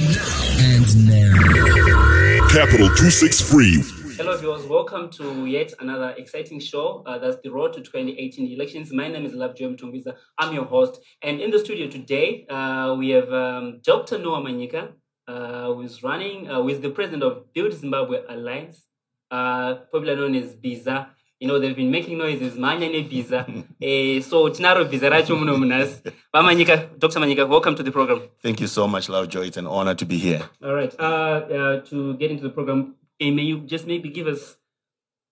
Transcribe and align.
And 0.00 1.08
now. 1.08 2.46
Capital 2.48 2.86
263. 2.86 4.14
Hello, 4.16 4.36
viewers. 4.36 4.64
Welcome 4.64 5.10
to 5.10 5.46
yet 5.46 5.72
another 5.80 6.14
exciting 6.16 6.60
show. 6.60 7.02
Uh, 7.04 7.18
that's 7.18 7.38
the 7.42 7.50
road 7.50 7.72
to 7.72 7.80
2018 7.80 8.52
elections. 8.52 8.92
My 8.92 9.08
name 9.08 9.26
is 9.26 9.32
Lovejoy 9.32 9.74
Mtongwiza. 9.74 10.14
I'm 10.38 10.54
your 10.54 10.66
host. 10.66 11.00
And 11.22 11.40
in 11.40 11.50
the 11.50 11.58
studio 11.58 11.88
today, 11.88 12.46
uh, 12.48 12.94
we 12.96 13.10
have 13.10 13.32
um, 13.32 13.80
Dr. 13.82 14.18
Noah 14.18 14.40
Manyika, 14.40 14.92
uh, 15.26 15.72
who 15.74 15.82
is 15.82 16.00
running, 16.04 16.48
uh, 16.48 16.62
who 16.62 16.68
is 16.68 16.80
the 16.80 16.90
president 16.90 17.24
of 17.24 17.52
Build 17.52 17.72
Zimbabwe 17.72 18.20
Alliance, 18.28 18.86
uh, 19.32 19.74
popularly 19.90 20.20
known 20.20 20.34
as 20.36 20.54
BIZA. 20.54 21.08
You 21.40 21.46
know, 21.46 21.60
they've 21.60 21.76
been 21.76 21.92
making 21.92 22.18
noises, 22.18 22.54
manyane 22.54 23.08
BIZA. 23.08 23.64
Eh, 23.80 24.20
so, 24.22 24.48
tinaro 24.50 24.84
BIZA 24.90 25.08
racho 25.08 25.38
muno 25.38 25.56
munas. 25.56 26.02
Manyika, 26.34 26.98
Dr. 26.98 27.20
Manyika, 27.20 27.48
welcome 27.48 27.76
to 27.76 27.82
the 27.84 27.92
program. 27.92 28.22
Thank 28.42 28.60
you 28.60 28.66
so 28.66 28.88
much, 28.88 29.08
Lovejoy. 29.08 29.46
It's 29.46 29.56
an 29.56 29.68
honor 29.68 29.94
to 29.94 30.04
be 30.04 30.18
here. 30.18 30.42
All 30.64 30.74
right. 30.74 30.92
Uh, 30.98 31.02
uh, 31.02 31.80
to 31.82 32.14
get 32.16 32.32
into 32.32 32.42
the 32.42 32.50
program, 32.50 32.96
eh, 33.20 33.30
may 33.30 33.42
you 33.42 33.60
just 33.60 33.86
maybe 33.86 34.08
give 34.08 34.26
us 34.26 34.56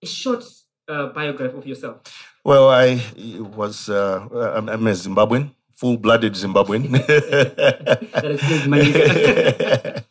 a 0.01 0.05
short 0.05 0.45
uh, 0.87 1.07
biography 1.07 1.57
of 1.57 1.67
yourself? 1.67 1.97
Well, 2.45 2.69
I 2.69 3.01
was, 3.57 3.89
uh, 3.89 4.53
I'm, 4.55 4.69
I'm 4.69 4.87
a 4.87 4.91
Zimbabwean, 4.91 5.51
full 5.77 5.97
blooded 5.97 6.33
Zimbabwean. 6.33 6.83
That 8.17 8.31
explains 8.31 8.63
Manyika. 8.71 10.03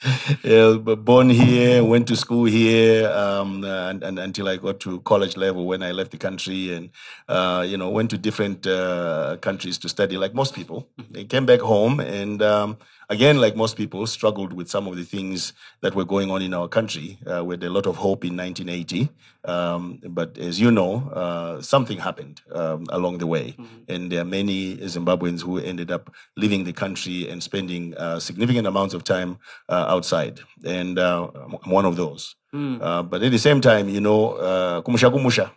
yeah, 0.45 0.79
but 0.79 1.05
born 1.05 1.29
here, 1.31 1.83
went 1.85 2.07
to 2.09 2.17
school 2.17 2.45
here, 2.45 3.09
um, 3.11 3.65
and, 3.65 4.03
and 4.05 4.19
until 4.19 4.49
I 4.49 4.57
got 4.57 4.81
to 4.81 5.01
college 5.01 5.37
level 5.37 5.67
when 5.67 5.83
I 5.83 5.91
left 5.93 6.13
the 6.13 6.19
country, 6.19 6.73
and 6.73 6.91
uh, 7.29 7.65
you 7.67 7.77
know 7.77 7.91
went 7.91 8.11
to 8.11 8.19
different 8.19 8.67
uh, 8.67 9.37
countries 9.41 9.79
to 9.79 9.89
study, 9.89 10.17
like 10.17 10.35
most 10.35 10.55
people. 10.55 10.89
They 11.11 11.25
came 11.25 11.47
back 11.47 11.61
home, 11.61 12.01
and 12.01 12.43
um, 12.43 12.79
again, 13.09 13.39
like 13.41 13.57
most 13.57 13.77
people, 13.77 14.07
struggled 14.07 14.53
with 14.53 14.69
some 14.69 14.87
of 14.87 14.97
the 14.97 15.05
things 15.05 15.53
that 15.81 15.95
were 15.95 16.05
going 16.05 16.31
on 16.31 16.43
in 16.43 16.55
our 16.55 16.69
country. 16.69 17.19
Uh, 17.27 17.45
with 17.45 17.63
a 17.63 17.71
lot 17.71 17.87
of 17.87 17.97
hope 17.97 18.25
in 18.25 18.37
1980, 18.37 19.09
um, 19.45 20.01
but 20.09 20.37
as 20.39 20.61
you 20.61 20.71
know, 20.71 21.09
uh, 21.11 21.61
something 21.61 21.99
happened 21.99 22.41
um, 22.53 22.87
along 22.91 23.19
the 23.19 23.27
way, 23.27 23.57
and 23.89 24.11
there 24.11 24.21
are 24.21 24.25
many 24.25 24.77
Zimbabweans 24.79 25.43
who 25.43 25.59
ended 25.59 25.91
up 25.91 26.13
leaving 26.37 26.65
the 26.65 26.73
country 26.73 27.29
and 27.29 27.43
spending 27.43 27.95
uh, 27.97 28.19
significant 28.19 28.67
amounts 28.67 28.95
of 28.95 29.05
time 29.05 29.39
uh, 29.69 29.87
outside, 29.89 30.41
and 30.65 30.99
uh, 30.99 31.29
I'm 31.35 31.71
one 31.71 31.85
of 31.85 31.97
those. 31.97 32.35
Uh, 32.81 33.03
but 33.03 33.23
at 33.23 33.31
the 33.33 33.39
same 33.39 33.61
time, 33.61 33.89
you 33.89 34.01
know, 34.01 34.33
uh, 34.33 34.81
kumusha 34.83 35.11
kumusha. 35.11 35.51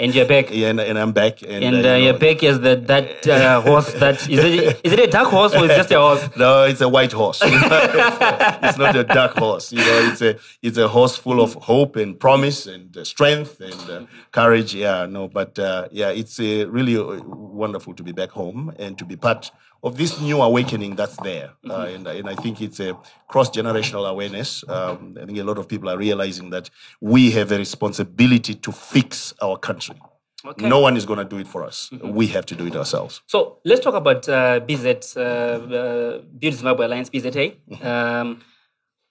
And 0.00 0.14
you're 0.14 0.26
back. 0.26 0.46
yeah, 0.50 0.68
and, 0.72 0.80
and 0.80 0.98
I'm 0.98 1.12
back. 1.12 1.42
And, 1.42 1.62
And 1.64 1.84
uh, 1.86 1.90
uh, 1.90 1.96
you 1.96 2.04
you're 2.04 2.12
know, 2.14 2.18
back 2.18 2.42
as 2.42 2.60
the, 2.60 2.76
that 2.86 3.26
uh, 3.36 3.60
horse 3.60 3.92
that 3.94 4.16
is 4.28 4.38
it, 4.44 4.80
is 4.82 4.92
it 4.92 4.98
a 5.00 5.06
dark 5.06 5.28
horse 5.28 5.54
or 5.54 5.64
is 5.64 5.70
it 5.70 5.76
just 5.76 5.90
a 5.90 5.98
horse? 6.00 6.22
No, 6.36 6.64
it's 6.64 6.80
a 6.80 6.88
white 6.88 7.12
horse. 7.12 7.40
it's 7.44 8.78
not 8.78 8.96
a 8.96 9.04
dark 9.04 9.32
horse. 9.36 9.72
You 9.72 9.80
know, 9.80 10.10
it's 10.10 10.22
a 10.22 10.38
it's 10.62 10.78
a 10.78 10.88
horse 10.88 11.16
full 11.16 11.40
of 11.40 11.54
hope 11.54 11.96
and 11.96 12.18
promise 12.18 12.66
and 12.66 12.96
uh, 12.96 13.04
strength 13.04 13.60
and 13.60 13.90
uh, 13.90 14.06
courage. 14.32 14.74
Yeah, 14.74 15.06
no, 15.06 15.28
but 15.28 15.58
uh, 15.58 15.88
yeah, 15.90 16.10
it's 16.10 16.40
uh, 16.40 16.66
really 16.68 16.96
uh, 16.96 17.22
wonderful 17.24 17.94
to 17.94 18.02
be 18.02 18.12
back 18.12 18.30
home 18.30 18.72
and 18.78 18.96
to 18.98 19.04
be 19.04 19.16
part 19.16 19.50
of 19.82 19.96
this 19.96 20.20
new 20.20 20.40
awakening 20.40 20.94
that's 20.96 21.16
there. 21.18 21.50
Uh, 21.68 21.88
and, 21.94 22.06
and 22.06 22.28
I 22.28 22.34
think 22.36 22.60
it's 22.60 22.78
a 22.80 22.96
cross 23.28 23.50
generational 23.50 24.08
awareness. 24.08 24.64
Um, 24.68 25.16
I 25.20 25.26
think 25.26 25.38
a 25.38 25.44
lot 25.44 25.58
of 25.58 25.68
people 25.68 25.88
are 25.90 25.98
realizing 25.98 26.50
that 26.50 26.70
we 27.00 27.32
have 27.32 27.50
a 27.50 27.58
responsibility 27.58 28.54
to 28.54 28.72
fix 28.72 29.34
our 29.42 29.56
country. 29.56 30.00
Okay. 30.44 30.68
No 30.68 30.80
one 30.80 30.96
is 30.96 31.06
going 31.06 31.18
to 31.18 31.24
do 31.24 31.38
it 31.38 31.46
for 31.46 31.64
us. 31.64 31.90
We 32.02 32.26
have 32.28 32.46
to 32.46 32.56
do 32.56 32.66
it 32.66 32.74
ourselves. 32.74 33.22
So 33.26 33.58
let's 33.64 33.80
talk 33.80 33.94
about 33.94 34.28
uh, 34.28 34.60
BZ, 34.60 35.16
uh, 35.16 35.20
uh, 35.20 36.22
Build 36.38 36.54
Zimbabwe 36.54 36.86
Alliance, 36.86 37.10
BZA. 37.10 37.84
Um, 37.84 38.42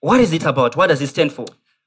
what 0.02 0.19
is 0.19 0.33
it 0.33 0.44
about? 0.45 0.75
What 0.75 0.88
does 0.88 1.02
it 1.02 1.08
stand 1.08 1.31
for? 1.31 1.45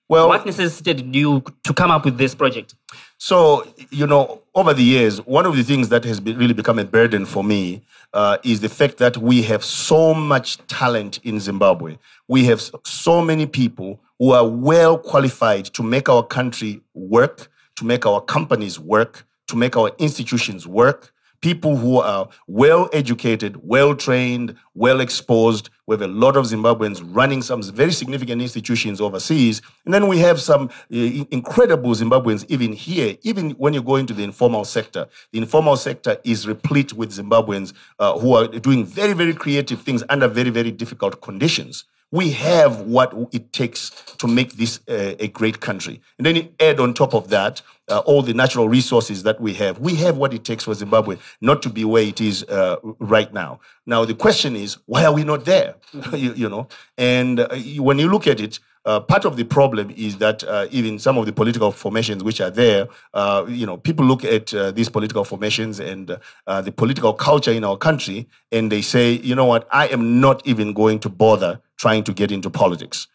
Well, 0.09 0.29
what 0.29 0.45
necessitated 0.45 1.15
you 1.15 1.43
to 1.63 1.73
come 1.73 1.91
up 1.91 2.05
with 2.05 2.19
this 2.19 2.35
project? 2.35 2.75
So, 3.17 3.67
you 3.91 4.07
know, 4.07 4.43
over 4.55 4.75
the 4.75 4.83
years, 4.83 5.19
one 5.25 5.47
of 5.47 5.57
the 5.57 5.63
things 5.63 5.89
that 5.89 6.05
has 6.05 6.21
be, 6.21 6.35
really 6.35 6.53
become 6.53 6.79
a 6.79 6.85
burden 6.85 7.25
for 7.25 7.43
me 7.43 7.83
uh, 8.13 8.37
is 8.45 8.61
the 8.61 8.69
fact 8.69 8.99
that 8.99 9.17
we 9.17 9.43
have 9.43 9.65
so 9.65 10.13
much 10.13 10.59
talent 10.67 11.21
in 11.25 11.41
Zimbabwe. 11.41 11.97
We 12.29 12.45
have 12.45 12.71
so 12.85 13.23
many 13.23 13.47
people 13.47 13.99
who 14.19 14.33
are 14.33 14.47
well 14.47 14.99
qualified 14.99 15.67
to 15.67 15.83
make 15.83 16.09
our 16.09 16.23
country 16.23 16.83
work, 16.93 17.51
to 17.77 17.87
make 17.87 18.05
our 18.05 18.21
companies 18.21 18.79
work, 18.79 19.27
to 19.49 19.57
make 19.57 19.75
our 19.77 19.91
institutions 19.99 20.67
work. 20.67 21.13
People 21.41 21.77
who 21.77 21.99
are 21.99 22.29
well 22.47 22.89
educated, 22.93 23.59
well 23.63 23.95
trained, 23.95 24.55
well 24.75 25.01
exposed. 25.01 25.71
We 25.87 25.95
have 25.95 26.03
a 26.03 26.07
lot 26.07 26.37
of 26.37 26.47
Zimbabweans 26.47 27.03
running 27.05 27.43
some 27.43 27.63
very 27.63 27.93
significant 27.93 28.41
institutions 28.41 29.01
overseas. 29.01 29.61
And 29.85 29.93
then 29.93 30.09
we 30.09 30.19
have 30.19 30.41
some 30.41 30.71
uh, 30.93 30.97
incredible 31.31 31.91
Zimbabweans 31.91 32.47
even 32.49 32.73
here, 32.73 33.17
even 33.23 33.51
when 33.53 33.75
you 33.75 33.83
go 33.83 33.97
into 33.97 34.15
the 34.15 34.25
informal 34.25 34.65
sector. 34.65 35.07
The 35.33 35.39
informal 35.39 35.77
sector 35.77 36.17
is 36.25 36.49
replete 36.49 36.95
with 36.95 37.11
Zimbabweans 37.11 37.75
uh, 37.99 38.19
who 38.19 38.35
are 38.35 38.49
doing 38.49 38.87
very, 38.87 39.13
very 39.13 39.35
creative 39.35 39.83
things 39.83 40.03
under 40.09 40.27
very, 40.27 40.51
very 40.51 40.71
difficult 40.71 41.21
conditions. 41.21 41.85
We 42.15 42.31
have 42.31 42.83
what 42.83 43.13
it 43.33 43.53
takes 43.53 43.91
to 44.19 44.29
make 44.29 44.53
this 44.53 44.79
uh, 44.89 45.17
a 45.19 45.27
great 45.27 45.59
country. 45.59 46.01
And 46.17 46.25
then 46.25 46.49
add 46.61 46.79
on 46.79 46.95
top 46.95 47.13
of 47.13 47.29
that 47.31 47.61
uh, 47.89 47.99
all 48.07 48.23
the 48.23 48.33
natural 48.33 48.69
resources 48.69 49.25
that 49.25 49.41
we 49.41 49.53
have. 49.55 49.81
We 49.81 49.97
have 49.97 50.17
what 50.17 50.33
it 50.33 50.45
takes 50.45 50.63
for 50.63 50.75
Zimbabwe 50.75 51.17
not 51.41 51.61
to 51.63 51.71
be 51.71 51.85
where 51.85 52.05
it 52.05 52.21
is 52.21 52.45
uh, 52.45 52.77
right 53.01 53.33
now. 53.35 53.59
Now, 53.85 54.05
the 54.05 54.15
question 54.15 54.55
is, 54.55 54.79
why 54.87 55.05
are 55.05 55.13
we 55.13 55.25
not 55.25 55.45
there? 55.45 55.75
you, 56.13 56.33
you 56.35 56.49
know, 56.49 56.69
and 56.97 57.41
uh, 57.41 57.49
when 57.79 57.99
you 57.99 58.09
look 58.09 58.29
at 58.29 58.39
it, 58.41 58.61
uh, 58.85 59.01
part 59.01 59.25
of 59.25 59.37
the 59.37 59.45
problem 59.45 59.91
is 59.97 60.19
that 60.19 60.45
uh, 60.45 60.67
even 60.71 60.99
some 60.99 61.17
of 61.17 61.27
the 61.27 61.33
political 61.33 61.73
formations 61.73 62.23
which 62.23 62.41
are 62.41 62.51
there, 62.51 62.87
uh, 63.15 63.45
you 63.49 63.65
know, 63.65 63.77
people 63.77 64.05
look 64.05 64.25
at 64.25 64.53
uh, 64.53 64.71
these 64.71 64.89
political 64.89 65.25
formations 65.25 65.81
and 65.81 66.19
uh, 66.47 66.61
the 66.61 66.73
political 66.73 67.13
culture 67.15 67.53
in 67.53 67.65
our 67.65 67.77
country, 67.77 68.29
and 68.53 68.71
they 68.71 68.83
say, 68.83 69.13
you 69.13 69.35
know 69.35 69.47
what, 69.47 69.67
I 69.71 69.89
am 69.89 70.21
not 70.21 70.47
even 70.47 70.75
going 70.75 70.99
to 71.01 71.09
bother 71.09 71.61
trying 71.79 72.05
to 72.05 72.13
get 72.13 72.31
into 72.31 72.51
politics. 72.51 73.09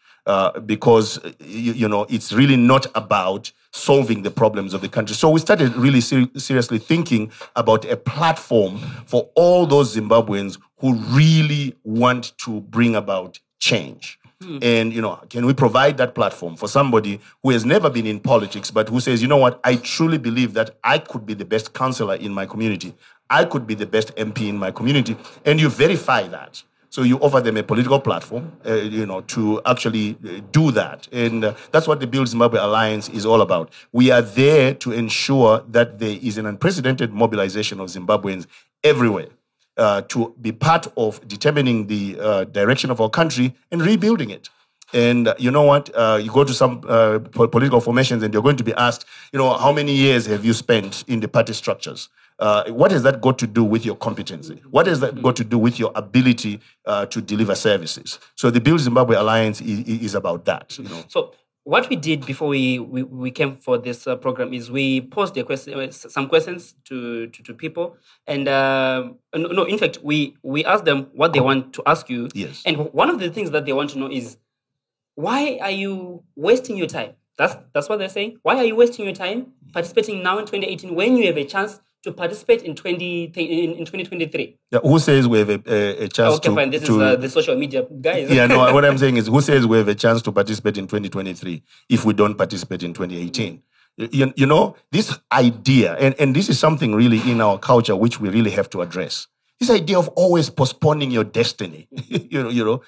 Because 0.64 1.18
you, 1.40 1.72
you 1.72 1.88
know 1.88 2.06
it's 2.08 2.30
really 2.32 2.56
not 2.56 2.86
about 2.94 3.50
solving 3.72 4.22
the 4.22 4.30
problems 4.30 4.74
of 4.74 4.80
the 4.80 4.88
country. 4.88 5.16
So 5.16 5.28
we 5.28 5.40
started 5.40 5.74
really 5.74 6.00
ser- 6.00 6.28
seriously 6.36 6.78
thinking 6.78 7.32
about 7.56 7.84
a 7.90 7.96
platform 7.96 8.78
for 9.06 9.28
all 9.34 9.66
those 9.66 9.96
Zimbabweans 9.96 10.56
who 10.78 10.94
really 10.94 11.74
want 11.82 12.38
to 12.44 12.60
bring 12.60 12.94
about 12.94 13.40
change. 13.58 14.19
And 14.62 14.92
you 14.92 15.02
know, 15.02 15.16
can 15.28 15.44
we 15.44 15.52
provide 15.52 15.98
that 15.98 16.14
platform 16.14 16.56
for 16.56 16.66
somebody 16.66 17.20
who 17.42 17.50
has 17.50 17.66
never 17.66 17.90
been 17.90 18.06
in 18.06 18.20
politics, 18.20 18.70
but 18.70 18.88
who 18.88 18.98
says, 18.98 19.20
you 19.20 19.28
know 19.28 19.36
what, 19.36 19.60
I 19.64 19.76
truly 19.76 20.16
believe 20.16 20.54
that 20.54 20.78
I 20.82 20.98
could 20.98 21.26
be 21.26 21.34
the 21.34 21.44
best 21.44 21.74
counselor 21.74 22.14
in 22.14 22.32
my 22.32 22.46
community, 22.46 22.94
I 23.28 23.44
could 23.44 23.66
be 23.66 23.74
the 23.74 23.84
best 23.86 24.16
MP 24.16 24.48
in 24.48 24.56
my 24.56 24.70
community, 24.70 25.14
and 25.44 25.60
you 25.60 25.68
verify 25.68 26.26
that. 26.28 26.62
So 26.88 27.02
you 27.02 27.18
offer 27.18 27.40
them 27.40 27.56
a 27.58 27.62
political 27.62 28.00
platform, 28.00 28.50
uh, 28.66 28.72
you 28.72 29.06
know, 29.06 29.20
to 29.20 29.60
actually 29.64 30.16
uh, 30.24 30.40
do 30.50 30.70
that, 30.72 31.06
and 31.12 31.44
uh, 31.44 31.54
that's 31.70 31.86
what 31.86 32.00
the 32.00 32.06
Build 32.06 32.28
Zimbabwe 32.28 32.58
Alliance 32.58 33.10
is 33.10 33.26
all 33.26 33.42
about. 33.42 33.70
We 33.92 34.10
are 34.10 34.22
there 34.22 34.74
to 34.74 34.92
ensure 34.92 35.62
that 35.68 35.98
there 35.98 36.18
is 36.20 36.38
an 36.38 36.46
unprecedented 36.46 37.12
mobilization 37.12 37.78
of 37.78 37.88
Zimbabweans 37.88 38.46
everywhere 38.82 39.28
uh, 39.76 40.02
to 40.02 40.34
be 40.40 40.52
part 40.52 40.86
of 40.96 41.26
determining 41.28 41.86
the 41.86 42.18
uh, 42.20 42.44
direction 42.44 42.90
of 42.90 43.00
our 43.00 43.10
country 43.10 43.54
and 43.70 43.82
rebuilding 43.82 44.30
it. 44.30 44.48
And 44.92 45.28
uh, 45.28 45.34
you 45.38 45.50
know 45.50 45.62
what? 45.62 45.90
Uh, 45.94 46.18
you 46.22 46.30
go 46.30 46.44
to 46.44 46.52
some 46.52 46.82
uh, 46.88 47.20
po- 47.20 47.48
political 47.48 47.80
formations 47.80 48.22
and 48.22 48.34
you're 48.34 48.42
going 48.42 48.56
to 48.56 48.64
be 48.64 48.74
asked, 48.74 49.04
you 49.32 49.38
know, 49.38 49.56
how 49.56 49.72
many 49.72 49.94
years 49.94 50.26
have 50.26 50.44
you 50.44 50.52
spent 50.52 51.04
in 51.06 51.20
the 51.20 51.28
party 51.28 51.52
structures? 51.52 52.08
Uh, 52.40 52.64
what 52.70 52.90
has 52.90 53.02
that 53.02 53.20
got 53.20 53.38
to 53.38 53.46
do 53.46 53.62
with 53.62 53.84
your 53.84 53.94
competency? 53.94 54.60
What 54.70 54.86
has 54.86 55.00
that 55.00 55.22
got 55.22 55.36
to 55.36 55.44
do 55.44 55.58
with 55.58 55.78
your 55.78 55.92
ability 55.94 56.60
uh, 56.86 57.06
to 57.06 57.20
deliver 57.20 57.54
services? 57.54 58.18
So 58.34 58.50
the 58.50 58.60
Build 58.60 58.80
Zimbabwe 58.80 59.14
Alliance 59.14 59.60
is, 59.60 59.80
is 59.86 60.14
about 60.14 60.46
that. 60.46 60.76
You 60.78 60.88
know. 60.88 61.04
So 61.08 61.34
what 61.64 61.88
we 61.88 61.96
did 61.96 62.24
before 62.24 62.48
we, 62.48 62.78
we, 62.78 63.02
we 63.02 63.30
came 63.30 63.56
for 63.56 63.76
this 63.78 64.06
uh, 64.06 64.16
program 64.16 64.54
is 64.54 64.70
we 64.70 65.02
posed 65.02 65.36
a 65.36 65.44
question, 65.44 65.78
uh, 65.78 65.90
some 65.90 66.28
questions 66.28 66.74
to, 66.84 67.26
to, 67.28 67.42
to 67.42 67.54
people. 67.54 67.96
And 68.26 68.48
uh, 68.48 69.10
no, 69.34 69.48
no, 69.48 69.64
in 69.64 69.78
fact, 69.78 69.98
we, 70.02 70.36
we 70.42 70.64
asked 70.64 70.84
them 70.84 71.08
what 71.12 71.32
they 71.32 71.40
want 71.40 71.72
to 71.74 71.82
ask 71.86 72.08
you. 72.08 72.28
Yes. 72.34 72.62
And 72.64 72.92
one 72.92 73.10
of 73.10 73.20
the 73.20 73.30
things 73.30 73.50
that 73.50 73.66
they 73.66 73.72
want 73.72 73.90
to 73.90 73.98
know 73.98 74.10
is 74.10 74.38
why 75.14 75.58
are 75.60 75.70
you 75.70 76.22
wasting 76.34 76.76
your 76.76 76.86
time? 76.86 77.12
That's, 77.36 77.56
that's 77.74 77.88
what 77.88 77.98
they're 77.98 78.08
saying. 78.08 78.38
Why 78.42 78.56
are 78.56 78.64
you 78.64 78.76
wasting 78.76 79.04
your 79.04 79.14
time 79.14 79.52
participating 79.72 80.22
now 80.22 80.38
in 80.38 80.46
2018 80.46 80.94
when 80.94 81.16
you 81.16 81.26
have 81.26 81.36
a 81.36 81.44
chance 81.44 81.80
to 82.02 82.12
participate 82.12 82.62
in, 82.62 82.74
20, 82.74 83.24
in, 83.24 83.72
in 83.72 83.78
2023? 83.84 84.58
Yeah, 84.70 84.78
who 84.82 84.98
says 84.98 85.28
we 85.28 85.38
have 85.38 85.50
a, 85.50 85.62
a, 85.66 86.04
a 86.04 86.08
chance 86.08 86.34
Okay, 86.36 86.48
to, 86.48 86.54
fine. 86.54 86.70
This 86.70 86.84
to 86.84 86.94
is 86.94 87.02
uh, 87.02 87.16
the 87.16 87.28
social 87.28 87.56
media 87.56 87.86
guys. 88.00 88.30
yeah, 88.30 88.46
no, 88.46 88.58
what 88.74 88.84
I'm 88.84 88.98
saying 88.98 89.16
is 89.16 89.26
who 89.26 89.40
says 89.40 89.66
we 89.66 89.78
have 89.78 89.88
a 89.88 89.94
chance 89.94 90.22
to 90.22 90.32
participate 90.32 90.78
in 90.78 90.86
2023 90.86 91.62
if 91.88 92.04
we 92.04 92.12
don't 92.12 92.36
participate 92.36 92.82
in 92.82 92.94
2018? 92.94 93.62
You, 93.96 94.32
you 94.34 94.46
know, 94.46 94.76
this 94.92 95.18
idea, 95.32 95.94
and, 95.96 96.14
and 96.18 96.34
this 96.34 96.48
is 96.48 96.58
something 96.58 96.94
really 96.94 97.18
in 97.30 97.40
our 97.40 97.58
culture 97.58 97.94
which 97.94 98.18
we 98.18 98.30
really 98.30 98.50
have 98.52 98.70
to 98.70 98.80
address. 98.80 99.26
This 99.58 99.68
idea 99.68 99.98
of 99.98 100.08
always 100.10 100.48
postponing 100.48 101.10
your 101.10 101.24
destiny, 101.24 101.86
you 102.08 102.42
know, 102.42 102.48
you 102.48 102.64
know, 102.64 102.82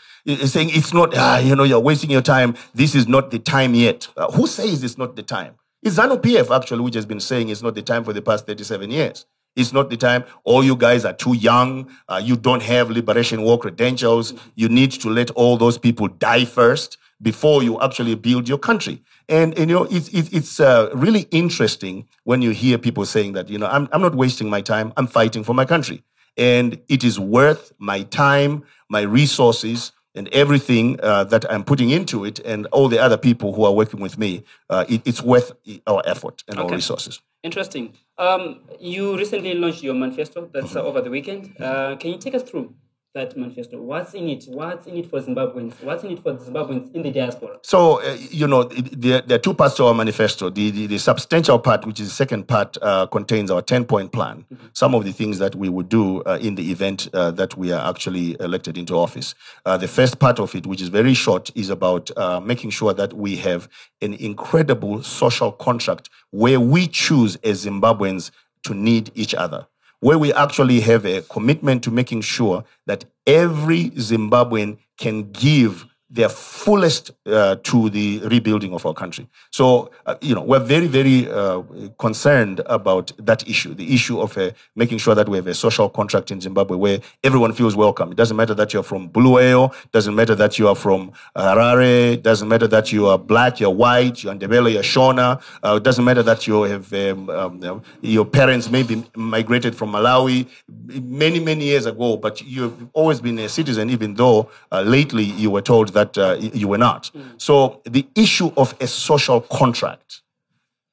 saying 0.46 0.70
it's 0.72 0.94
not, 0.94 1.12
ah, 1.14 1.38
you 1.38 1.54
know, 1.54 1.64
you're 1.64 1.80
wasting 1.80 2.08
your 2.08 2.22
time. 2.22 2.54
This 2.72 2.94
is 2.94 3.06
not 3.06 3.30
the 3.30 3.38
time 3.38 3.74
yet. 3.74 4.08
Uh, 4.16 4.30
who 4.32 4.46
says 4.46 4.82
it's 4.82 4.96
not 4.96 5.16
the 5.16 5.22
time? 5.22 5.56
It's 5.82 5.96
ZANU 5.96 6.22
PF 6.22 6.54
actually, 6.54 6.82
which 6.82 6.94
has 6.94 7.06
been 7.06 7.18
saying 7.18 7.48
it's 7.48 7.62
not 7.62 7.74
the 7.74 7.82
time 7.82 8.04
for 8.04 8.12
the 8.12 8.22
past 8.22 8.46
37 8.46 8.90
years. 8.90 9.26
It's 9.56 9.72
not 9.72 9.90
the 9.90 9.96
time. 9.96 10.24
All 10.44 10.62
you 10.62 10.76
guys 10.76 11.04
are 11.04 11.12
too 11.12 11.34
young. 11.34 11.90
Uh, 12.08 12.20
you 12.22 12.36
don't 12.36 12.62
have 12.62 12.88
liberation 12.88 13.42
war 13.42 13.58
credentials. 13.58 14.32
You 14.54 14.68
need 14.68 14.92
to 14.92 15.10
let 15.10 15.30
all 15.32 15.56
those 15.56 15.78
people 15.78 16.06
die 16.06 16.44
first 16.44 16.98
before 17.20 17.64
you 17.64 17.80
actually 17.80 18.14
build 18.14 18.48
your 18.48 18.58
country. 18.58 19.02
And, 19.28 19.58
and 19.58 19.70
you 19.70 19.76
know, 19.76 19.88
it's, 19.90 20.08
it's, 20.10 20.28
it's 20.30 20.60
uh, 20.60 20.90
really 20.94 21.22
interesting 21.32 22.06
when 22.22 22.42
you 22.42 22.50
hear 22.50 22.78
people 22.78 23.04
saying 23.04 23.32
that, 23.32 23.48
you 23.48 23.58
know, 23.58 23.66
I'm, 23.66 23.88
I'm 23.92 24.02
not 24.02 24.14
wasting 24.14 24.48
my 24.48 24.60
time. 24.60 24.92
I'm 24.96 25.08
fighting 25.08 25.42
for 25.42 25.52
my 25.52 25.64
country. 25.64 26.04
And 26.36 26.80
it 26.88 27.02
is 27.02 27.18
worth 27.18 27.72
my 27.78 28.02
time, 28.04 28.64
my 28.88 29.02
resources, 29.02 29.92
and 30.14 30.28
everything 30.28 30.98
uh, 31.02 31.24
that 31.24 31.50
I'm 31.50 31.64
putting 31.64 31.90
into 31.90 32.24
it, 32.24 32.38
and 32.40 32.66
all 32.66 32.88
the 32.88 32.98
other 32.98 33.16
people 33.16 33.52
who 33.54 33.64
are 33.64 33.72
working 33.72 34.00
with 34.00 34.18
me. 34.18 34.44
Uh, 34.68 34.84
it, 34.88 35.02
it's 35.04 35.22
worth 35.22 35.52
our 35.86 36.02
effort 36.06 36.42
and 36.48 36.58
our 36.58 36.68
resources. 36.68 37.20
Interesting. 37.42 37.94
Um, 38.18 38.60
you 38.78 39.16
recently 39.18 39.54
launched 39.54 39.82
your 39.82 39.94
manifesto. 39.94 40.48
That's 40.52 40.76
uh, 40.76 40.82
over 40.82 41.00
the 41.00 41.10
weekend. 41.10 41.56
Uh, 41.60 41.96
can 41.96 42.10
you 42.10 42.18
take 42.18 42.34
us 42.34 42.42
through 42.42 42.74
that 43.14 43.36
manifesto? 43.36 43.78
What's 43.80 44.14
in 44.14 44.28
it? 44.28 44.44
What's 44.48 44.86
in 44.86 44.96
it 44.96 45.10
for 45.10 45.20
Zimbabweans? 45.20 45.82
What's 45.82 46.02
in 46.02 46.12
it 46.12 46.22
for 46.22 46.34
Zimbabweans 46.34 46.94
in 46.94 47.02
the 47.02 47.10
diaspora? 47.10 47.58
So, 47.62 48.00
uh, 48.00 48.16
you 48.30 48.46
know, 48.46 48.64
there, 48.64 49.20
there 49.20 49.36
are 49.36 49.40
two 49.40 49.52
parts 49.52 49.76
to 49.76 49.84
our 49.84 49.94
manifesto. 49.94 50.48
The, 50.48 50.70
the, 50.70 50.86
the 50.86 50.98
substantial 50.98 51.58
part, 51.58 51.86
which 51.86 52.00
is 52.00 52.08
the 52.08 52.14
second 52.14 52.48
part, 52.48 52.78
uh, 52.80 53.06
contains 53.06 53.50
our 53.50 53.60
10 53.60 53.84
point 53.84 54.12
plan, 54.12 54.46
some 54.72 54.94
of 54.94 55.04
the 55.04 55.12
things 55.12 55.38
that 55.40 55.54
we 55.54 55.68
would 55.68 55.90
do 55.90 56.22
uh, 56.22 56.38
in 56.40 56.54
the 56.54 56.70
event 56.70 57.08
uh, 57.12 57.30
that 57.32 57.54
we 57.56 57.70
are 57.70 57.90
actually 57.90 58.34
elected 58.40 58.78
into 58.78 58.94
office. 58.94 59.34
Uh, 59.66 59.76
the 59.76 59.88
first 59.88 60.18
part 60.18 60.40
of 60.40 60.54
it, 60.54 60.66
which 60.66 60.80
is 60.80 60.88
very 60.88 61.14
short, 61.14 61.50
is 61.54 61.68
about 61.68 62.10
uh, 62.16 62.40
making 62.40 62.70
sure 62.70 62.94
that 62.94 63.12
we 63.12 63.36
have 63.36 63.68
an 64.00 64.14
incredible 64.14 65.02
social 65.02 65.52
contract 65.52 66.08
where 66.30 66.60
we 66.60 66.86
choose 66.86 67.36
as 67.44 67.66
Zimbabweans 67.66 68.30
to 68.64 68.72
need 68.72 69.10
each 69.14 69.34
other 69.34 69.66
where 70.02 70.18
we 70.18 70.32
actually 70.32 70.80
have 70.80 71.06
a 71.06 71.22
commitment 71.22 71.84
to 71.84 71.90
making 71.92 72.20
sure 72.20 72.64
that 72.86 73.04
every 73.24 73.90
Zimbabwean 73.90 74.76
can 74.98 75.30
give 75.30 75.86
their 76.12 76.28
fullest 76.28 77.10
uh, 77.26 77.56
to 77.62 77.88
the 77.88 78.20
rebuilding 78.24 78.74
of 78.74 78.84
our 78.84 78.92
country. 78.92 79.26
So, 79.50 79.90
uh, 80.04 80.16
you 80.20 80.34
know, 80.34 80.42
we're 80.42 80.60
very, 80.60 80.86
very 80.86 81.30
uh, 81.30 81.62
concerned 81.98 82.60
about 82.66 83.12
that 83.18 83.48
issue 83.48 83.72
the 83.74 83.94
issue 83.94 84.20
of 84.20 84.36
uh, 84.36 84.50
making 84.76 84.98
sure 84.98 85.14
that 85.14 85.26
we 85.28 85.38
have 85.38 85.46
a 85.46 85.54
social 85.54 85.88
contract 85.88 86.30
in 86.30 86.40
Zimbabwe 86.40 86.76
where 86.76 87.00
everyone 87.24 87.54
feels 87.54 87.74
welcome. 87.74 88.12
It 88.12 88.16
doesn't 88.16 88.36
matter 88.36 88.52
that 88.54 88.74
you're 88.74 88.82
from 88.82 89.08
Bulawayo, 89.08 89.72
doesn't 89.92 90.14
matter 90.14 90.34
that 90.34 90.58
you 90.58 90.68
are 90.68 90.76
from 90.76 91.12
Harare, 91.34 92.22
doesn't 92.22 92.48
matter 92.48 92.68
that 92.68 92.92
you 92.92 93.06
are 93.06 93.18
black, 93.18 93.58
you're 93.58 93.70
white, 93.70 94.22
you're 94.22 94.34
Ndebele, 94.34 94.74
you're 94.74 94.82
Shona, 94.82 95.40
uh, 95.64 95.76
it 95.76 95.82
doesn't 95.82 96.04
matter 96.04 96.22
that 96.22 96.46
you 96.46 96.62
have 96.62 96.92
um, 96.92 97.30
um, 97.30 97.82
your 98.02 98.26
parents 98.26 98.68
maybe 98.68 99.02
migrated 99.16 99.74
from 99.74 99.92
Malawi 99.92 100.46
many, 100.68 101.40
many 101.40 101.64
years 101.64 101.86
ago, 101.86 102.16
but 102.18 102.42
you've 102.42 102.88
always 102.92 103.20
been 103.20 103.38
a 103.38 103.48
citizen, 103.48 103.88
even 103.88 104.14
though 104.14 104.50
uh, 104.70 104.82
lately 104.82 105.24
you 105.24 105.50
were 105.50 105.62
told 105.62 105.88
that 105.94 106.01
uh, 106.18 106.36
you 106.40 106.68
were 106.68 106.78
not. 106.78 107.10
So 107.38 107.80
the 107.84 108.06
issue 108.14 108.50
of 108.56 108.74
a 108.80 108.86
social 108.86 109.40
contract, 109.40 110.22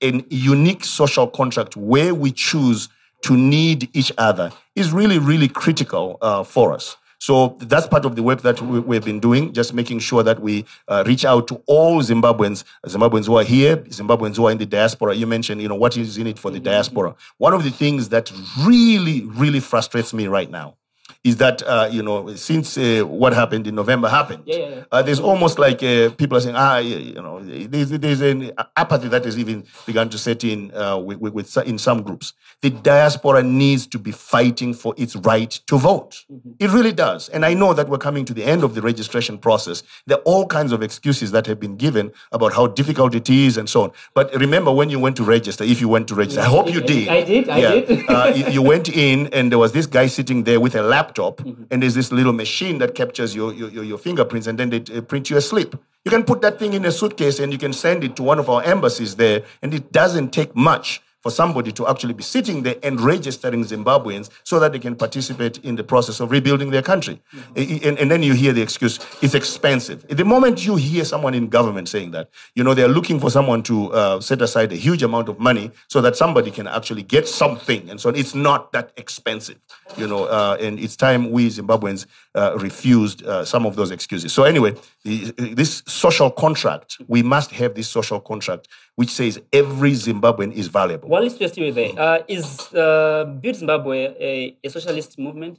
a 0.02 0.24
unique 0.30 0.86
social 0.86 1.28
contract 1.28 1.76
where 1.76 2.14
we 2.14 2.32
choose 2.32 2.90
to 3.24 3.36
need 3.36 3.90
each 3.94 4.12
other 4.18 4.52
is 4.76 4.92
really, 4.92 5.20
really 5.20 5.48
critical 5.48 6.18
uh, 6.22 6.44
for 6.44 6.74
us. 6.74 6.96
So 7.22 7.58
that's 7.60 7.86
part 7.86 8.06
of 8.06 8.16
the 8.16 8.24
work 8.24 8.42
that 8.44 8.62
we, 8.62 8.80
we've 8.80 9.04
been 9.04 9.20
doing, 9.20 9.52
just 9.52 9.74
making 9.74 10.00
sure 10.00 10.24
that 10.24 10.40
we 10.40 10.66
uh, 10.88 11.04
reach 11.06 11.26
out 11.26 11.50
to 11.50 11.62
all 11.66 12.02
Zimbabweans, 12.02 12.64
Zimbabweans 12.86 13.26
who 13.26 13.38
are 13.38 13.44
here, 13.44 13.76
Zimbabweans 13.78 14.38
who 14.38 14.48
are 14.48 14.52
in 14.52 14.58
the 14.58 14.66
diaspora. 14.66 15.14
You 15.14 15.28
mentioned, 15.28 15.62
you 15.62 15.68
know, 15.68 15.76
what 15.76 15.98
is 15.98 16.18
in 16.18 16.28
it 16.28 16.40
for 16.40 16.50
the 16.50 16.62
diaspora. 16.62 17.16
One 17.38 17.54
of 17.54 17.66
the 17.66 17.72
things 17.72 18.08
that 18.10 18.32
really, 18.66 19.26
really 19.26 19.60
frustrates 19.60 20.14
me 20.14 20.28
right 20.28 20.50
now 20.50 20.78
is 21.24 21.38
that 21.38 21.62
uh, 21.64 21.88
you 21.92 22.02
know 22.02 22.34
since 22.36 22.78
uh, 22.78 23.02
what 23.06 23.34
happened 23.34 23.68
in 23.68 23.76
November 23.76 24.08
happened, 24.08 24.44
Yeah, 24.46 24.56
yeah, 24.58 24.70
yeah. 24.70 24.84
Uh, 24.92 25.02
there's 25.02 25.20
almost 25.20 25.60
like 25.60 25.84
uh, 25.84 26.10
people 26.12 26.38
are 26.38 26.42
saying, 26.42 26.56
ah, 26.56 26.78
you 26.78 27.14
know, 27.22 27.40
there's, 27.42 27.90
there's 27.90 28.22
an 28.22 28.52
apathy 28.78 29.10
that 29.10 29.26
has 29.26 29.38
even 29.38 29.66
begun 29.86 30.10
to 30.10 30.18
set 30.18 30.44
in 30.44 30.74
uh, 30.74 30.98
with, 30.98 31.18
with, 31.34 31.58
in 31.58 31.78
some 31.78 32.04
groups. 32.04 32.34
The 32.62 32.70
diaspora 32.70 33.44
needs 33.44 33.86
to 33.88 34.00
be 34.00 34.12
fighting 34.12 34.74
for 34.74 34.94
its 34.98 35.16
right 35.18 35.52
to 35.68 35.78
vote. 35.78 36.26
It 36.60 36.72
really 36.72 36.94
does, 36.94 37.28
and 37.30 37.46
I 37.46 37.54
know 37.54 37.74
that 37.74 37.90
we're 37.90 37.98
coming 37.98 38.24
to 38.26 38.34
the 38.34 38.44
end 38.46 38.64
of 38.64 38.74
the 38.76 38.82
registration 38.82 39.38
process. 39.38 39.84
There 40.08 40.18
are 40.18 40.22
all 40.22 40.46
kinds 40.48 40.72
of 40.72 40.82
excuses 40.82 41.32
that 41.32 41.46
have 41.48 41.60
been 41.60 41.76
given 41.76 42.12
about 42.32 42.54
how 42.54 42.68
difficult 42.68 43.14
it 43.14 43.30
is 43.30 43.58
and 43.58 43.70
so 43.70 43.84
on. 43.84 43.92
But 44.14 44.34
remember, 44.36 44.72
when 44.72 44.90
you 44.90 45.00
went 45.00 45.18
to 45.18 45.24
register, 45.24 45.64
if 45.66 45.82
you 45.82 45.90
went 45.90 46.08
to 46.08 46.16
register, 46.16 46.42
I 46.42 46.46
hope 46.46 46.72
you 46.72 46.82
I- 46.82 46.86
did. 46.86 47.08
I 47.10 47.24
did, 47.24 47.50
I 47.50 47.62
did. 47.62 48.10
Uh, 48.10 48.34
you, 48.36 48.46
you 48.48 48.62
went 48.62 48.88
in 48.90 49.28
and 49.34 49.52
there 49.52 49.60
was 49.60 49.72
this 49.74 49.86
guy 49.86 50.08
sitting 50.08 50.44
there 50.44 50.60
with 50.60 50.76
a 50.76 50.82
laptop 51.10 51.40
Mm-hmm. 51.40 51.64
and 51.72 51.82
there's 51.82 51.96
this 51.96 52.12
little 52.12 52.34
machine 52.34 52.80
that 52.80 52.96
captures 52.96 53.36
your, 53.36 53.54
your, 53.54 53.84
your, 53.84 53.98
fingerprints 53.98 54.48
and 54.48 54.58
then 54.58 54.70
they 54.70 54.80
print 55.02 55.30
you 55.30 55.38
a 55.38 55.42
slip 55.42 55.76
you 56.06 56.12
can 56.12 56.24
put 56.24 56.42
that 56.42 56.60
thing 56.60 56.74
in 56.74 56.86
a 56.86 56.92
suitcase 56.92 57.40
and 57.40 57.52
you 57.52 57.58
can 57.58 57.74
send 57.74 58.04
it 58.04 58.16
to 58.16 58.24
one 58.24 58.40
of 58.40 58.50
our 58.50 58.64
embassies 58.64 59.16
there 59.16 59.44
and 59.62 59.74
it 59.74 59.92
doesn't 59.92 60.32
take 60.32 60.56
much 60.56 61.02
for 61.22 61.32
somebody 61.32 61.72
to 61.74 61.88
actually 61.88 62.14
be 62.14 62.24
sitting 62.24 62.64
there 62.64 62.76
and 62.84 63.00
registering 63.02 63.64
Zimbabweans 63.66 64.30
so 64.44 64.60
that 64.60 64.72
they 64.72 64.80
can 64.80 64.96
participate 64.96 65.58
in 65.60 65.76
the 65.76 65.84
process 65.84 66.20
of 66.20 66.32
rebuilding 66.32 66.72
their 66.72 66.82
country. 66.82 67.22
I- 67.58 67.80
And, 67.84 67.98
and 68.00 68.10
then 68.12 68.24
you 68.24 68.34
hear 68.34 68.54
the 68.54 68.62
excuse, 68.62 69.00
it's 69.22 69.34
expensive. 69.34 70.06
The 70.08 70.24
moment 70.26 70.66
you 70.66 70.76
hear 70.78 71.04
someone 71.06 71.34
in 71.34 71.48
government 71.50 71.90
saying 71.90 72.12
that, 72.12 72.30
you 72.56 72.64
know, 72.64 72.74
they're 72.74 72.88
looking 73.00 73.20
for 73.20 73.30
someone 73.30 73.64
to 73.64 73.92
uh, 73.94 74.20
set 74.22 74.42
aside 74.42 74.72
a 74.72 74.76
huge 74.76 75.04
amount 75.04 75.30
of 75.30 75.40
money 75.40 75.72
so 75.88 76.02
that 76.02 76.16
somebody 76.16 76.52
can 76.52 76.68
actually 76.68 77.04
get 77.04 77.28
something. 77.28 77.90
And 77.90 78.00
so 78.00 78.10
it's 78.10 78.34
not 78.36 78.72
that 78.72 78.92
expensive, 78.98 79.58
you 79.98 80.08
know, 80.08 80.26
uh, 80.26 80.58
and 80.60 80.80
it's 80.80 80.96
time 80.96 81.32
we 81.32 81.50
Zimbabweans 81.50 82.06
uh, 82.36 82.56
refused 82.58 83.26
uh, 83.26 83.44
some 83.44 83.66
of 83.66 83.76
those 83.76 83.92
excuses. 83.92 84.32
So 84.34 84.44
anyway, 84.44 84.76
the, 85.04 85.32
this 85.56 85.84
social 85.88 86.30
contract, 86.32 86.98
we 87.08 87.24
must 87.24 87.52
have 87.52 87.74
this 87.76 87.88
social 87.90 88.20
contract 88.20 88.68
which 89.00 89.12
says 89.12 89.40
every 89.54 89.94
Zimbabwean 89.94 90.52
is 90.52 90.68
valuable. 90.68 91.08
While 91.08 91.24
it's 91.24 91.38
just 91.38 91.56
you 91.58 91.72
there, 91.72 91.94
uh, 91.98 92.20
is 92.28 92.46
uh, 92.74 93.24
Build 93.40 93.56
Zimbabwe 93.56 93.98
a, 94.20 94.58
a 94.62 94.70
socialist 94.70 95.18
movement? 95.18 95.58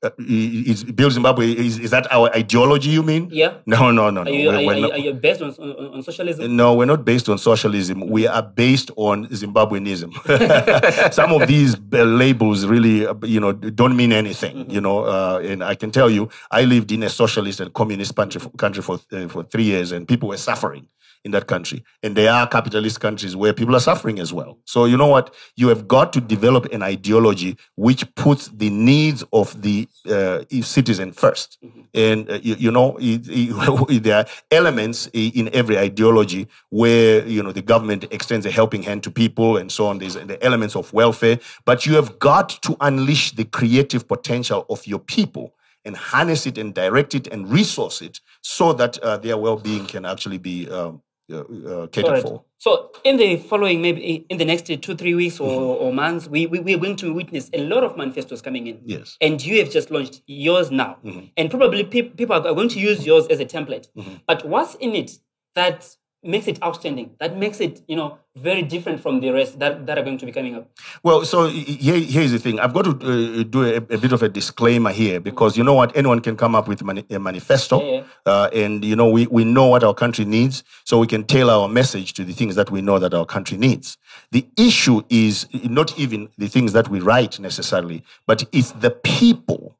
Uh, 0.00 0.10
is 0.18 0.84
Build 0.84 1.10
Zimbabwe, 1.12 1.50
is, 1.50 1.80
is 1.80 1.90
that 1.90 2.06
our 2.12 2.30
ideology, 2.36 2.90
you 2.90 3.02
mean? 3.02 3.28
Yeah. 3.32 3.54
No, 3.66 3.90
no, 3.90 4.10
no, 4.10 4.22
no. 4.22 4.30
Are 4.30 4.34
you, 4.34 4.48
We're- 4.48 4.56
are 4.56 4.60
you, 4.60 4.66
we're 4.68 4.74
you, 4.76 4.82
not- 4.82 4.92
are 4.92 4.98
you 4.98 5.14
based 5.14 5.42
on, 5.42 5.50
on, 5.58 5.94
on 5.94 6.02
socialism? 6.04 6.54
No, 6.54 6.74
we're 6.74 6.84
not 6.86 7.04
based 7.04 7.28
on 7.28 7.36
socialism. 7.36 8.06
We 8.08 8.28
are 8.28 8.42
based 8.44 8.92
on 8.94 9.26
Zimbabweanism. 9.26 10.10
Some 11.12 11.32
of 11.32 11.48
these 11.48 11.74
uh, 11.74 12.04
labels 12.04 12.64
really, 12.66 13.08
uh, 13.08 13.14
you 13.24 13.40
know, 13.40 13.50
don't 13.50 13.96
mean 13.96 14.12
anything. 14.12 14.70
You 14.70 14.80
know, 14.80 15.00
uh, 15.02 15.40
and 15.44 15.64
I 15.64 15.74
can 15.74 15.90
tell 15.90 16.08
you, 16.08 16.28
I 16.52 16.62
lived 16.62 16.92
in 16.92 17.02
a 17.02 17.08
socialist 17.08 17.58
and 17.58 17.72
communist 17.74 18.14
country 18.14 18.40
for, 18.40 18.50
country 18.50 18.82
for 18.84 19.00
uh, 19.10 19.26
for 19.26 19.42
three 19.42 19.64
years, 19.64 19.90
and 19.90 20.06
people 20.06 20.28
were 20.28 20.36
suffering 20.36 20.86
in 21.24 21.30
that 21.32 21.46
country. 21.46 21.84
And 22.02 22.16
there 22.16 22.32
are 22.32 22.46
capitalist 22.48 23.00
countries 23.00 23.36
where 23.36 23.52
people 23.52 23.76
are 23.76 23.80
suffering 23.80 24.18
as 24.18 24.32
well. 24.32 24.58
So 24.64 24.84
you 24.86 24.96
know 24.96 25.06
what? 25.06 25.34
You 25.56 25.68
have 25.68 25.86
got 25.86 26.12
to 26.14 26.20
develop 26.20 26.66
an 26.72 26.82
ideology 26.82 27.56
which 27.76 28.12
puts 28.14 28.48
the 28.48 28.70
needs 28.70 29.22
of 29.32 29.60
the 29.62 29.88
uh, 30.10 30.44
citizen 30.62 31.12
1st 31.12 31.58
And 31.94 32.30
uh, 32.30 32.34
you, 32.42 32.54
you 32.56 32.70
know, 32.70 32.96
it, 33.00 33.22
it- 33.28 34.02
there 34.02 34.16
are 34.18 34.26
elements 34.50 35.08
in 35.12 35.48
every 35.52 35.78
ideology 35.78 36.48
where 36.70 37.26
you 37.26 37.42
know 37.42 37.52
the 37.52 37.62
government 37.62 38.04
extends 38.10 38.46
a 38.46 38.50
helping 38.50 38.82
hand 38.82 39.02
to 39.04 39.10
people 39.10 39.56
and 39.56 39.70
so 39.70 39.86
on. 39.86 39.98
There's 39.98 40.14
the 40.14 40.42
elements 40.42 40.74
of 40.76 40.92
welfare, 40.92 41.38
but 41.64 41.86
you 41.86 41.94
have 41.94 42.18
got 42.18 42.48
to 42.62 42.76
unleash 42.80 43.32
the 43.32 43.44
creative 43.44 44.08
potential 44.08 44.66
of 44.68 44.86
your 44.86 44.98
people 44.98 45.54
and 45.84 45.96
harness 45.96 46.46
it 46.46 46.58
and 46.58 46.74
direct 46.74 47.14
it 47.14 47.26
and 47.28 47.50
resource 47.50 48.00
it 48.02 48.20
so 48.40 48.72
that 48.72 48.98
uh, 48.98 49.16
their 49.18 49.36
well-being 49.36 49.86
can 49.86 50.04
actually 50.04 50.38
be 50.38 50.68
um, 50.70 51.02
uh, 51.30 51.86
catered 51.88 52.04
Alright. 52.04 52.22
for. 52.22 52.44
So 52.58 52.90
in 53.04 53.16
the 53.16 53.36
following, 53.36 53.82
maybe 53.82 54.24
in 54.28 54.38
the 54.38 54.44
next 54.44 54.66
two, 54.66 54.94
three 54.94 55.14
weeks 55.14 55.40
or, 55.40 55.48
Mm-hmm. 55.48 55.84
or 55.84 55.92
months, 55.92 56.28
we, 56.28 56.46
we, 56.46 56.60
we're 56.60 56.78
going 56.78 56.96
to 56.96 57.12
witness 57.12 57.50
a 57.52 57.58
lot 57.64 57.82
of 57.84 57.96
manifestos 57.96 58.40
coming 58.40 58.66
in. 58.66 58.80
Yes. 58.84 59.00
Mm-hmm. 59.22 59.32
And 59.32 59.44
you 59.44 59.58
have 59.58 59.70
just 59.70 59.90
launched 59.90 60.22
yours 60.26 60.70
now. 60.70 60.98
And 61.36 61.50
probably 61.50 61.84
pe- 61.84 62.02
people 62.10 62.36
are 62.36 62.40
going 62.54 62.68
to 62.70 62.78
use 62.78 63.04
yours 63.06 63.26
as 63.28 63.40
a 63.40 63.44
template. 63.46 63.88
But 64.26 64.46
what's 64.46 64.74
in 64.76 64.94
it 64.94 65.12
that 65.54 65.88
makes 66.22 66.46
it 66.46 66.62
outstanding? 66.62 67.14
That 67.18 67.36
makes 67.36 67.60
it, 67.60 67.82
you 67.86 67.96
know, 67.96 68.18
very 68.36 68.62
different 68.62 69.00
from 69.00 69.20
the 69.20 69.30
rest 69.30 69.58
that, 69.58 69.86
that 69.86 69.98
are 69.98 70.02
going 70.02 70.18
to 70.18 70.26
be 70.26 70.32
coming 70.32 70.54
up. 70.54 70.70
Well, 71.02 71.24
so 71.24 71.48
here, 71.48 71.98
here's 71.98 72.32
the 72.32 72.38
thing. 72.38 72.58
I've 72.60 72.72
got 72.72 72.84
to 72.84 72.90
uh, 72.90 73.42
do 73.42 73.64
a, 73.64 73.76
a, 73.76 73.98
bit 73.98 74.12
of 74.12 74.22
a 74.22 74.28
disclaimer 74.28 74.90
here 74.90 75.20
because 75.20 75.56
you 75.56 75.64
know 75.64 75.74
what? 75.74 75.94
Anyone 75.96 76.20
can 76.20 76.36
come 76.36 76.54
up 76.54 76.68
with 76.68 76.82
mani- 76.82 77.04
a 77.10 77.18
manifesto, 77.18 77.82
Yeah, 77.82 78.04
Uh, 78.24 78.48
and 78.54 78.84
you 78.84 78.96
know 78.96 79.08
we, 79.08 79.26
we 79.26 79.44
know 79.44 79.66
what 79.66 79.84
our 79.84 79.94
country 79.94 80.24
needs, 80.24 80.64
so 80.84 80.98
we 80.98 81.06
can 81.06 81.24
tailor 81.24 81.52
our 81.52 81.68
message 81.68 82.14
to 82.14 82.24
the 82.24 82.32
things 82.32 82.54
that 82.54 82.70
we 82.70 82.80
know 82.80 82.98
that 82.98 83.12
our 83.12 83.26
country 83.26 83.58
needs. 83.58 83.98
The 84.30 84.46
issue 84.56 85.02
is 85.10 85.46
not 85.64 85.98
even 85.98 86.28
the 86.38 86.48
things 86.48 86.72
that 86.72 86.88
we 86.88 87.00
write 87.00 87.38
necessarily, 87.38 88.04
but 88.26 88.44
it's 88.52 88.72
the 88.72 88.90
people 88.90 89.76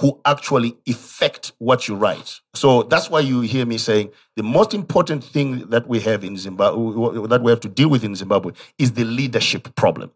who 0.00 0.20
actually 0.24 0.76
effect 0.86 1.52
what 1.58 1.88
you 1.88 1.96
write. 1.96 2.40
So 2.54 2.84
that's 2.84 3.10
why 3.10 3.20
you 3.20 3.40
hear 3.40 3.66
me 3.66 3.78
saying 3.78 4.10
the 4.36 4.42
most 4.42 4.72
important 4.72 5.24
thing 5.24 5.68
that 5.70 5.88
we 5.88 6.00
have 6.00 6.22
in 6.22 6.36
Zimbabwe, 6.36 7.26
that 7.26 7.42
we 7.42 7.50
have 7.50 7.60
to 7.60 7.68
deal 7.68 7.90
with 7.90 8.04
in 8.04 8.14
Zimbabwe, 8.14 8.52
is 8.78 8.92
the 8.92 9.04
leadership 9.04 9.74
problem. 9.74 10.12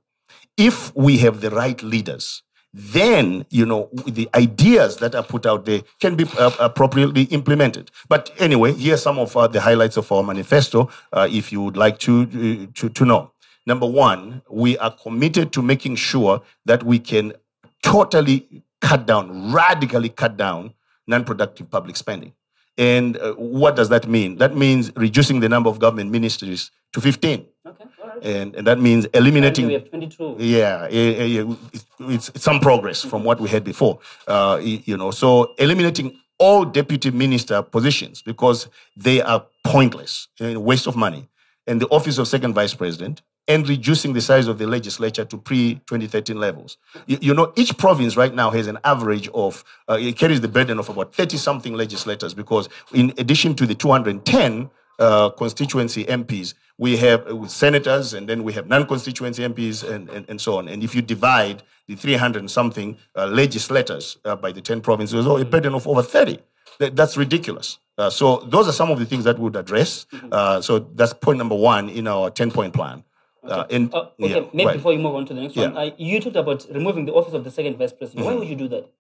If 0.57 0.95
we 0.95 1.19
have 1.19 1.41
the 1.41 1.51
right 1.51 1.83
leaders, 1.83 2.43
then 2.75 3.45
you 3.51 3.67
know 3.67 3.91
the 4.07 4.29
ideas 4.35 4.97
that 4.99 5.15
are 5.15 5.23
put 5.23 5.45
out 5.45 5.67
there 5.67 5.83
can 6.01 6.15
be 6.15 6.25
uh, 6.39 6.51
appropriately 6.59 7.25
implemented. 7.25 7.91
But 8.09 8.31
anyway, 8.39 8.73
here 8.73 8.95
are 8.95 8.99
some 8.99 9.19
of 9.19 9.37
uh, 9.37 9.47
the 9.49 9.61
highlights 9.61 9.97
of 9.97 10.11
our 10.11 10.23
manifesto. 10.23 10.89
Uh, 11.13 11.29
if 11.31 11.53
you 11.53 11.61
would 11.63 11.77
like 11.77 11.99
to, 12.01 12.23
uh, 12.23 12.71
to 12.75 12.89
to 12.89 13.05
know, 13.05 13.33
number 13.67 13.87
one, 13.87 14.43
we 14.49 14.79
are 14.79 14.91
committed 14.91 15.53
to 15.53 15.63
making 15.63 15.97
sure 15.97 16.41
that 16.65 16.83
we 16.83 16.99
can 16.99 17.35
totally 17.83 18.65
cut 18.83 19.07
down, 19.07 19.53
radically 19.53 20.11
cut 20.11 20.37
down 20.37 20.75
non-productive 21.07 21.71
public 21.71 21.97
spending. 21.97 22.33
And 22.77 23.17
uh, 23.17 23.35
what 23.35 23.77
does 23.77 23.89
that 23.91 24.09
mean? 24.09 24.37
That 24.39 24.57
means 24.57 24.93
reducing 24.97 25.41
the 25.41 25.49
number 25.49 25.71
of 25.71 25.79
government 25.79 26.11
ministries 26.11 26.71
to 26.93 27.01
15. 27.01 27.47
Okay, 27.67 27.85
all 28.03 28.09
right. 28.09 28.25
And, 28.25 28.55
and 28.57 28.67
that 28.67 28.81
means 28.81 29.07
eliminating 29.15 29.67
we 29.67 29.75
have 29.75 29.89
22. 29.89 30.37
yeah, 30.39 30.89
yeah, 30.91 31.25
yeah, 31.25 31.55
it's, 32.01 32.29
it's 32.31 32.43
some 32.43 32.61
progress 32.61 33.03
from 33.05 33.25
what 33.25 33.41
we 33.41 33.49
had 33.49 33.63
before. 33.65 33.99
Uh, 34.27 34.59
you 34.63 34.97
know, 34.97 35.11
so 35.11 35.55
eliminating 35.59 36.19
all 36.39 36.65
deputy 36.65 37.11
minister 37.11 37.63
positions 37.63 38.23
because 38.23 38.69
they 38.97 39.21
are 39.23 39.47
pointless, 39.65 40.29
a 40.41 40.57
waste 40.57 40.87
of 40.87 40.97
money, 40.97 41.29
and 41.67 41.81
the 41.81 41.89
office 41.89 42.19
of 42.19 42.27
second 42.27 42.55
vice 42.55 42.75
president, 42.75 43.23
and 43.49 43.69
reducing 43.69 44.13
the 44.13 44.21
size 44.21 44.47
of 44.47 44.59
the 44.59 44.67
legislature 44.67 45.25
to 45.25 45.37
pre-2013 45.37 46.37
levels. 46.37 46.79
You, 47.07 47.19
you 47.21 47.35
know, 47.35 47.53
each 47.57 47.77
province 47.77 48.17
right 48.17 48.35
now 48.35 48.51
has 48.51 48.67
an 48.67 48.79
average 48.85 49.29
of 49.35 49.65
uh, 49.89 49.99
it 50.01 50.17
carries 50.17 50.41
the 50.41 50.49
burden 50.49 50.79
of 50.79 50.89
about 50.89 51.15
30 51.15 51.37
something 51.37 51.75
legislators 51.75 52.35
because 52.35 52.69
in 52.93 53.13
addition 53.19 53.55
to 53.57 53.67
the 53.67 53.75
210 53.75 54.71
uh, 54.99 55.31
constituency 55.31 56.05
MPs, 56.05 56.55
we 56.79 56.97
have 56.97 57.27
uh, 57.27 57.47
senators 57.49 58.15
and 58.15 58.29
then 58.29 58.45
we 58.45 58.53
have 58.53 58.69
non-constituency 58.69 59.43
MPs 59.43 59.89
and, 59.89 60.09
and, 60.11 60.25
and 60.29 60.41
so 60.41 60.59
on. 60.59 60.69
And 60.69 60.85
if 60.85 60.95
you 60.95 61.03
divide 61.03 61.63
the 61.89 61.97
300 61.97 62.39
and 62.39 62.51
something 62.51 62.97
uh, 63.17 63.27
legislators 63.27 64.19
uh, 64.25 64.37
by 64.37 64.53
the 64.53 64.61
10 64.61 64.81
provinces, 64.81 65.27
oh, 65.27 65.37
a 65.37 65.45
burden 65.45 65.75
of 65.75 65.89
over 65.89 66.03
30. 66.03 66.39
That, 66.79 66.97
that's 66.97 67.17
ridiculous. 67.17 67.79
Uh, 67.99 68.09
so 68.09 68.39
those 68.47 68.69
are 68.69 68.73
some 68.73 68.91
of 68.91 68.99
the 68.99 69.05
things 69.05 69.25
that 69.25 69.39
we 69.39 69.45
would 69.45 69.57
address. 69.57 70.07
Uh, 70.31 70.61
so 70.61 70.79
that's 70.79 71.13
point 71.13 71.39
number 71.39 71.55
one 71.55 71.89
in 71.89 72.07
our 72.07 72.31
10-point 72.31 72.73
plan. 72.73 73.05
Uh, 73.45 73.65
and, 73.71 73.93
Uh, 73.93 74.07
okay, 74.21 74.35
yeah, 74.35 74.41
maybe 74.53 74.67
right. 74.67 74.77
before 74.77 74.93
you 74.93 74.99
move 75.01 75.15
on 75.15 75.27
to 75.27 75.35
the 75.35 75.41
next 75.41 75.57
one, 75.57 75.73
Yeah. 75.75 75.81
uh, 75.81 75.91
you 75.99 76.21
talked 76.21 76.37
about 76.37 76.65
removing 76.71 77.07
the 77.07 77.13
office 77.13 77.35
of 77.35 77.43
the 77.45 77.51
second 77.51 77.77
vice 77.77 77.93
president. 77.93 78.25
Mm-hmm. 78.25 78.35
Why 78.35 78.39
would 78.39 78.49
you 78.49 78.57
do 78.57 78.69
that? 78.69 78.91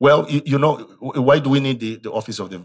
Well, 0.00 0.26
you, 0.28 0.42
you 0.44 0.58
know, 0.58 0.78
why 1.00 1.38
do 1.38 1.48
we 1.50 1.60
need 1.60 1.78
the, 1.80 1.96
the 1.96 2.10
office 2.10 2.38
of 2.40 2.50
the 2.50 2.58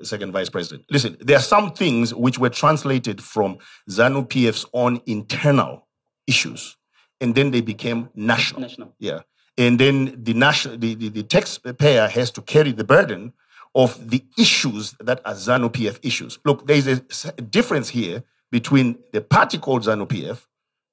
uh, 0.00 0.04
second 0.04 0.32
vice 0.32 0.50
president? 0.50 0.84
Listen, 0.90 1.16
there 1.20 1.36
are 1.36 1.42
some 1.42 1.72
things 1.72 2.12
which 2.12 2.38
were 2.38 2.50
translated 2.50 3.22
from 3.22 3.58
ZANU 3.88 4.28
PF's 4.28 4.66
own 4.74 5.00
internal 5.06 5.86
issues, 6.26 6.76
and 7.20 7.34
then 7.36 7.52
they 7.52 7.60
became 7.60 8.10
national. 8.14 8.62
National. 8.62 8.92
Yeah. 8.98 9.20
And 9.56 9.78
then 9.78 10.20
the, 10.24 10.34
national, 10.34 10.76
the, 10.78 10.94
the, 10.96 11.08
the 11.10 11.22
taxpayer 11.22 12.08
has 12.08 12.32
to 12.32 12.42
carry 12.42 12.72
the 12.72 12.84
burden 12.84 13.32
of 13.76 14.10
the 14.10 14.24
issues 14.36 14.94
that 15.00 15.20
are 15.24 15.34
ZANU 15.34 15.70
PF 15.70 16.00
issues. 16.02 16.40
Look, 16.44 16.66
there 16.66 16.76
is 16.76 16.88
a 16.88 17.42
difference 17.42 17.88
here 17.88 18.24
between 18.58 18.86
the 19.12 19.20
party 19.20 19.58
called 19.58 19.82
ZANU 19.82 20.06
PF 20.06 20.38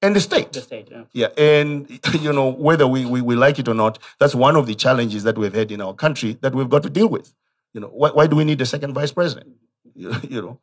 and 0.02 0.16
the 0.16 0.20
state. 0.20 0.52
The 0.52 0.62
state. 0.62 0.88
Yeah. 0.92 1.04
Yeah, 1.22 1.28
and 1.38 1.72
you 2.26 2.34
know 2.34 2.50
whether 2.68 2.88
we, 2.88 3.06
we, 3.06 3.22
we 3.22 3.36
like 3.36 3.60
it 3.60 3.68
or 3.68 3.76
not, 3.76 4.00
that's 4.20 4.34
one 4.34 4.56
of 4.56 4.66
the 4.66 4.74
challenges 4.86 5.22
that 5.28 5.38
we've 5.38 5.54
had 5.54 5.72
in 5.72 5.80
our 5.80 5.94
country 5.94 6.32
that 6.42 6.56
we've 6.56 6.70
got 6.76 6.82
to 6.84 6.90
deal 6.90 7.08
with. 7.08 7.28
You 7.76 7.82
know, 7.82 7.88
why, 8.02 8.10
why 8.10 8.26
do 8.28 8.36
we 8.36 8.44
need 8.46 8.60
a 8.62 8.66
second 8.66 8.94
vice 8.96 9.12
president? 9.12 9.52
You, 9.94 10.12
you 10.36 10.42
know, 10.42 10.60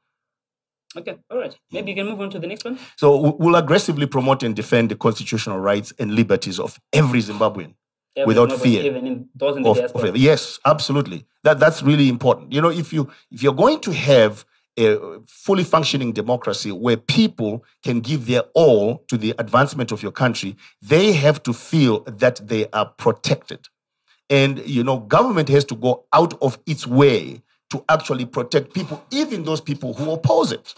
Okay, 0.97 1.17
all 1.31 1.39
right. 1.39 1.55
Maybe 1.71 1.91
you 1.93 1.97
can 1.97 2.07
move 2.07 2.21
on 2.21 2.31
to 2.31 2.39
the 2.41 2.47
next 2.49 2.65
one. 2.65 2.79
so 2.97 3.07
we- 3.25 3.33
we'll 3.39 3.55
aggressively 3.57 4.07
promote 4.07 4.43
and 4.43 4.57
defend 4.57 4.91
the 4.91 4.97
constitutional 4.97 5.61
rights 5.61 5.93
and 6.01 6.15
liberties 6.21 6.59
of 6.59 6.81
every 6.93 7.21
Zimbabwean 7.21 7.75
Yeah, 8.17 8.25
without 8.25 8.49
nobody, 8.49 8.71
fear. 8.77 8.83
Even 8.91 9.07
in 9.07 9.29
those 9.37 9.57
in 9.59 9.63
the 9.63 9.71
Of, 9.71 9.77
diaspora. 9.77 10.09
of, 10.09 10.17
yes, 10.17 10.59
absolutely. 10.65 11.27
That 11.45 11.61
that's 11.61 11.81
really 11.91 12.09
important. 12.09 12.53
You 12.55 12.61
know, 12.65 12.71
if 12.83 12.93
you 12.93 13.03
if 13.31 13.43
you're 13.43 13.61
going 13.65 13.81
to 13.89 13.93
have 13.93 14.45
a 14.79 15.21
fully 15.27 15.65
functioning 15.65 16.13
democracy 16.13 16.73
where 16.73 16.97
people 16.97 17.65
can 17.83 18.01
give 18.01 18.27
their 18.27 18.43
all 18.55 19.05
to 19.09 19.19
the 19.19 19.35
advancement 19.39 19.93
of 19.93 20.03
your 20.03 20.13
country, 20.13 20.57
they 20.81 21.13
have 21.13 21.43
to 21.43 21.53
feel 21.53 22.01
that 22.05 22.41
they 22.47 22.67
are 22.73 22.87
protected. 22.87 23.69
And 24.31 24.59
you 24.67 24.85
know, 24.85 24.99
government 24.99 25.49
has 25.49 25.65
to 25.67 25.75
go 25.75 26.05
out 26.13 26.41
of 26.43 26.59
its 26.67 26.87
way 26.87 27.43
to 27.71 27.85
actually 27.89 28.25
protect 28.25 28.73
people, 28.73 29.03
even 29.11 29.45
those 29.45 29.61
people 29.61 29.95
who 29.95 30.13
oppose 30.13 30.53
it. 30.53 30.75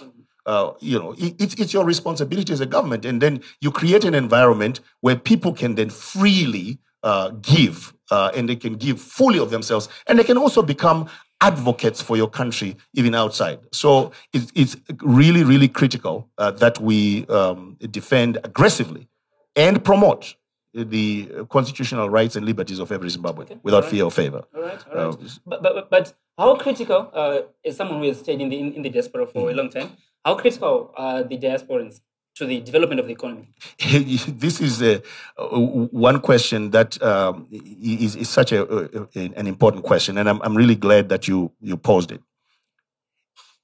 Uh, 0.46 0.72
you 0.80 0.98
know, 0.98 1.14
it, 1.18 1.34
it's, 1.38 1.72
your 1.72 1.84
responsibility 1.84 2.52
as 2.52 2.60
a 2.60 2.66
government, 2.66 3.04
and 3.04 3.20
then 3.20 3.42
you 3.60 3.70
create 3.70 4.04
an 4.04 4.14
environment 4.14 4.80
where 5.00 5.14
people 5.14 5.52
can 5.52 5.74
then 5.74 5.90
freely 5.90 6.78
uh, 7.02 7.30
give, 7.42 7.92
uh, 8.10 8.30
and 8.34 8.48
they 8.48 8.56
can 8.56 8.74
give 8.74 9.00
fully 9.00 9.38
of 9.38 9.50
themselves, 9.50 9.88
and 10.06 10.18
they 10.18 10.24
can 10.24 10.38
also 10.38 10.62
become 10.62 11.08
advocates 11.40 12.00
for 12.02 12.16
your 12.16 12.28
country 12.28 12.76
even 12.94 13.14
outside. 13.14 13.58
So 13.72 14.12
it's, 14.32 14.50
it's 14.54 14.76
really, 15.02 15.42
really 15.44 15.68
critical 15.68 16.28
uh, 16.38 16.50
that 16.52 16.78
we 16.80 17.26
um, 17.28 17.76
defend 17.90 18.38
aggressively 18.44 19.08
and 19.56 19.82
promote 19.84 20.34
the 20.72 21.28
constitutional 21.48 22.08
rights 22.10 22.36
and 22.36 22.46
liberties 22.46 22.78
of 22.78 22.92
every 22.92 23.08
Zimbabwean 23.08 23.58
without 23.62 23.78
alright. 23.78 23.90
fear 23.90 24.04
or 24.04 24.10
favor. 24.10 24.44
All 24.54 24.62
right, 24.62 24.84
all 24.88 25.06
right. 25.08 25.14
Uh, 25.14 25.28
but, 25.46 25.62
but, 25.62 25.90
but 25.90 26.14
how 26.38 26.54
critical, 26.56 27.10
uh, 27.12 27.40
as 27.64 27.76
someone 27.76 27.98
who 28.00 28.06
has 28.08 28.20
stayed 28.20 28.40
in 28.40 28.48
the, 28.50 28.58
in, 28.58 28.72
in 28.74 28.82
the 28.82 28.90
diaspora 28.90 29.26
for 29.26 29.48
Mm. 29.48 29.52
a 29.52 29.54
long 29.56 29.70
time, 29.70 29.90
how 30.24 30.34
critical 30.36 30.92
are 30.96 31.22
the 31.24 31.36
diasporans 31.38 32.00
to 32.40 32.46
the 32.46 32.60
development 32.60 32.98
of 33.00 33.06
the 33.06 33.12
economy? 33.12 33.48
this 33.78 34.60
is 34.60 34.82
a, 34.82 35.02
one 35.36 36.20
question 36.20 36.70
that 36.70 37.00
um, 37.02 37.46
is, 37.50 38.16
is 38.16 38.28
such 38.28 38.52
a, 38.52 38.60
a- 38.62 39.08
an 39.14 39.46
important 39.46 39.84
question, 39.84 40.18
and 40.18 40.28
I'm, 40.28 40.40
I'm 40.42 40.56
really 40.56 40.74
glad 40.74 41.10
that 41.10 41.28
you, 41.28 41.52
you 41.60 41.76
posed 41.76 42.10
it. 42.12 42.20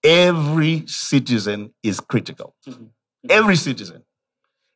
Every 0.04 0.84
citizen 0.86 1.72
is 1.82 2.00
critical. 2.00 2.54
Mm-hmm. 2.68 2.84
Every 3.30 3.56
citizen. 3.56 4.04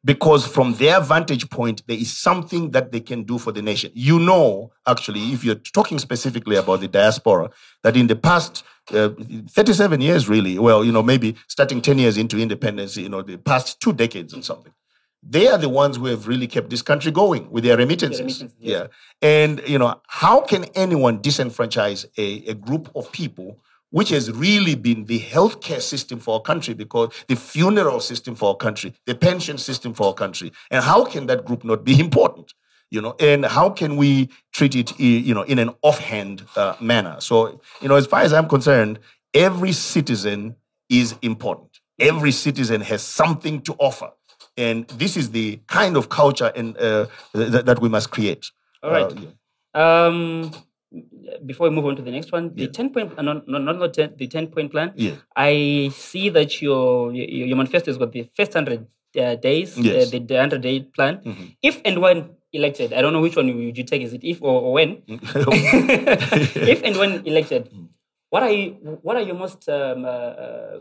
Because 0.03 0.47
from 0.47 0.75
their 0.75 1.01
vantage 1.01 1.51
point, 1.51 1.83
there 1.87 1.97
is 1.97 2.17
something 2.17 2.71
that 2.71 2.91
they 2.91 3.01
can 3.01 3.25
do 3.25 3.37
for 3.37 3.53
the 3.53 3.61
nation. 3.61 3.91
You 3.95 4.19
know, 4.19 4.73
actually, 4.87 5.33
if 5.33 5.45
you're 5.45 5.57
talking 5.57 5.99
specifically 5.99 6.57
about 6.57 6.81
the 6.81 6.89
diaspora, 6.89 7.51
that 7.83 7.97
in 7.97 8.07
the 8.07 8.17
past 8.17 8.65
uh, 8.93 9.11
37 9.51 10.01
years, 10.01 10.29
really, 10.29 10.59
well, 10.59 10.83
you 10.85 10.91
know, 10.91 11.03
maybe 11.03 11.37
starting 11.49 11.83
10 11.83 11.99
years 11.99 12.17
into 12.17 12.39
independence, 12.39 12.97
you 12.97 13.09
know, 13.09 13.21
the 13.21 13.37
past 13.37 13.81
two 13.81 13.93
decades 13.93 14.33
and 14.33 14.45
something, 14.45 14.73
they 15.23 15.49
are 15.49 15.59
the 15.59 15.69
ones 15.69 15.97
who 15.97 16.07
have 16.07 16.27
really 16.27 16.47
kept 16.47 16.71
this 16.71 16.83
country 16.83 17.13
going 17.13 17.51
with 17.51 17.65
their 17.65 17.77
remittances. 17.77 18.21
remittances, 18.21 18.55
yes. 18.59 18.89
Yeah. 19.23 19.27
And, 19.29 19.61
you 19.67 19.79
know, 19.79 20.01
how 20.09 20.41
can 20.41 20.65
anyone 20.75 21.21
disenfranchise 21.21 22.07
a, 22.17 22.51
a 22.51 22.55
group 22.55 22.91
of 22.95 23.13
people 23.13 23.59
which 23.91 24.09
has 24.11 24.31
really 24.33 24.75
been 24.75 25.05
the 25.05 25.21
healthcare 25.21 25.81
system 25.81 26.19
for 26.19 26.35
our 26.35 26.41
country 26.41 26.75
because 26.75 27.13
the 27.29 27.37
funeral 27.37 28.01
system 28.01 28.35
for 28.35 28.51
our 28.51 28.57
country, 28.57 28.95
the 29.07 29.15
pension 29.15 29.59
system 29.59 29.93
for 29.95 30.07
our 30.09 30.15
country. 30.15 30.53
And 30.71 30.83
how 30.83 31.05
can 31.05 31.27
that 31.27 31.45
group 31.45 31.65
not 31.65 31.85
be 31.85 31.99
important? 32.01 32.55
You 32.91 33.01
know, 33.01 33.15
and 33.21 33.45
how 33.45 33.71
can 33.71 33.97
we 33.97 34.31
treat 34.53 34.75
it, 34.75 34.99
you 34.99 35.33
know, 35.33 35.43
in 35.43 35.61
an 35.61 35.71
offhand 35.83 36.45
uh, 36.57 36.75
manner? 36.81 37.17
So, 37.21 37.61
you 37.81 37.89
know, 37.89 37.95
as 37.95 38.07
far 38.07 38.23
as 38.23 38.33
I'm 38.33 38.49
concerned, 38.49 38.99
every 39.33 39.71
citizen 39.71 40.57
is 40.89 41.15
important. 41.23 41.79
Every 42.01 42.33
citizen 42.33 42.81
has 42.81 43.03
something 43.03 43.61
to 43.63 43.75
offer, 43.75 44.11
and 44.57 44.89
this 44.89 45.17
is 45.17 45.31
the 45.31 45.61
kind 45.69 45.97
of 45.97 46.09
culture 46.09 46.51
and 46.57 46.77
uh, 46.79 47.07
th- 47.33 47.65
that 47.65 47.81
we 47.81 47.89
must 47.89 48.11
create. 48.11 48.51
All 48.83 48.91
right. 48.91 49.13
Uh, 49.13 49.21
yeah. 49.21 50.07
Um, 50.07 50.51
before 51.47 51.69
we 51.69 51.75
move 51.75 51.87
on 51.87 51.97
to 51.97 52.03
the 52.03 52.11
next 52.11 52.33
one, 52.33 52.55
the 52.55 52.65
Yeah. 52.65 52.71
10 52.73 52.91
point, 52.91 53.13
uh, 53.19 53.23
no, 53.23 53.43
no, 53.47 53.59
not, 53.59 53.79
not 53.79 53.95
10, 53.95 54.15
the 54.17 54.27
10 54.27 54.49
point 54.49 54.71
plan. 54.73 54.93
Yeah. 54.97 55.17
I 55.37 55.91
see 55.93 56.29
that 56.31 56.61
your, 56.61 57.13
your, 57.13 57.47
your 57.51 57.57
manifesto 57.57 57.91
has 57.91 57.99
got 57.99 58.13
the 58.13 58.29
first 58.37 58.55
100 58.55 58.87
uh, 59.19 59.35
days, 59.37 59.79
Yes. 59.79 60.09
uh, 60.09 60.11
the, 60.11 60.19
the 60.19 60.35
100 60.35 60.61
day 60.63 60.81
plan. 60.81 61.21
Mhm. 61.25 61.57
If 61.63 61.81
and 61.85 62.01
when 62.01 62.31
elected, 62.53 62.93
I 62.93 63.01
don't 63.03 63.13
know 63.13 63.21
which 63.21 63.37
one 63.37 63.47
would 63.47 63.79
you 63.79 63.85
take, 63.85 64.03
is 64.03 64.13
it 64.13 64.25
if 64.25 64.43
or, 64.43 64.61
or 64.61 64.73
when? 64.73 65.03
if 65.07 66.83
and 66.83 66.97
when 66.97 67.25
elected, 67.27 67.71
Mm. 67.71 67.89
what 68.31 68.43
are 68.43 68.51
you, 68.51 68.99
what 69.03 69.17
are 69.17 69.23
your 69.23 69.35
most 69.37 69.69
um, 69.69 70.05
uh, 70.05 70.09
uh, 70.09 70.79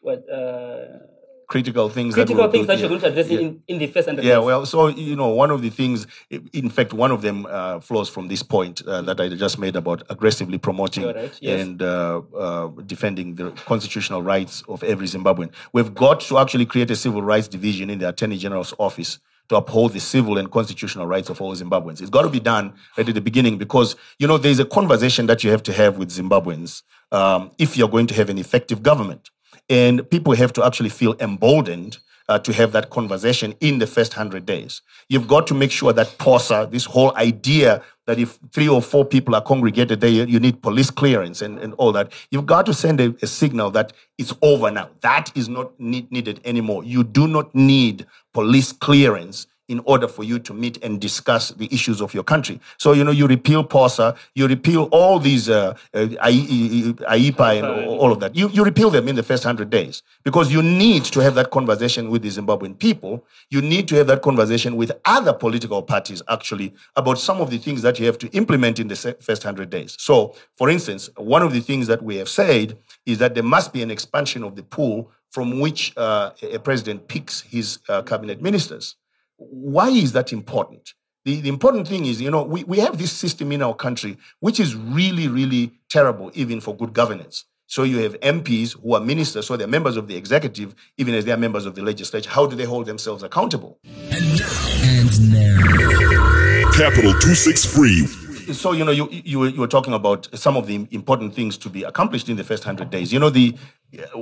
what 0.00 0.20
uh, 0.30 0.98
critical 1.46 1.88
things 1.88 2.14
critical 2.14 2.42
that 2.42 2.52
things 2.52 2.66
that 2.66 2.78
you're 2.78 2.88
going 2.88 3.00
to 3.00 3.08
address 3.08 3.28
Yeah. 3.28 3.40
in, 3.40 3.62
in 3.68 3.78
the 3.78 3.86
first 3.86 4.06
100 4.06 4.24
Yeah, 4.24 4.38
well, 4.38 4.66
so 4.66 4.88
you 4.88 5.16
know, 5.16 5.28
one 5.28 5.50
of 5.50 5.62
the 5.62 5.70
things, 5.70 6.06
in 6.52 6.70
fact, 6.70 6.92
one 6.92 7.10
of 7.10 7.22
them 7.22 7.46
uh, 7.46 7.80
flows 7.80 8.08
from 8.08 8.28
this 8.28 8.42
point 8.42 8.82
uh, 8.86 9.02
that 9.02 9.20
I 9.20 9.28
just 9.28 9.58
made 9.58 9.76
about 9.76 10.02
aggressively 10.10 10.58
promoting 10.58 11.04
right, 11.04 11.38
yes. 11.40 11.60
and 11.60 11.82
uh, 11.82 12.22
uh, 12.36 12.68
defending 12.86 13.34
the 13.34 13.50
constitutional 13.66 14.22
rights 14.22 14.62
of 14.68 14.82
every 14.82 15.06
Zimbabwean. 15.06 15.52
We've 15.72 15.94
got 15.94 16.20
to 16.20 16.38
actually 16.38 16.66
create 16.66 16.90
a 16.90 16.96
civil 16.96 17.22
rights 17.22 17.48
division 17.48 17.90
in 17.90 17.98
the 17.98 18.08
Attorney 18.08 18.38
General's 18.38 18.74
office 18.78 19.18
to 19.48 19.56
uphold 19.56 19.92
the 19.92 20.00
civil 20.00 20.38
and 20.38 20.50
constitutional 20.50 21.06
rights 21.06 21.28
of 21.28 21.40
all 21.40 21.54
Zimbabweans. 21.54 22.00
It's 22.00 22.10
got 22.10 22.22
to 22.22 22.30
be 22.30 22.40
done 22.40 22.72
right 22.96 23.06
at 23.08 23.14
the 23.14 23.20
beginning 23.20 23.58
because 23.58 23.94
you 24.18 24.26
know 24.26 24.38
there's 24.38 24.58
a 24.58 24.64
conversation 24.64 25.26
that 25.26 25.44
you 25.44 25.50
have 25.50 25.62
to 25.64 25.72
have 25.72 25.98
with 25.98 26.10
Zimbabweans 26.10 26.82
um, 27.12 27.50
if 27.58 27.76
you're 27.76 27.88
going 27.88 28.06
to 28.08 28.14
have 28.14 28.28
an 28.28 28.38
effective 28.38 28.82
government, 28.82 29.30
and 29.68 30.08
people 30.10 30.34
have 30.34 30.52
to 30.54 30.64
actually 30.64 30.90
feel 30.90 31.14
emboldened 31.20 31.98
uh, 32.28 32.38
to 32.38 32.52
have 32.52 32.72
that 32.72 32.90
conversation 32.90 33.54
in 33.60 33.78
the 33.78 33.86
first 33.86 34.16
100 34.16 34.46
days. 34.46 34.82
You've 35.08 35.28
got 35.28 35.46
to 35.48 35.54
make 35.54 35.70
sure 35.70 35.92
that 35.92 36.16
POSA, 36.18 36.68
this 36.70 36.84
whole 36.84 37.14
idea 37.16 37.82
that 38.06 38.18
if 38.18 38.38
three 38.52 38.68
or 38.68 38.82
four 38.82 39.04
people 39.04 39.34
are 39.34 39.42
congregated 39.42 40.00
there, 40.00 40.10
you, 40.10 40.40
need 40.40 40.62
police 40.62 40.90
clearance 40.90 41.42
and, 41.42 41.58
and 41.58 41.74
all 41.74 41.92
that, 41.92 42.12
you've 42.30 42.46
got 42.46 42.66
to 42.66 42.74
send 42.74 43.00
a, 43.00 43.14
a 43.22 43.26
signal 43.26 43.70
that 43.72 43.92
it's 44.18 44.32
over 44.42 44.70
now. 44.70 44.90
That 45.00 45.32
is 45.34 45.48
not 45.48 45.78
need, 45.80 46.10
needed 46.10 46.40
anymore. 46.44 46.84
You 46.84 47.04
do 47.04 47.26
not 47.26 47.54
need 47.54 48.06
police 48.32 48.72
clearance 48.72 49.46
in 49.68 49.80
order 49.84 50.06
for 50.06 50.24
you 50.24 50.38
to 50.38 50.52
meet 50.52 50.82
and 50.84 51.00
discuss 51.00 51.50
the 51.50 51.68
issues 51.72 52.00
of 52.00 52.12
your 52.12 52.22
country. 52.22 52.60
So, 52.78 52.92
you 52.92 53.02
know, 53.02 53.10
you 53.10 53.26
repeal 53.26 53.64
POSA, 53.64 54.14
you 54.34 54.46
repeal 54.46 54.88
all 54.92 55.18
these 55.18 55.48
uh, 55.48 55.76
uh, 55.94 56.06
AIPA 56.06 57.58
and 57.58 57.88
all 57.88 58.12
of 58.12 58.20
that. 58.20 58.36
You, 58.36 58.48
you 58.50 58.62
repeal 58.62 58.90
them 58.90 59.08
in 59.08 59.16
the 59.16 59.22
first 59.22 59.44
100 59.44 59.70
days 59.70 60.02
because 60.22 60.52
you 60.52 60.62
need 60.62 61.04
to 61.06 61.20
have 61.20 61.34
that 61.36 61.50
conversation 61.50 62.10
with 62.10 62.22
the 62.22 62.28
Zimbabwean 62.28 62.78
people. 62.78 63.24
You 63.50 63.62
need 63.62 63.88
to 63.88 63.94
have 63.96 64.06
that 64.08 64.22
conversation 64.22 64.76
with 64.76 64.92
other 65.06 65.32
political 65.32 65.82
parties, 65.82 66.22
actually, 66.28 66.74
about 66.96 67.18
some 67.18 67.40
of 67.40 67.50
the 67.50 67.58
things 67.58 67.82
that 67.82 67.98
you 67.98 68.06
have 68.06 68.18
to 68.18 68.28
implement 68.28 68.78
in 68.78 68.88
the 68.88 68.96
first 68.96 69.44
100 69.44 69.70
days. 69.70 69.96
So, 69.98 70.34
for 70.56 70.68
instance, 70.68 71.08
one 71.16 71.42
of 71.42 71.52
the 71.52 71.60
things 71.60 71.86
that 71.86 72.02
we 72.02 72.16
have 72.16 72.28
said 72.28 72.76
is 73.06 73.18
that 73.18 73.34
there 73.34 73.42
must 73.42 73.72
be 73.72 73.82
an 73.82 73.90
expansion 73.90 74.44
of 74.44 74.56
the 74.56 74.62
pool 74.62 75.10
from 75.30 75.58
which 75.58 75.92
uh, 75.96 76.30
a 76.42 76.54
a 76.54 76.58
president 76.58 77.08
picks 77.08 77.40
his 77.40 77.78
uh, 77.88 78.02
cabinet 78.02 78.40
ministers 78.40 78.96
why 79.36 79.88
is 79.88 80.12
that 80.12 80.32
important? 80.32 80.94
The, 81.24 81.40
the 81.40 81.48
important 81.48 81.88
thing 81.88 82.04
is, 82.04 82.20
you 82.20 82.30
know, 82.30 82.42
we, 82.42 82.64
we 82.64 82.78
have 82.80 82.98
this 82.98 83.12
system 83.12 83.50
in 83.52 83.62
our 83.62 83.74
country 83.74 84.18
which 84.40 84.60
is 84.60 84.74
really, 84.74 85.28
really 85.28 85.72
terrible, 85.88 86.30
even 86.34 86.60
for 86.60 86.76
good 86.76 86.92
governance. 86.92 87.44
So 87.66 87.82
you 87.82 87.98
have 87.98 88.20
MPs 88.20 88.78
who 88.80 88.94
are 88.94 89.00
ministers, 89.00 89.46
so 89.46 89.56
they're 89.56 89.66
members 89.66 89.96
of 89.96 90.06
the 90.06 90.16
executive, 90.16 90.74
even 90.98 91.14
as 91.14 91.24
they 91.24 91.32
are 91.32 91.38
members 91.38 91.64
of 91.64 91.74
the 91.74 91.82
legislature. 91.82 92.28
How 92.28 92.46
do 92.46 92.54
they 92.54 92.64
hold 92.64 92.86
themselves 92.86 93.22
accountable? 93.22 93.78
And 93.82 95.32
now. 95.32 96.70
Capital 96.72 97.12
263. 97.12 98.23
So 98.52 98.72
you 98.72 98.84
know 98.84 98.90
you, 98.90 99.08
you 99.10 99.38
were- 99.38 99.48
you 99.48 99.60
were 99.60 99.66
talking 99.68 99.94
about 99.94 100.28
some 100.38 100.56
of 100.56 100.66
the 100.66 100.86
important 100.90 101.34
things 101.34 101.56
to 101.58 101.68
be 101.70 101.82
accomplished 101.84 102.28
in 102.28 102.36
the 102.36 102.44
first 102.44 102.64
100 102.64 102.90
days. 102.90 103.12
You 103.12 103.18
know 103.18 103.30
the 103.30 103.54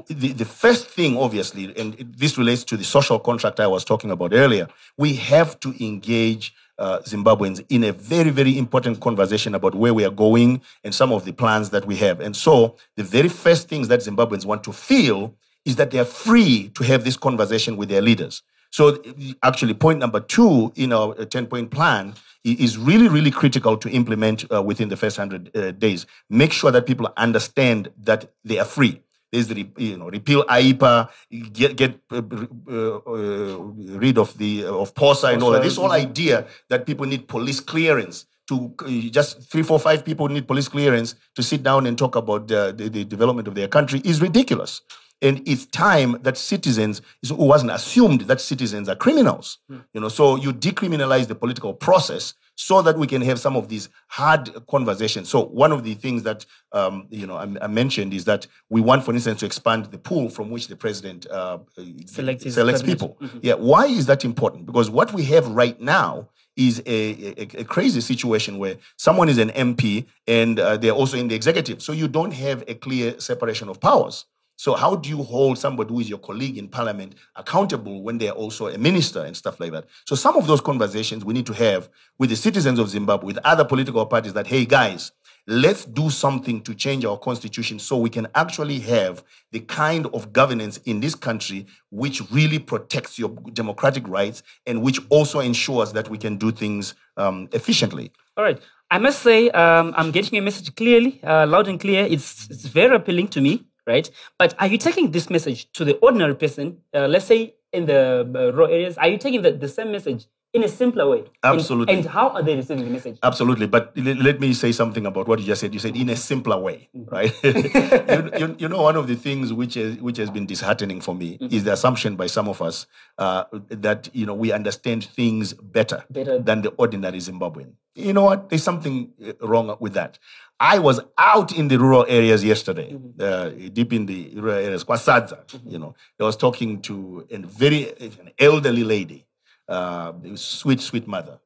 the, 0.08 0.32
the 0.32 0.44
first 0.44 0.88
thing 0.88 1.16
obviously 1.16 1.74
and 1.78 1.94
this 2.18 2.36
relates 2.36 2.62
to 2.64 2.76
the 2.76 2.84
social 2.84 3.18
contract 3.18 3.58
i 3.58 3.66
was 3.66 3.84
talking 3.86 4.10
about 4.10 4.34
earlier 4.34 4.68
we 4.98 5.14
have 5.14 5.58
to 5.60 5.72
engage 5.82 6.54
uh, 6.78 6.98
zimbabweans 7.06 7.64
in 7.70 7.84
a 7.84 7.92
very 7.92 8.28
very 8.28 8.58
important 8.58 9.00
conversation 9.00 9.54
about 9.54 9.74
where 9.74 9.94
we 9.94 10.04
are 10.04 10.10
going 10.10 10.60
and 10.84 10.94
some 10.94 11.10
of 11.10 11.24
the 11.24 11.32
plans 11.32 11.70
that 11.70 11.86
we 11.86 11.96
have. 11.96 12.20
And 12.20 12.34
so 12.36 12.76
the 12.96 13.04
very 13.04 13.28
first 13.28 13.68
things 13.68 13.88
that 13.88 14.00
zimbabweans 14.00 14.44
want 14.44 14.62
to 14.64 14.72
feel 14.72 15.34
is 15.64 15.76
that 15.76 15.90
they 15.90 15.98
are 16.00 16.04
free 16.04 16.68
to 16.74 16.82
have 16.84 17.04
this 17.04 17.16
conversation 17.16 17.76
with 17.76 17.88
their 17.88 18.02
leaders 18.02 18.42
so 18.72 19.02
actually, 19.42 19.74
point 19.74 19.98
number 19.98 20.18
two 20.18 20.72
in 20.76 20.94
our 20.94 21.14
10-point 21.14 21.70
plan 21.70 22.14
is 22.42 22.78
really, 22.78 23.06
really 23.06 23.30
critical 23.30 23.76
to 23.76 23.88
implement 23.90 24.50
uh, 24.50 24.62
within 24.62 24.88
the 24.88 24.96
first 24.96 25.18
100 25.18 25.54
uh, 25.54 25.70
days. 25.72 26.06
Make 26.30 26.52
sure 26.52 26.70
that 26.70 26.86
people 26.86 27.12
understand 27.18 27.90
that 28.02 28.32
they 28.44 28.58
are 28.58 28.64
free. 28.64 29.02
There's 29.30 29.48
the, 29.48 29.68
you 29.76 29.98
know, 29.98 30.08
repeal 30.08 30.44
AIPA, 30.44 31.10
get, 31.52 31.76
get 31.76 32.00
uh, 32.10 32.22
uh, 32.70 32.96
uh, 32.96 33.56
rid 33.98 34.16
of 34.16 34.36
the, 34.38 34.64
of 34.64 34.94
POSA 34.94 35.28
and 35.28 35.42
all 35.42 35.50
that. 35.50 35.62
This 35.62 35.76
whole 35.76 35.92
idea 35.92 36.46
that 36.70 36.86
people 36.86 37.06
need 37.06 37.28
police 37.28 37.60
clearance 37.60 38.24
to 38.48 38.74
uh, 38.80 38.88
just 39.10 39.50
three, 39.50 39.62
four, 39.62 39.78
five 39.78 40.02
people 40.04 40.28
need 40.28 40.48
police 40.48 40.68
clearance 40.68 41.14
to 41.34 41.42
sit 41.42 41.62
down 41.62 41.86
and 41.86 41.98
talk 41.98 42.16
about 42.16 42.48
the, 42.48 42.74
the 42.76 43.04
development 43.04 43.48
of 43.48 43.54
their 43.54 43.68
country 43.68 44.00
is 44.04 44.22
ridiculous. 44.22 44.80
And 45.22 45.40
it's 45.46 45.66
time 45.66 46.18
that 46.22 46.36
citizens, 46.36 47.00
it 47.22 47.30
wasn't 47.32 47.70
assumed 47.70 48.22
that 48.22 48.40
citizens 48.40 48.88
are 48.88 48.96
criminals. 48.96 49.58
You 49.94 50.00
know, 50.00 50.08
so 50.08 50.36
you 50.36 50.52
decriminalize 50.52 51.28
the 51.28 51.36
political 51.36 51.72
process 51.72 52.34
so 52.56 52.82
that 52.82 52.98
we 52.98 53.06
can 53.06 53.22
have 53.22 53.38
some 53.40 53.56
of 53.56 53.68
these 53.68 53.88
hard 54.08 54.50
conversations. 54.66 55.28
So 55.28 55.46
one 55.46 55.72
of 55.72 55.84
the 55.84 55.94
things 55.94 56.22
that 56.24 56.44
um, 56.72 57.06
you 57.10 57.26
know 57.26 57.36
I, 57.36 57.46
I 57.62 57.66
mentioned 57.68 58.12
is 58.12 58.24
that 58.26 58.46
we 58.68 58.80
want, 58.80 59.04
for 59.04 59.14
instance, 59.14 59.40
to 59.40 59.46
expand 59.46 59.86
the 59.86 59.98
pool 59.98 60.28
from 60.28 60.50
which 60.50 60.68
the 60.68 60.76
president 60.76 61.26
uh, 61.30 61.58
Selects 62.06 62.52
selects 62.52 62.82
people. 62.82 63.16
Yeah, 63.40 63.54
why 63.54 63.86
is 63.86 64.06
that 64.06 64.24
important? 64.24 64.66
Because 64.66 64.90
what 64.90 65.14
we 65.14 65.24
have 65.24 65.48
right 65.48 65.80
now 65.80 66.28
is 66.56 66.82
a, 66.84 67.40
a, 67.40 67.60
a 67.60 67.64
crazy 67.64 68.00
situation 68.00 68.58
where 68.58 68.76
someone 68.96 69.28
is 69.28 69.38
an 69.38 69.48
MP 69.50 70.04
and 70.26 70.60
uh, 70.60 70.76
they're 70.76 70.92
also 70.92 71.16
in 71.16 71.28
the 71.28 71.34
executive. 71.34 71.80
So 71.80 71.92
you 71.92 72.08
don't 72.08 72.32
have 72.32 72.62
a 72.68 72.74
clear 72.74 73.18
separation 73.18 73.70
of 73.70 73.80
powers. 73.80 74.26
So 74.62 74.74
how 74.74 74.94
do 74.94 75.08
you 75.08 75.24
hold 75.24 75.58
somebody 75.58 75.92
who 75.92 75.98
is 75.98 76.08
your 76.08 76.20
colleague 76.20 76.56
in 76.56 76.68
parliament 76.68 77.16
accountable 77.34 78.00
when 78.00 78.18
they're 78.18 78.30
also 78.30 78.68
a 78.68 78.78
minister 78.78 79.24
and 79.24 79.36
stuff 79.36 79.58
like 79.58 79.72
that? 79.72 79.86
So 80.06 80.14
some 80.14 80.36
of 80.36 80.46
those 80.46 80.60
conversations 80.60 81.24
we 81.24 81.34
need 81.34 81.46
to 81.46 81.52
have 81.54 81.88
with 82.16 82.30
the 82.30 82.36
citizens 82.36 82.78
of 82.78 82.88
Zimbabwe, 82.88 83.26
with 83.26 83.38
other 83.38 83.64
political 83.64 84.06
parties 84.06 84.34
that, 84.34 84.46
hey 84.46 84.64
guys, 84.64 85.10
let's 85.48 85.84
do 85.84 86.10
something 86.10 86.60
to 86.60 86.76
change 86.76 87.04
our 87.04 87.18
constitution 87.18 87.80
so 87.80 87.96
we 87.96 88.08
can 88.08 88.28
actually 88.36 88.78
have 88.78 89.24
the 89.50 89.58
kind 89.58 90.06
of 90.14 90.32
governance 90.32 90.76
in 90.84 91.00
this 91.00 91.16
country 91.16 91.66
which 91.90 92.22
really 92.30 92.60
protects 92.60 93.18
your 93.18 93.30
democratic 93.54 94.06
rights 94.06 94.44
and 94.64 94.80
which 94.80 95.00
also 95.08 95.40
ensures 95.40 95.92
that 95.92 96.08
we 96.08 96.18
can 96.18 96.36
do 96.36 96.52
things 96.52 96.94
um, 97.16 97.48
efficiently. 97.50 98.12
All 98.36 98.44
right. 98.44 98.60
I 98.92 98.98
must 98.98 99.22
say, 99.22 99.50
um, 99.50 99.92
I'm 99.96 100.12
getting 100.12 100.34
your 100.34 100.44
message 100.44 100.72
clearly, 100.76 101.18
uh, 101.24 101.48
loud 101.48 101.66
and 101.66 101.80
clear. 101.80 102.04
It's, 102.04 102.48
it's 102.48 102.66
very 102.66 102.94
appealing 102.94 103.26
to 103.28 103.40
me, 103.40 103.64
right? 103.86 104.10
But 104.38 104.54
are 104.58 104.66
you 104.66 104.78
taking 104.78 105.10
this 105.10 105.30
message 105.30 105.70
to 105.72 105.84
the 105.84 105.96
ordinary 105.98 106.34
person, 106.34 106.78
uh, 106.94 107.06
let's 107.08 107.26
say 107.26 107.54
in 107.72 107.86
the 107.86 108.20
uh, 108.20 108.52
rural 108.52 108.68
areas? 108.68 108.98
Are 108.98 109.08
you 109.08 109.18
taking 109.18 109.42
the, 109.42 109.52
the 109.52 109.68
same 109.68 109.92
message 109.92 110.26
in 110.52 110.62
a 110.64 110.68
simpler 110.68 111.08
way? 111.08 111.20
And- 111.42 111.58
Absolutely. 111.58 111.94
And, 111.94 112.04
how 112.06 112.28
are 112.30 112.42
they 112.42 112.56
receiving 112.56 112.84
the 112.84 112.90
message? 112.90 113.18
Absolutely, 113.22 113.66
but 113.66 113.92
l- 113.96 114.04
let 114.28 114.40
me 114.40 114.52
say 114.52 114.72
something 114.72 115.06
about 115.06 115.26
what 115.28 115.38
you 115.40 115.46
just 115.46 115.60
said. 115.60 115.72
You 115.72 115.80
said 115.80 115.96
in 115.96 116.10
a 116.10 116.16
simpler 116.16 116.58
way, 116.58 116.88
right? 117.10 117.32
you, 117.44 118.30
you, 118.38 118.56
you 118.58 118.68
know, 118.68 118.82
one 118.82 118.96
of 118.96 119.06
the 119.06 119.16
things 119.16 119.52
which 119.52 119.76
is, 119.76 119.98
which 119.98 120.18
has 120.18 120.30
been 120.30 120.46
disheartening 120.46 121.00
for 121.00 121.14
me 121.14 121.38
is 121.50 121.64
the 121.64 121.72
assumption 121.72 122.16
by 122.16 122.26
some 122.26 122.48
of 122.48 122.60
us 122.60 122.86
uh, 123.18 123.44
that 123.68 124.08
you 124.12 124.26
know 124.26 124.34
we 124.34 124.52
understand 124.52 125.04
things 125.04 125.54
better, 125.54 126.04
Better. 126.10 126.38
than 126.38 126.62
the 126.62 126.70
ordinary 126.70 127.18
Zimbabwean. 127.18 127.72
You 127.94 128.12
know 128.12 128.24
what? 128.24 128.48
There's 128.48 128.62
something 128.62 129.12
uh, 129.26 129.32
wrong 129.46 129.76
with 129.80 129.94
that. 129.94 130.18
I 130.60 130.78
was 130.78 131.00
out 131.18 131.52
in 131.52 131.68
the 131.68 131.78
rural 131.78 132.06
areas 132.08 132.44
yesterday, 132.44 132.96
uh, 133.18 133.48
deep 133.72 133.92
in 133.92 134.06
the 134.06 134.30
rural 134.36 134.56
areas, 134.58 134.84
Kwasadza. 134.84 135.38
You 135.66 135.78
know, 135.78 135.94
I 136.20 136.24
was 136.24 136.36
talking 136.36 136.80
to 136.82 137.26
a 137.30 137.38
very 137.38 137.90
an 138.00 138.30
elderly 138.38 138.84
lady, 138.84 139.26
uh, 139.68 140.12
sweet, 140.34 140.80
sweet 140.80 141.06
mother. 141.06 141.38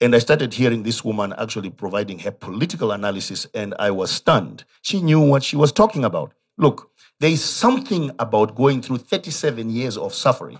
And 0.00 0.14
I 0.14 0.18
started 0.18 0.54
hearing 0.54 0.82
this 0.82 1.04
woman 1.04 1.34
actually 1.36 1.70
providing 1.70 2.18
her 2.20 2.30
political 2.30 2.92
analysis, 2.92 3.46
and 3.54 3.74
I 3.78 3.90
was 3.90 4.10
stunned. 4.10 4.64
She 4.82 5.02
knew 5.02 5.20
what 5.20 5.42
she 5.42 5.56
was 5.56 5.72
talking 5.72 6.04
about. 6.04 6.32
Look, 6.56 6.90
there 7.20 7.30
is 7.30 7.44
something 7.44 8.10
about 8.18 8.54
going 8.54 8.80
through 8.80 8.98
37 8.98 9.68
years 9.70 9.98
of 9.98 10.14
suffering 10.14 10.58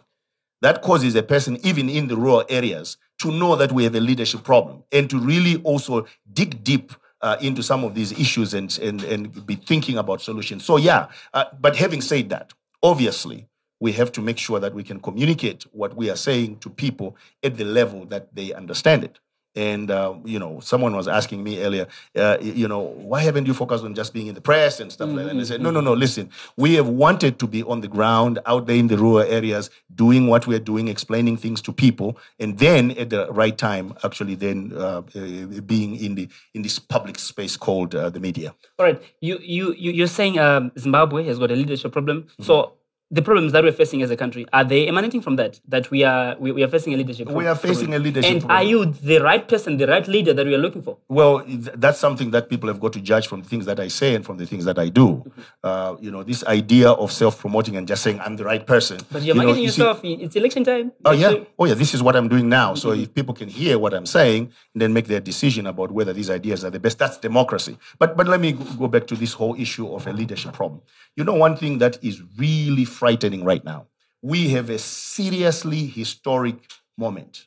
that 0.63 0.83
causes 0.83 1.15
a 1.15 1.23
person, 1.23 1.59
even 1.63 1.89
in 1.89 2.09
the 2.09 2.17
rural 2.17 2.45
areas, 2.49 2.99
to 3.21 3.33
know 3.33 3.57
that 3.57 3.73
we 3.73 3.85
have 3.85 3.95
a 3.95 4.01
leadership 4.01 4.45
problem 4.45 4.83
and 4.93 5.09
to 5.11 5.19
really 5.19 5.57
also 5.63 6.07
dig 6.33 6.63
deep 6.63 6.93
uh, 7.23 7.37
into 7.41 7.63
some 7.63 7.85
of 7.85 7.95
these 7.95 8.13
issues 8.19 8.55
and, 8.55 8.79
and, 8.79 9.03
and 9.05 9.47
be 9.47 9.55
thinking 9.55 9.99
about 9.99 10.21
solutions. 10.21 10.65
So, 10.65 10.77
yeah, 10.77 11.09
uh, 11.35 11.45
but 11.59 11.77
having 11.77 12.01
said 12.01 12.31
that, 12.31 12.53
obviously, 12.83 13.47
we 13.81 13.93
have 13.93 14.13
to 14.13 14.21
make 14.21 14.39
sure 14.39 14.61
that 14.61 14.75
we 14.75 14.85
can 14.85 15.01
communicate 15.01 15.65
what 15.73 15.97
we 15.97 16.11
are 16.11 16.17
saying 16.17 16.59
to 16.59 16.71
people 16.71 17.17
at 17.43 17.57
the 17.57 17.65
level 17.65 18.05
that 18.07 18.35
they 18.35 18.53
understand 18.53 19.03
it. 19.05 19.19
And 19.57 19.91
uh, 19.91 20.15
you 20.25 20.39
know, 20.39 20.61
someone 20.61 20.95
was 20.95 21.09
asking 21.09 21.43
me 21.43 21.61
earlier, 21.65 21.89
uh, 22.15 22.39
you 22.41 22.69
know, 22.69 22.79
why 22.79 23.23
haven't 23.23 23.47
you 23.47 23.55
focused 23.55 23.83
on 23.83 23.97
just 23.97 24.15
being 24.15 24.29
in 24.29 24.37
the 24.37 24.41
press 24.41 24.79
and 24.79 24.93
stuff 24.93 25.09
like 25.09 25.25
that? 25.25 25.31
And 25.33 25.41
I 25.41 25.43
said, 25.43 25.61
no, 25.61 25.73
no, 25.73 25.81
no. 25.81 25.93
Listen, 25.93 26.31
we 26.57 26.75
have 26.75 26.87
wanted 26.87 27.41
to 27.41 27.49
be 27.49 27.65
on 27.65 27.81
the 27.81 27.89
ground, 27.89 28.39
out 28.47 28.69
there 28.69 28.77
in 28.77 28.87
the 28.87 28.97
rural 28.97 29.19
areas, 29.19 29.69
doing 29.93 30.29
what 30.29 30.47
we're 30.47 30.61
doing, 30.61 30.87
explaining 30.87 31.37
things 31.37 31.61
to 31.63 31.73
people, 31.73 32.17
and 32.39 32.59
then 32.61 32.93
at 32.93 33.11
the 33.11 33.27
right 33.33 33.59
time, 33.59 33.93
actually, 34.05 34.37
then 34.37 34.73
uh, 34.77 35.03
uh, 35.17 35.61
being 35.67 35.97
in 35.97 36.15
the 36.15 36.29
in 36.55 36.63
this 36.63 36.79
public 36.79 37.19
space 37.19 37.57
called 37.57 37.93
uh, 37.93 38.09
the 38.09 38.21
media. 38.21 38.55
All 38.79 38.87
right. 38.87 39.03
You, 39.21 39.41
you, 39.43 39.75
you, 39.77 39.91
you're 39.91 40.07
saying 40.07 40.39
um, 40.39 40.71
Zimbabwe 40.79 41.25
has 41.25 41.41
got 41.41 41.51
a 41.51 41.57
leadership 41.57 41.91
problem. 41.91 42.29
So 42.41 42.75
the 43.13 43.23
problems 43.23 43.51
that 43.53 43.65
we're 43.65 43.73
facing 43.73 44.03
as 44.03 44.11
a 44.11 44.17
country 44.17 44.47
are 44.53 44.63
they 44.63 44.87
emanating 44.87 45.21
from 45.21 45.35
that 45.37 45.59
that 45.67 45.91
we 45.91 46.05
are 46.05 46.37
we, 46.39 46.53
we 46.53 46.63
are 46.63 46.69
facing 46.69 46.95
a 46.95 46.97
leadership 46.97 47.27
problem. 47.27 47.45
We 47.45 47.49
are 47.49 47.57
facing 47.57 47.93
a 47.95 47.99
leadership 47.99 48.31
and 48.31 48.41
problem. 48.41 48.57
are 48.59 48.63
you 48.63 48.85
the 48.87 49.19
right 49.19 49.47
person 49.49 49.77
the 49.79 49.87
right 49.89 50.07
leader 50.07 50.33
that 50.33 50.47
we 50.47 50.55
are 50.55 50.59
looking 50.59 50.83
for 50.83 50.97
Well, 51.09 51.41
th- 51.45 51.71
that's 51.75 51.99
something 51.99 52.31
that 52.31 52.49
people 52.49 52.69
have 52.69 52.79
got 52.79 52.93
to 52.93 53.01
judge 53.01 53.27
from 53.27 53.43
the 53.43 53.49
things 53.49 53.67
that 53.67 53.81
I 53.81 53.89
say 53.89 54.15
and 54.15 54.25
from 54.25 54.37
the 54.37 54.47
things 54.47 54.65
that 54.65 54.79
I 54.79 54.89
do. 54.91 55.07
Mm-hmm. 55.09 55.41
Uh, 55.65 55.97
you 56.01 56.11
know, 56.13 56.23
this 56.23 56.45
idea 56.47 56.91
of 56.91 57.11
self-promoting 57.11 57.77
and 57.77 57.89
just 57.89 58.03
saying 58.05 58.21
I'm 58.21 58.37
the 58.37 58.45
right 58.45 58.65
person. 58.75 58.99
but 59.11 59.23
you're 59.23 59.35
you 59.35 59.41
know, 59.41 59.47
marketing 59.47 59.65
you 59.65 59.71
see- 59.71 59.83
yourself 59.83 60.01
it's 60.05 60.37
election 60.37 60.63
time 60.65 60.93
Oh 61.05 61.11
yeah, 61.13 61.35
oh 61.59 61.65
yeah. 61.65 61.75
This 61.75 61.95
is 61.95 62.03
what 62.03 62.15
I'm 62.17 62.29
doing 62.29 62.49
now. 62.49 62.75
So 62.75 62.91
Mm-hmm. 62.91 63.03
if 63.03 63.15
people 63.15 63.35
can 63.35 63.49
hear 63.49 63.79
what 63.79 63.93
I'm 63.93 64.07
saying 64.07 64.53
and 64.75 64.81
then 64.83 64.93
make 64.93 65.07
their 65.09 65.21
decision 65.21 65.67
about 65.67 65.91
whether 65.91 66.13
these 66.13 66.31
ideas 66.31 66.65
are 66.65 66.71
the 66.71 66.79
best, 66.81 66.99
that's 66.99 67.19
democracy. 67.19 67.77
But 67.99 68.17
but 68.17 68.27
let 68.29 68.41
me 68.41 68.53
go 68.79 68.87
back 68.89 69.07
to 69.09 69.17
this 69.17 69.33
whole 69.33 69.55
issue 69.67 69.87
of 69.97 70.07
a 70.07 70.13
leadership 70.13 70.53
problem. 70.53 70.81
You 71.17 71.25
know, 71.25 71.35
one 71.35 71.57
thing 71.57 71.79
that 71.79 71.99
is 72.05 72.23
really 72.39 72.85
frightening 73.01 73.43
right 73.51 73.65
now. 73.65 73.81
We 74.23 74.41
have 74.57 74.69
a 74.71 74.79
seriously 74.79 75.83
historic 76.01 76.57
moment 77.05 77.47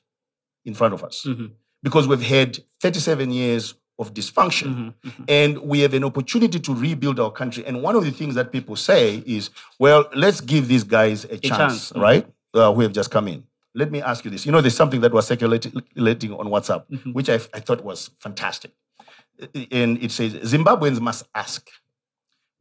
in 0.65 0.73
front 0.79 0.93
of 0.97 1.01
us 1.03 1.17
Mm-hmm. 1.27 1.47
because 1.87 2.07
we've 2.07 2.27
had 2.37 2.49
37 2.81 3.31
years 3.31 3.63
of 4.01 4.05
dysfunction 4.19 4.71
Mm-hmm. 4.73 5.23
and 5.39 5.51
we 5.71 5.77
have 5.85 5.93
an 5.99 6.03
opportunity 6.03 6.59
to 6.67 6.71
rebuild 6.85 7.17
our 7.19 7.31
country. 7.41 7.63
And 7.67 7.75
one 7.87 7.95
of 7.99 8.03
the 8.03 8.11
things 8.19 8.33
that 8.39 8.47
people 8.51 8.75
say 8.75 9.01
is, 9.37 9.49
well, 9.83 10.01
let's 10.25 10.41
give 10.41 10.63
these 10.67 10.83
guys 10.97 11.17
a, 11.25 11.37
chance, 11.37 11.57
chance, 11.57 11.91
mhm. 11.91 12.01
right? 12.01 12.25
Uh, 12.55 12.71
who 12.73 12.81
have 12.81 12.93
just 12.99 13.11
come 13.11 13.27
in. 13.33 13.39
Let 13.75 13.89
me 13.91 13.99
ask 14.11 14.19
you 14.25 14.31
this. 14.31 14.45
You 14.45 14.51
know, 14.53 14.61
there's 14.61 14.75
something 14.83 15.01
that 15.01 15.11
was 15.17 15.25
circulating 15.27 16.31
on 16.41 16.45
WhatsApp, 16.55 16.83
Mm-hmm. 16.91 17.11
which 17.17 17.29
I, 17.35 17.35
I 17.57 17.59
thought 17.65 17.83
was 17.91 17.99
fantastic. 18.25 18.71
And 19.71 19.91
it 20.05 20.11
says 20.11 20.33
Zimbabweans 20.53 20.99
must 21.09 21.23
ask 21.43 21.61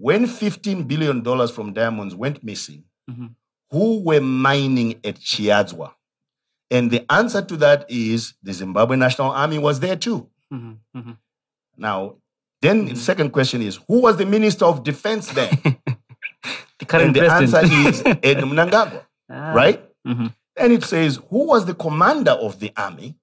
when 0.03 0.27
$15 0.27 0.89
billion 0.89 1.23
from 1.49 1.73
diamonds 1.73 2.15
went 2.15 2.43
missing, 2.43 2.85
Mm-hmm. 3.11 3.27
who 3.71 4.01
were 4.05 4.21
mining 4.21 4.95
at 5.05 5.17
Chiadzwa? 5.17 5.93
And 6.71 6.91
the 6.91 7.05
answer 7.13 7.43
to 7.43 7.57
that 7.59 7.87
is 7.89 8.35
the 8.43 8.53
Zimbabwe 8.53 8.97
National 8.97 9.31
Army 9.31 9.59
was 9.59 9.81
there 9.81 9.97
too. 9.97 10.29
Mhm, 10.53 10.77
mhm. 10.97 11.17
Now, 11.77 12.17
then 12.63 12.87
the 12.87 12.97
second 12.97 13.31
question 13.31 13.61
is 13.63 13.77
who 13.89 14.01
was 14.03 14.17
the 14.17 14.27
Minister 14.27 14.65
of 14.67 14.83
Defense 14.85 15.29
then? 15.33 15.51
the 16.79 16.85
current 16.87 17.07
and 17.07 17.17
the 17.17 17.21
president 17.21 17.55
answer 17.73 17.89
is 17.89 18.03
Ed 18.23 18.39
Mnangagwa, 18.39 19.03
Ah, 19.31 19.53
right? 19.53 19.81
mhm. 20.07 20.33
And 20.57 20.73
it 20.73 20.85
says 20.85 21.21
who 21.31 21.47
was 21.49 21.65
the 21.67 21.75
commander 21.75 22.33
of 22.33 22.59
the 22.61 22.73
army? 22.77 23.17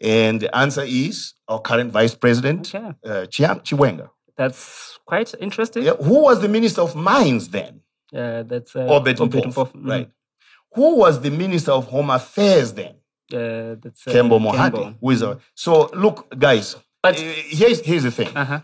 And 0.00 0.40
the 0.40 0.54
answer 0.56 0.82
is 0.86 1.34
our 1.48 1.60
current 1.60 1.92
Vice 1.92 2.14
President, 2.14 2.74
Okay. 2.74 2.88
uh, 3.06 3.26
Chiwenga. 3.28 4.08
That's 4.36 4.98
quite 5.06 5.34
interesting 5.40 5.82
Yeah, 5.84 5.94
Who 5.96 6.22
was 6.22 6.40
the 6.40 6.48
Minister 6.48 6.80
of 6.82 6.94
Mines 6.96 7.48
then? 7.48 7.80
uh, 8.14 8.42
that's 8.42 8.76
uh, 8.76 8.80
Obed 8.80 9.16
Mpofu, 9.16 9.72
mhm. 9.72 9.88
right? 9.90 10.10
Who 10.74 10.96
was 10.96 11.20
the 11.20 11.30
Minister 11.30 11.72
of 11.72 11.86
Home 11.88 12.10
Affairs 12.10 12.72
then? 12.72 12.94
uh, 13.32 13.76
that's 13.82 14.06
uh, 14.06 14.10
Kembo 14.12 14.38
Mohadi. 14.40 14.72
Kembo. 14.72 14.94
Who 15.00 15.10
is 15.10 15.22
a, 15.22 15.38
so 15.54 15.88
look, 15.94 16.16
guys. 16.38 16.76
But- 17.02 17.18
uh, 17.18 17.22
here's 17.22 17.80
here's 17.80 18.02
the 18.04 18.10
thing. 18.10 18.28
uh-huh. 18.36 18.60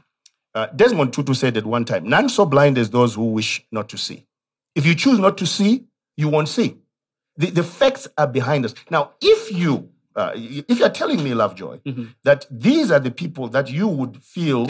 Uh, 0.54 0.66
Desmond 0.74 1.12
Tutu 1.12 1.34
said 1.34 1.56
at 1.56 1.64
one 1.66 1.84
time, 1.84 2.08
"None 2.08 2.28
so 2.28 2.44
blind 2.46 2.78
as 2.78 2.90
those 2.90 3.14
who 3.14 3.26
wish 3.32 3.64
not 3.70 3.88
to 3.90 3.98
see. 3.98 4.26
If 4.74 4.84
you 4.86 4.94
choose 4.94 5.18
not 5.18 5.36
to 5.38 5.46
see, 5.46 5.84
you 6.16 6.28
won't 6.28 6.48
see. 6.48 6.76
The, 7.36 7.50
the 7.50 7.62
facts 7.62 8.08
are 8.16 8.26
behind 8.26 8.64
us. 8.64 8.74
Now, 8.90 9.12
if 9.20 9.52
you 9.52 9.90
uh, 10.18 10.32
if 10.34 10.78
you're 10.80 10.88
telling 10.90 11.22
me, 11.22 11.32
Lovejoy, 11.32 11.78
that 12.24 12.46
these 12.50 12.90
are 12.90 12.98
the 12.98 13.10
people 13.10 13.48
that 13.48 13.70
you 13.70 13.86
would 13.86 14.22
feel 14.22 14.66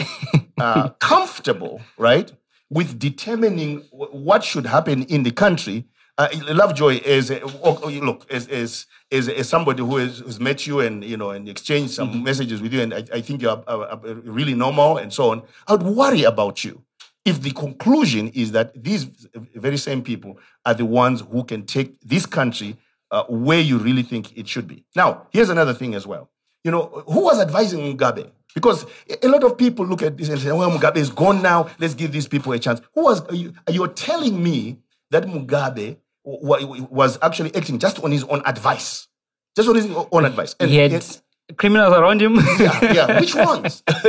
uh, 0.59 0.89
comfortable, 0.99 1.81
right, 1.97 2.31
with 2.69 2.99
determining 2.99 3.79
wh- 3.89 4.13
what 4.13 4.43
should 4.43 4.67
happen 4.67 5.03
in 5.03 5.23
the 5.23 5.31
country. 5.31 5.85
Uh, 6.19 6.27
Lovejoy 6.49 6.99
is 7.03 7.31
a, 7.31 7.41
oh, 7.63 7.79
look 8.03 8.31
as 8.31 8.47
as 8.49 8.85
as, 9.11 9.27
as 9.27 9.49
somebody 9.49 9.81
who 9.81 9.97
has, 9.97 10.19
who's 10.19 10.39
met 10.39 10.67
you 10.67 10.81
and 10.81 11.03
you 11.03 11.17
know 11.17 11.31
and 11.31 11.49
exchanged 11.49 11.93
some 11.93 12.23
messages 12.23 12.61
with 12.61 12.71
you, 12.73 12.81
and 12.81 12.93
I, 12.93 13.03
I 13.13 13.21
think 13.21 13.41
you're 13.41 13.63
uh, 13.67 13.79
uh, 13.95 13.97
really 14.23 14.53
normal 14.53 14.97
and 14.97 15.11
so 15.11 15.31
on. 15.31 15.43
I 15.67 15.71
would 15.73 15.83
worry 15.83 16.23
about 16.23 16.63
you 16.63 16.83
if 17.25 17.41
the 17.41 17.51
conclusion 17.51 18.29
is 18.29 18.51
that 18.51 18.71
these 18.81 19.07
very 19.55 19.77
same 19.77 20.01
people 20.03 20.37
are 20.65 20.73
the 20.73 20.85
ones 20.85 21.21
who 21.31 21.43
can 21.43 21.65
take 21.65 21.99
this 22.01 22.25
country 22.25 22.77
uh, 23.11 23.23
where 23.29 23.59
you 23.59 23.77
really 23.77 24.03
think 24.03 24.37
it 24.37 24.47
should 24.47 24.67
be. 24.67 24.85
Now, 24.95 25.27
here's 25.31 25.49
another 25.49 25.73
thing 25.73 25.95
as 25.95 26.05
well. 26.05 26.29
You 26.63 26.71
know, 26.71 27.03
who 27.07 27.21
was 27.23 27.39
advising 27.39 27.79
Mugabe? 27.79 28.31
Because 28.53 28.85
a 29.23 29.27
lot 29.27 29.43
of 29.43 29.57
people 29.57 29.85
look 29.85 30.01
at 30.01 30.17
this 30.17 30.29
and 30.29 30.39
say, 30.39 30.51
well, 30.51 30.69
Mugabe 30.71 30.97
is 30.97 31.09
gone 31.09 31.41
now. 31.41 31.69
Let's 31.79 31.93
give 31.93 32.11
these 32.11 32.27
people 32.27 32.51
a 32.53 32.59
chance. 32.59 32.81
Who 32.95 33.03
was, 33.03 33.21
you, 33.31 33.53
you're 33.69 33.87
telling 33.87 34.41
me 34.43 34.79
that 35.11 35.23
Mugabe 35.25 35.97
wa- 36.23 36.65
wa- 36.65 36.87
was 36.89 37.17
actually 37.21 37.55
acting 37.55 37.79
just 37.79 38.03
on 38.03 38.11
his 38.11 38.23
own 38.25 38.41
advice. 38.45 39.07
Just 39.55 39.69
on 39.69 39.75
his 39.75 39.87
own 40.11 40.25
advice. 40.25 40.55
And 40.59 40.69
he 40.69 40.77
had 40.77 40.91
yet- 40.91 41.21
criminals 41.57 41.95
around 41.95 42.21
him 42.21 42.35
yeah, 42.59 42.93
yeah. 42.93 43.19
Which 43.21 43.33
ones? 43.33 43.81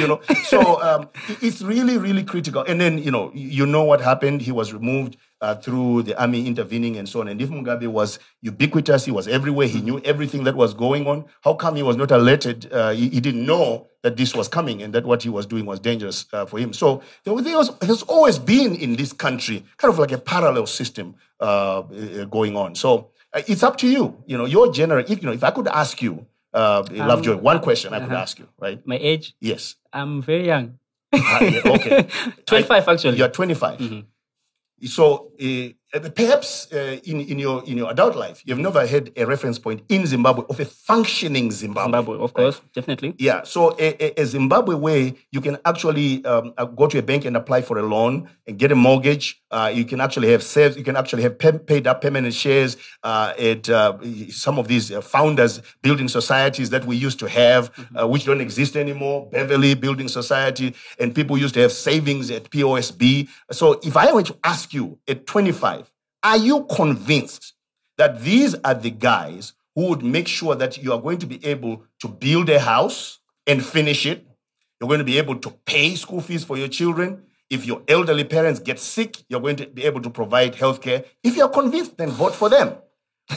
you 0.00 0.08
know. 0.08 0.20
So 0.44 0.80
um, 0.80 1.08
it's 1.42 1.60
really, 1.60 1.98
really 1.98 2.24
critical. 2.24 2.62
And 2.62 2.80
then 2.80 2.98
you 2.98 3.10
know, 3.10 3.30
you 3.34 3.66
know 3.66 3.84
what 3.84 4.00
happened. 4.00 4.40
He 4.40 4.52
was 4.52 4.72
removed 4.72 5.16
uh, 5.40 5.54
through 5.54 6.02
the 6.02 6.18
army 6.20 6.46
intervening 6.46 6.96
and 6.96 7.08
so 7.08 7.20
on. 7.20 7.28
And 7.28 7.40
if 7.40 7.50
Mugabe 7.50 7.86
was 7.86 8.18
ubiquitous, 8.42 9.04
he 9.04 9.10
was 9.10 9.28
everywhere. 9.28 9.66
He 9.68 9.80
knew 9.80 10.00
everything 10.00 10.44
that 10.44 10.56
was 10.56 10.74
going 10.74 11.06
on. 11.06 11.24
How 11.42 11.54
come 11.54 11.76
he 11.76 11.82
was 11.82 11.96
not 11.96 12.10
alerted? 12.10 12.72
Uh, 12.72 12.90
he, 12.90 13.08
he 13.08 13.20
didn't 13.20 13.44
know 13.44 13.88
that 14.02 14.16
this 14.16 14.34
was 14.34 14.48
coming 14.48 14.82
and 14.82 14.92
that 14.94 15.04
what 15.04 15.22
he 15.22 15.28
was 15.28 15.46
doing 15.46 15.66
was 15.66 15.80
dangerous 15.80 16.26
uh, 16.32 16.46
for 16.46 16.58
him. 16.58 16.72
So 16.72 17.02
there, 17.24 17.34
was, 17.34 17.44
there 17.44 17.56
was, 17.56 17.78
there's 17.80 18.02
always 18.04 18.38
been 18.38 18.74
in 18.76 18.96
this 18.96 19.12
country 19.12 19.64
kind 19.76 19.92
of 19.92 19.98
like 19.98 20.12
a 20.12 20.18
parallel 20.18 20.66
system 20.66 21.14
uh, 21.40 21.80
uh, 21.80 22.24
going 22.26 22.56
on. 22.56 22.74
So 22.74 23.10
uh, 23.32 23.42
it's 23.46 23.62
up 23.62 23.76
to 23.78 23.88
you. 23.88 24.22
You 24.26 24.38
know, 24.38 24.44
your 24.46 24.72
general. 24.72 25.04
If 25.06 25.22
you 25.22 25.26
know, 25.26 25.32
if 25.32 25.44
I 25.44 25.50
could 25.50 25.68
ask 25.68 26.00
you, 26.00 26.26
uh, 26.54 26.82
Lovejoy, 26.90 27.36
one 27.36 27.60
question 27.60 27.92
I 27.92 28.00
could 28.00 28.12
ask 28.12 28.38
you, 28.38 28.48
right? 28.58 28.80
my 28.86 28.96
age 28.96 29.34
Yes. 29.40 29.74
i'm 29.92 30.22
very 30.22 30.46
young 30.46 30.78
Ah, 31.12 31.40
yeah, 31.42 31.60
okay. 31.66 32.08
25 32.46 32.88
actually 32.88 33.18
You're 33.18 33.28
25. 33.28 34.04
So 34.84 35.32
uh, 35.40 35.68
perhaps 36.14 36.72
uh, 36.72 36.98
in, 37.04 37.20
in, 37.20 37.38
your, 37.38 37.64
in 37.64 37.76
your 37.76 37.90
adult 37.90 38.16
life, 38.16 38.42
you've 38.44 38.58
never 38.58 38.86
had 38.86 39.12
a 39.16 39.24
reference 39.26 39.58
point 39.58 39.82
in 39.88 40.06
Zimbabwe 40.06 40.44
of 40.48 40.60
a 40.60 40.64
functioning 40.64 41.50
Zimbabwe. 41.50 41.84
zimbabwe 41.84 42.18
of 42.18 42.34
course 42.34 42.60
definitely 42.74 43.14
Yeah, 43.18 43.42
so 43.44 43.76
a, 43.78 44.20
a, 44.20 44.24
Zimbabwe 44.26 44.74
way, 44.74 45.14
you 45.30 45.40
can 45.40 45.56
actually 45.64 46.24
um, 46.24 46.52
uh, 46.58 46.64
go 46.64 46.86
to 46.86 46.98
a 46.98 47.02
bank 47.02 47.24
and 47.24 47.36
apply 47.36 47.62
for 47.62 47.78
a 47.78 47.82
loan 47.82 48.28
and 48.46 48.58
get 48.58 48.72
a 48.72 48.74
mortgage. 48.74 49.40
Uh, 49.50 49.70
you 49.72 49.84
can 49.84 50.00
actually 50.00 50.30
have 50.30 50.42
saved, 50.42 50.76
you 50.76 50.84
can 50.84 50.96
actually 50.96 51.22
have 51.22 51.38
paid 51.38 51.86
up 51.86 52.02
permanent 52.02 52.34
shares 52.34 52.76
uh, 53.02 53.32
at 53.38 53.68
uh, 53.68 53.96
some 54.28 54.58
of 54.58 54.68
these 54.68 54.90
uh, 54.90 55.00
founders 55.00 55.62
building 55.82 56.08
societies 56.08 56.70
that 56.70 56.84
we 56.84 56.96
used 56.96 57.18
to 57.18 57.28
have, 57.28 57.70
uh, 57.98 58.06
which 58.06 58.24
don't 58.24 58.40
exist 58.40 58.76
anymore. 58.76 59.28
Beverly 59.30 59.74
Building 59.74 60.08
Society, 60.08 60.74
and 60.98 61.14
people 61.14 61.38
used 61.38 61.54
to 61.54 61.60
have 61.60 61.72
savings 61.72 62.30
at 62.30 62.50
POSB. 62.50 63.28
So 63.52 63.80
if 63.82 63.96
I 63.96 64.12
were 64.12 64.22
to 64.24 64.36
ask 64.44 64.74
you 64.74 64.98
at 65.08 65.26
25, 65.26 65.85
are 66.26 66.36
you 66.36 66.64
convinced 66.64 67.54
that 67.98 68.20
these 68.20 68.56
are 68.64 68.74
the 68.74 68.90
guys 68.90 69.52
who 69.76 69.90
would 69.90 70.02
make 70.02 70.26
sure 70.26 70.56
that 70.56 70.76
you 70.76 70.92
are 70.92 71.00
going 71.00 71.18
to 71.18 71.26
be 71.26 71.38
able 71.46 71.84
to 72.00 72.08
build 72.08 72.50
a 72.50 72.58
house 72.58 73.20
and 73.46 73.64
finish 73.64 74.06
it. 74.06 74.26
You're 74.80 74.88
going 74.88 74.98
to 74.98 75.04
be 75.04 75.18
able 75.18 75.36
to 75.36 75.50
pay 75.66 75.94
school 75.94 76.20
fees 76.20 76.42
for 76.42 76.58
your 76.58 76.66
children. 76.66 77.22
If 77.48 77.64
your 77.64 77.80
elderly 77.86 78.24
parents 78.24 78.58
get 78.58 78.80
sick, 78.80 79.22
you're 79.28 79.40
going 79.40 79.54
to 79.54 79.68
be 79.68 79.84
able 79.84 80.02
to 80.02 80.10
provide 80.10 80.56
health 80.56 80.80
care. 80.80 81.04
If 81.22 81.36
you're 81.36 81.48
convinced, 81.48 81.96
then 81.96 82.10
vote 82.10 82.34
for 82.34 82.48
them. 82.48 82.74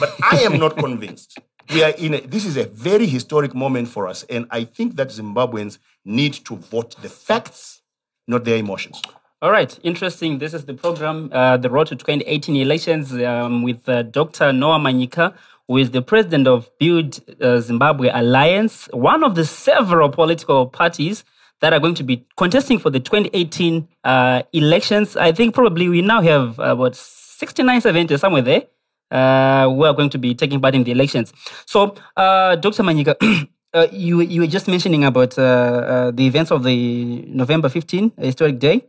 But 0.00 0.12
I 0.20 0.40
am 0.40 0.58
not 0.58 0.76
convinced. 0.86 1.38
We 1.72 1.84
are 1.84 1.90
in 1.90 2.14
a, 2.14 2.20
this 2.22 2.44
is 2.44 2.56
a 2.56 2.64
very 2.64 3.06
historic 3.06 3.54
moment 3.54 3.86
for 3.86 4.08
us. 4.08 4.24
And 4.24 4.48
I 4.50 4.64
think 4.64 4.96
that 4.96 5.10
Zimbabweans 5.10 5.78
need 6.04 6.32
to 6.46 6.56
vote 6.56 7.00
the 7.00 7.08
facts, 7.08 7.82
not 8.26 8.42
their 8.44 8.56
emotions. 8.56 9.00
All 9.42 9.50
right, 9.50 9.78
interesting. 9.82 10.38
This 10.38 10.52
is 10.52 10.66
the 10.66 10.74
program, 10.74 11.30
uh, 11.32 11.56
The 11.56 11.70
Road 11.70 11.86
to 11.86 11.96
2018 11.96 12.56
Elections, 12.56 13.10
um, 13.14 13.62
with 13.62 13.88
uh, 13.88 14.02
Dr. 14.02 14.52
Noah 14.52 14.78
Manyika, 14.78 15.32
who 15.66 15.78
is 15.78 15.92
the 15.92 16.02
president 16.02 16.46
of 16.46 16.68
Build 16.78 17.20
uh, 17.40 17.58
Zimbabwe 17.58 18.10
Alliance, 18.12 18.86
one 18.92 19.24
of 19.24 19.36
the 19.36 19.46
several 19.46 20.10
political 20.10 20.66
parties 20.66 21.24
that 21.62 21.72
are 21.72 21.80
going 21.80 21.94
to 21.94 22.02
be 22.02 22.26
contesting 22.36 22.78
for 22.78 22.90
the 22.90 23.00
2018 23.00 23.88
uh, 24.04 24.42
elections. 24.52 25.16
I 25.16 25.32
think 25.32 25.54
probably 25.54 25.88
we 25.88 26.02
now 26.02 26.20
have 26.20 26.58
about 26.58 26.94
69, 26.94 27.80
70, 27.80 28.18
somewhere 28.18 28.42
there, 28.42 28.64
uh, 29.10 29.70
who 29.70 29.84
are 29.84 29.94
going 29.94 30.10
to 30.10 30.18
be 30.18 30.34
taking 30.34 30.60
part 30.60 30.74
in 30.74 30.84
the 30.84 30.90
elections. 30.90 31.32
So, 31.64 31.94
uh, 32.14 32.56
Dr. 32.56 32.82
Manyika, 32.82 33.16
uh, 33.72 33.86
you, 33.90 34.20
you 34.20 34.42
were 34.42 34.46
just 34.46 34.68
mentioning 34.68 35.06
about 35.06 35.38
uh, 35.38 35.42
uh, 35.42 36.10
the 36.10 36.26
events 36.26 36.50
of 36.50 36.62
the 36.62 37.24
November 37.26 37.70
15 37.70 38.12
historic 38.18 38.58
day. 38.58 38.84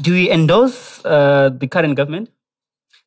Do 0.00 0.14
you 0.14 0.30
endorse 0.30 1.04
uh, 1.04 1.50
the 1.50 1.66
current 1.66 1.96
government? 1.96 2.30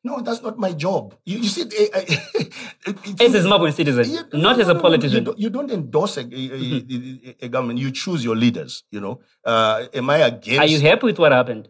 No, 0.02 0.20
that's 0.20 0.40
not 0.42 0.58
my 0.58 0.72
job. 0.72 1.14
You, 1.26 1.38
you 1.38 1.48
see, 1.48 1.62
eh, 1.62 1.88
eh, 1.92 2.04
it- 2.86 3.20
As 3.20 3.34
a 3.34 3.40
Zimbabwean 3.40 3.72
citizen, 3.74 4.04
Yeah, 4.08 4.22
not 4.32 4.56
no, 4.56 4.60
as 4.62 4.66
no, 4.66 4.72
a 4.72 4.74
no, 4.74 4.80
politician. 4.80 5.18
You 5.18 5.24
don't, 5.24 5.38
you 5.38 5.50
don't 5.50 5.70
endorse 5.70 6.16
a, 6.16 6.20
a- 6.22 6.24
a- 6.24 7.36
a 7.42 7.48
government. 7.48 7.78
You 7.78 7.90
choose 7.90 8.24
your 8.24 8.34
leaders. 8.34 8.84
You 8.90 9.00
know, 9.00 9.20
uh, 9.44 9.86
am 9.92 10.08
I 10.10 10.18
against? 10.18 10.58
Are 10.60 10.66
you 10.66 10.80
happy 10.80 11.06
with 11.06 11.18
what 11.18 11.32
happened? 11.32 11.68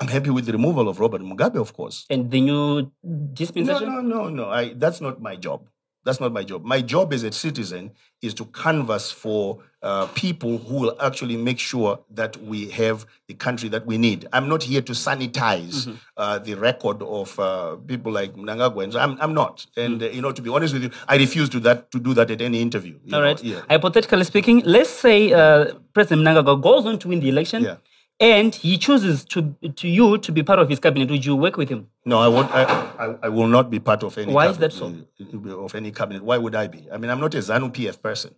I'm 0.00 0.08
happy 0.08 0.30
with 0.30 0.46
the 0.46 0.52
removal 0.52 0.88
of 0.88 1.00
Robert 1.00 1.22
Mugabe, 1.22 1.56
of 1.60 1.72
course. 1.72 2.06
And 2.10 2.30
the 2.30 2.40
new 2.40 2.90
No, 3.02 3.34
dispensation? 3.34 3.86
no, 3.88 4.00
no, 4.00 4.28
no. 4.28 4.50
I, 4.50 4.74
that's 4.74 5.00
not 5.00 5.20
my 5.20 5.36
job. 5.36 5.66
That's 6.04 6.20
not 6.20 6.32
my 6.32 6.44
job. 6.44 6.64
My 6.64 6.80
job 6.82 7.12
as 7.12 7.22
a 7.24 7.32
citizen 7.32 7.90
is 8.22 8.34
to 8.34 8.44
canvass 8.46 9.10
for 9.10 9.58
uh, 9.82 10.06
people 10.14 10.58
who 10.58 10.76
will 10.80 10.96
actually 11.00 11.36
make 11.36 11.58
sure 11.58 11.98
that 12.10 12.36
we 12.42 12.68
have 12.70 13.06
the 13.28 13.34
country 13.34 13.68
that 13.70 13.84
we 13.86 13.96
need. 13.98 14.26
I'm 14.32 14.48
not 14.48 14.62
here 14.62 14.80
to 14.82 14.92
sanitize 14.92 15.86
Mm-hmm. 15.86 15.94
uh, 16.16 16.38
the 16.38 16.54
record 16.54 17.02
of 17.02 17.38
uh, 17.38 17.76
people 17.86 18.12
like 18.12 18.34
Mnangagwa. 18.34 18.94
I'm, 18.96 19.18
I'm 19.20 19.34
not. 19.34 19.66
And, 19.76 20.00
Mm. 20.00 20.06
uh, 20.06 20.10
you 20.10 20.22
know, 20.22 20.32
to 20.32 20.42
be 20.42 20.50
honest 20.50 20.74
with 20.74 20.82
you, 20.84 20.90
I 21.08 21.16
refuse 21.16 21.48
to 21.50 21.60
that 21.60 21.90
to 21.92 21.98
do 21.98 22.14
that 22.14 22.30
at 22.30 22.40
any 22.40 22.60
interview. 22.60 22.94
All 23.04 23.10
know, 23.20 23.22
right. 23.22 23.42
Yeah. 23.42 23.60
Hypothetically 23.68 24.24
speaking, 24.24 24.62
let's 24.64 24.90
say 24.90 25.32
uh, 25.32 25.74
President 25.94 26.22
Mnangagwa 26.26 26.60
goes 26.62 26.86
on 26.86 26.98
to 27.00 27.08
win 27.08 27.20
the 27.20 27.28
election 27.28 27.62
Yeah. 27.64 27.76
And 28.20 28.54
he 28.54 28.78
chooses 28.78 29.24
to 29.26 29.54
to 29.76 29.88
you 29.88 30.18
to 30.18 30.32
be 30.32 30.42
part 30.42 30.58
of 30.58 30.68
his 30.68 30.78
cabinet. 30.80 31.10
Would 31.10 31.24
you 31.24 31.36
work 31.36 31.56
with 31.56 31.68
him? 31.68 31.88
No, 32.04 32.18
I 32.18 32.28
won't. 32.28 32.50
I, 32.52 32.62
I, 32.98 33.16
I 33.24 33.28
will 33.28 33.48
not 33.48 33.70
be 33.70 33.80
part 33.80 34.02
of 34.02 34.16
any. 34.18 34.32
Why 34.32 34.48
is 34.48 34.56
cabinet, 34.58 35.06
that 35.18 35.48
uh, 35.50 35.64
Of 35.64 35.74
any 35.74 35.90
cabinet. 35.90 36.22
Why 36.22 36.38
would 36.38 36.54
I 36.54 36.66
be? 36.68 36.86
I 36.92 36.98
mean, 36.98 37.10
I'm 37.10 37.20
not 37.20 37.34
a 37.34 37.38
ZANU 37.38 37.72
PF 37.72 38.00
person. 38.02 38.34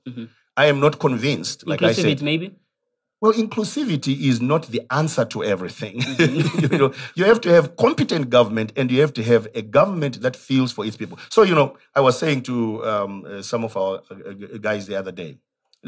I 0.57 0.67
am 0.67 0.81
not 0.81 0.99
convinced. 0.99 1.67
Like 1.67 1.83
I 1.83 1.91
Mm-hmm. 1.91 2.01
Inclusivity, 2.01 2.19
said, 2.19 2.23
maybe? 2.23 2.55
well, 3.21 3.33
inclusivity 3.33 4.21
is 4.29 4.41
not 4.41 4.67
the 4.69 4.83
answer 4.91 5.25
to 5.25 5.43
everything. 5.45 6.01
you 6.19 6.79
know, 6.79 6.93
you 7.15 7.25
have 7.25 7.41
to 7.43 7.51
have 7.51 7.77
competent 7.77 8.31
government, 8.31 8.73
and 8.77 8.91
you 8.91 9.01
have 9.01 9.13
to 9.15 9.23
have 9.23 9.49
a 9.55 9.63
government 9.63 10.21
that 10.23 10.37
feels 10.37 10.73
for 10.73 10.85
its 10.85 10.97
people. 10.97 11.19
So, 11.31 11.43
you 11.43 11.55
know, 11.55 11.77
I 11.95 12.01
was 12.01 12.19
saying 12.19 12.43
to 12.43 12.85
um, 12.87 13.25
uh, 13.27 13.43
some 13.43 13.65
of 13.65 13.77
our 13.77 14.03
uh, 14.11 14.15
uh, 14.31 14.59
guys 14.59 14.87
the 14.87 14.97
other 14.97 15.13
day. 15.13 15.39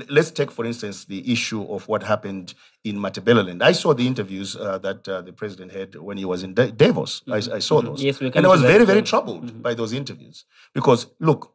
Let's 0.08 0.30
take, 0.30 0.50
for 0.50 0.64
instance, 0.64 1.04
the 1.04 1.30
issue 1.32 1.62
of 1.64 1.88
what 1.88 2.02
happened 2.02 2.54
in 2.84 2.96
Matabeleland. 2.96 3.62
I 3.62 3.72
saw 3.72 3.94
the 3.94 4.06
interviews 4.06 4.56
uh, 4.56 4.78
that 4.78 5.08
uh, 5.08 5.22
the 5.22 5.32
president 5.32 5.72
had 5.72 5.94
when 5.96 6.16
he 6.16 6.24
was 6.24 6.42
in 6.42 6.54
Da- 6.54 6.70
Davos. 6.70 7.22
I, 7.28 7.37
I 7.37 7.58
saw 7.58 7.80
those. 7.82 7.98
Mm-hmm. 7.98 8.06
Yes, 8.06 8.20
we're 8.20 8.32
and 8.34 8.46
I 8.46 8.48
was 8.48 8.62
very, 8.62 8.84
very 8.84 9.02
troubled 9.02 9.62
by 9.62 9.74
those 9.74 9.92
interviews 9.92 10.44
because, 10.74 11.06
look, 11.20 11.54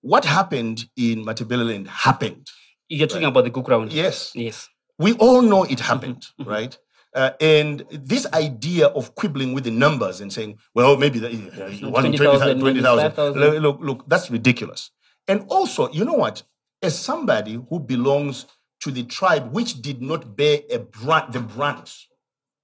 what 0.00 0.24
happened 0.24 0.86
in 0.96 1.24
Matabeleland 1.24 1.86
happened. 1.88 2.46
You're 2.88 3.06
talking 3.06 3.26
about 3.26 3.44
the 3.44 3.50
Cook. 3.50 3.68
Yes 3.92 4.32
Yes. 4.34 4.68
we 4.98 5.12
all 5.14 5.42
know 5.42 5.64
it 5.64 5.80
happened, 5.80 6.26
right? 6.44 6.76
Uh, 7.14 7.30
and 7.40 7.84
this 7.90 8.26
idea 8.34 8.86
of 8.88 9.14
quibbling 9.14 9.52
with 9.54 9.64
the 9.64 9.70
numbers 9.70 10.20
and 10.20 10.32
saying, 10.32 10.58
well, 10.74 10.96
maybe 10.96 11.18
the, 11.18 11.28
uh, 11.28 11.66
it 11.66 11.82
wasn't 11.90 12.16
20,000, 12.16 12.60
20,000, 12.60 12.62
maybe 12.62 12.80
20,000. 12.80 13.10
5,000. 13.10 13.40
Look, 13.40 13.62
look, 13.62 13.78
look, 13.80 14.08
that's 14.08 14.30
ridiculous. 14.30 14.90
And 15.26 15.44
also, 15.48 15.90
you 15.90 16.04
know 16.04 16.14
what? 16.14 16.42
As 16.82 16.98
somebody 16.98 17.60
who 17.68 17.80
belongs 17.80 18.46
to 18.80 18.90
the 18.90 19.04
tribe 19.04 19.52
which 19.52 19.82
did 19.82 20.00
not 20.00 20.36
bear 20.36 20.60
a 20.70 20.78
brunt, 20.78 21.32
the 21.32 21.40
brunt 21.40 21.90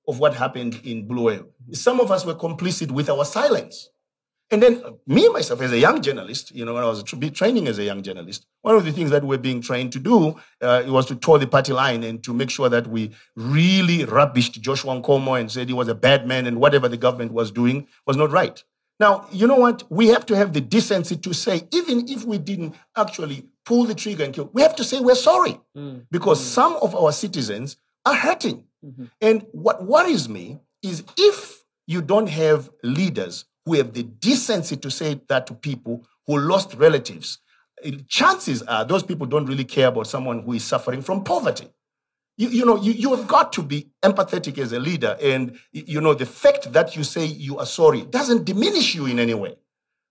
of 0.06 0.20
what 0.20 0.34
happened 0.34 0.80
in 0.84 1.06
Blue 1.06 1.50
some 1.72 2.00
of 2.00 2.10
us 2.10 2.24
were 2.24 2.34
complicit 2.34 2.90
with 2.90 3.08
our 3.08 3.24
silence. 3.24 3.88
And 4.50 4.62
then 4.62 4.82
uh, 4.84 4.90
me 5.06 5.28
myself, 5.30 5.62
as 5.62 5.72
a 5.72 5.78
young 5.78 6.02
journalist, 6.02 6.54
you 6.54 6.64
know, 6.64 6.74
when 6.74 6.84
I 6.84 6.86
was 6.86 7.02
training 7.02 7.66
as 7.66 7.78
a 7.78 7.82
young 7.82 8.02
journalist, 8.02 8.46
one 8.60 8.76
of 8.76 8.84
the 8.84 8.92
things 8.92 9.10
that 9.10 9.24
we're 9.24 9.38
being 9.38 9.62
trained 9.62 9.92
to 9.92 9.98
do 9.98 10.36
uh, 10.60 10.84
was 10.86 11.06
to 11.06 11.16
toe 11.16 11.38
the 11.38 11.46
party 11.46 11.72
line 11.72 12.04
and 12.04 12.22
to 12.24 12.34
make 12.34 12.50
sure 12.50 12.68
that 12.68 12.86
we 12.86 13.10
really 13.34 14.04
rubbished 14.04 14.60
Joshua 14.60 15.00
Nkomo 15.00 15.40
and 15.40 15.50
said 15.50 15.68
he 15.68 15.74
was 15.74 15.88
a 15.88 15.94
bad 15.94 16.28
man 16.28 16.46
and 16.46 16.60
whatever 16.60 16.88
the 16.88 16.98
government 16.98 17.32
was 17.32 17.50
doing 17.50 17.88
was 18.06 18.16
not 18.16 18.30
right. 18.30 18.62
Now, 19.00 19.26
you 19.32 19.46
know 19.46 19.56
what? 19.56 19.82
We 19.90 20.08
have 20.08 20.24
to 20.26 20.36
have 20.36 20.52
the 20.52 20.60
decency 20.60 21.16
to 21.16 21.32
say, 21.32 21.62
even 21.72 22.08
if 22.08 22.24
we 22.24 22.38
didn't 22.38 22.74
actually 22.96 23.46
pull 23.64 23.84
the 23.84 23.94
trigger 23.94 24.24
and 24.24 24.32
kill, 24.32 24.50
we 24.52 24.62
have 24.62 24.76
to 24.76 24.84
say 24.84 25.00
we're 25.00 25.14
sorry 25.14 25.60
mm, 25.76 26.06
because 26.10 26.40
mm. 26.40 26.44
some 26.44 26.76
of 26.80 26.94
our 26.94 27.12
citizens 27.12 27.76
are 28.06 28.14
hurting. 28.14 28.64
Mm-hmm. 28.84 29.04
And 29.20 29.46
what 29.52 29.84
worries 29.84 30.28
me 30.28 30.60
is 30.82 31.02
if 31.16 31.64
you 31.86 32.02
don't 32.02 32.28
have 32.28 32.70
leaders 32.82 33.46
who 33.64 33.74
have 33.74 33.94
the 33.94 34.02
decency 34.02 34.76
to 34.76 34.90
say 34.90 35.20
that 35.28 35.46
to 35.48 35.54
people 35.54 36.06
who 36.26 36.38
lost 36.38 36.74
relatives, 36.74 37.38
chances 38.08 38.62
are 38.62 38.84
those 38.84 39.02
people 39.02 39.26
don't 39.26 39.46
really 39.46 39.64
care 39.64 39.88
about 39.88 40.06
someone 40.06 40.42
who 40.42 40.52
is 40.52 40.64
suffering 40.64 41.02
from 41.02 41.24
poverty. 41.24 41.68
You, 42.36 42.48
you 42.48 42.64
know, 42.64 42.76
you, 42.82 42.92
you 42.92 43.14
have 43.14 43.28
got 43.28 43.52
to 43.52 43.62
be 43.62 43.90
empathetic 44.02 44.58
as 44.58 44.72
a 44.72 44.80
leader. 44.80 45.16
And, 45.22 45.56
you 45.72 46.00
know, 46.00 46.14
the 46.14 46.26
fact 46.26 46.72
that 46.72 46.96
you 46.96 47.04
say 47.04 47.24
you 47.24 47.58
are 47.58 47.66
sorry 47.66 48.02
doesn't 48.02 48.44
diminish 48.44 48.94
you 48.94 49.06
in 49.06 49.18
any 49.18 49.34
way. 49.34 49.54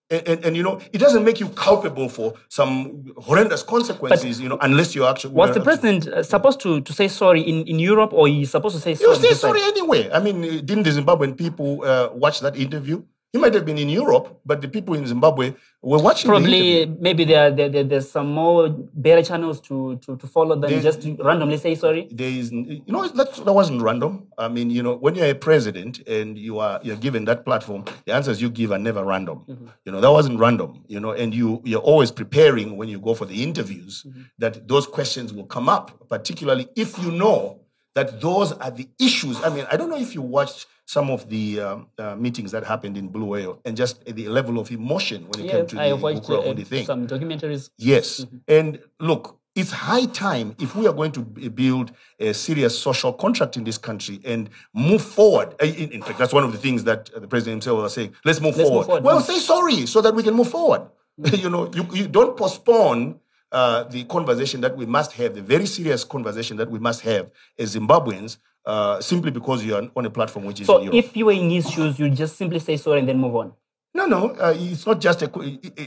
And, 0.09 0.27
and, 0.27 0.45
and, 0.45 0.57
you 0.57 0.63
know, 0.63 0.79
it 0.91 0.99
doesn't 0.99 1.23
make 1.23 1.39
you 1.39 1.49
culpable 1.49 2.07
for 2.07 2.33
some 2.47 3.13
horrendous 3.17 3.63
consequences, 3.63 4.39
you 4.39 4.47
know, 4.47 4.57
unless 4.61 4.95
you 4.95 5.05
actually. 5.05 5.33
Was 5.33 5.53
the 5.53 5.61
president 5.61 6.07
uh, 6.07 6.23
supposed 6.23 6.59
to, 6.61 6.81
to 6.81 6.93
say 6.93 7.07
sorry 7.07 7.41
in, 7.41 7.65
in 7.67 7.79
Europe 7.79 8.13
or 8.13 8.27
he's 8.27 8.51
supposed 8.51 8.75
to 8.75 8.81
say 8.81 8.95
sorry? 8.95 9.17
You 9.17 9.21
say 9.21 9.33
sorry 9.33 9.61
anyway. 9.63 10.09
I 10.11 10.19
mean, 10.19 10.41
didn't 10.65 10.83
the 10.83 10.91
Zimbabwean 10.91 11.37
people 11.37 11.83
uh, 11.83 12.09
watch 12.13 12.41
that 12.41 12.55
interview? 12.55 13.03
He 13.33 13.39
might 13.39 13.55
have 13.55 13.65
been 13.65 13.79
in 13.79 13.89
Europe, 13.89 14.39
but 14.45 14.61
the 14.61 14.67
people 14.67 14.93
in 14.93 15.07
Zimbabwe 15.07 15.55
were 15.81 15.97
watching. 15.97 16.29
Probably, 16.29 16.81
interview. 16.83 16.97
maybe 17.01 17.25
there, 17.25 17.49
there, 17.49 17.67
there- 17.67 17.83
there's 17.83 18.07
some 18.09 18.31
more 18.31 18.69
better 18.69 19.23
channels 19.23 19.59
to, 19.61 19.97
to, 20.05 20.15
to 20.17 20.27
follow 20.27 20.55
than 20.55 20.69
There- 20.69 20.81
just 20.83 21.01
to 21.01 21.15
randomly 21.15 21.57
say 21.57 21.73
sorry. 21.73 22.07
there 22.11 22.29
is, 22.29 22.51
you 22.51 22.83
know, 22.85 23.07
that 23.07 23.33
that 23.33 23.51
wasn't 23.51 23.81
random. 23.81 24.27
I 24.37 24.49
mean, 24.49 24.69
you 24.69 24.83
know, 24.83 24.95
when 24.97 25.15
you're 25.15 25.25
a 25.31 25.33
president 25.33 26.07
and 26.07 26.37
you 26.37 26.59
are 26.59 26.79
you're 26.83 26.95
given 26.95 27.25
that 27.25 27.43
platform, 27.43 27.85
the 28.05 28.13
answers 28.13 28.39
you 28.39 28.51
give 28.51 28.71
are 28.71 28.77
never 28.77 29.03
random. 29.03 29.39
Mm-hmm. 29.49 29.65
You 29.85 29.91
know, 29.93 29.99
that 30.01 30.11
wasn't 30.11 30.37
random. 30.39 30.83
You 30.87 30.99
know, 30.99 31.13
and 31.13 31.33
you 31.33 31.59
you're 31.65 31.81
always 31.81 32.11
preparing 32.11 32.77
when 32.77 32.87
you 32.87 32.99
go 32.99 33.15
for 33.15 33.25
the 33.25 33.41
interviews 33.41 34.03
mm-hmm. 34.07 34.21
that 34.37 34.67
those 34.67 34.85
questions 34.85 35.33
will 35.33 35.47
come 35.47 35.67
up, 35.69 36.07
particularly 36.07 36.67
if 36.75 36.99
you 36.99 37.09
know 37.09 37.62
that 37.95 38.21
those 38.21 38.51
are 38.53 38.71
the 38.71 38.87
issues. 38.99 39.41
I 39.43 39.49
mean, 39.49 39.65
I 39.71 39.77
don't 39.77 39.89
know 39.89 39.97
if 39.97 40.15
you 40.15 40.21
watched 40.21 40.67
some 40.85 41.09
of 41.09 41.29
the 41.29 41.59
um, 41.61 41.87
uh, 41.97 42.15
meetings 42.15 42.51
that 42.51 42.63
happened 42.63 42.97
in 42.97 43.09
Bulawayo 43.09 43.59
and 43.65 43.77
just 43.77 44.03
the 44.05 44.27
level 44.27 44.59
of 44.59 44.71
emotion 44.71 45.27
when 45.29 45.39
it 45.41 45.45
Yeah, 45.45 45.51
came 45.51 45.67
to 45.67 45.81
I 45.81 45.89
the 45.89 45.95
watched 45.97 46.23
Gukura 46.23 46.59
uh, 46.61 46.65
thing. 46.65 46.85
some 46.85 47.07
documentaries. 47.07 47.69
Yes. 47.77 48.25
And 48.47 48.79
look, 48.99 49.39
it's 49.55 49.71
high 49.71 50.05
time 50.07 50.55
if 50.59 50.75
we 50.75 50.87
are 50.87 50.93
going 50.93 51.11
to 51.13 51.21
build 51.21 51.91
a 52.19 52.33
serious 52.33 52.77
social 52.77 53.13
contract 53.13 53.55
in 53.55 53.63
this 53.63 53.77
country 53.77 54.19
and 54.25 54.49
move 54.73 55.01
forward. 55.03 55.53
Uh, 55.61 55.65
In, 55.67 55.91
in 55.91 56.01
fact, 56.01 56.17
that's 56.19 56.33
one 56.33 56.43
of 56.43 56.51
the 56.51 56.57
things 56.57 56.83
that 56.85 57.11
uh, 57.15 57.19
the 57.19 57.27
president 57.27 57.63
himself 57.63 57.83
was 57.83 57.93
saying. 57.93 58.13
Let's 58.25 58.41
move 58.41 58.57
Let's 58.57 58.67
forward. 58.67 58.79
move 58.79 58.85
forward. 58.87 59.03
Well, 59.03 59.21
say 59.21 59.37
sorry 59.39 59.85
so 59.85 60.01
that 60.01 60.15
we 60.15 60.23
can 60.23 60.33
move 60.33 60.49
forward. 60.49 60.81
you 61.33 61.49
know, 61.49 61.71
you, 61.73 61.87
you 61.93 62.07
don't 62.07 62.35
postpone 62.35 63.19
uh, 63.53 63.83
the 63.83 64.03
conversation 64.05 64.59
that 64.61 64.75
we 64.75 64.85
must 64.85 65.11
have, 65.13 65.35
the 65.35 65.41
very 65.41 65.65
serious 65.65 66.03
conversation 66.03 66.57
that 66.57 66.69
we 66.69 66.79
must 66.79 67.01
have 67.01 67.29
as 67.57 67.75
Zimbabweans, 67.75 68.37
uh, 68.65 68.99
simply 68.99 69.31
because 69.31 69.63
you 69.63 69.75
are 69.75 69.83
on 69.95 70.05
a 70.05 70.09
platform 70.09 70.45
which 70.45 70.61
is 70.61 70.67
So 70.67 70.83
if 70.93 71.15
you 71.15 71.25
were 71.27 71.33
in 71.33 71.49
his 71.49 71.69
shoes, 71.69 71.99
you 71.99 72.09
just 72.09 72.35
simply 72.37 72.59
say 72.59 72.77
sorry 72.77 72.99
and 72.99 73.07
then 73.07 73.19
move 73.19 73.35
on. 73.35 73.53
no, 73.93 74.05
no, 74.07 74.29
uh, 74.31 74.53
it's 74.57 74.85
not 74.87 74.99
just 74.99 75.21
a. 75.21 75.29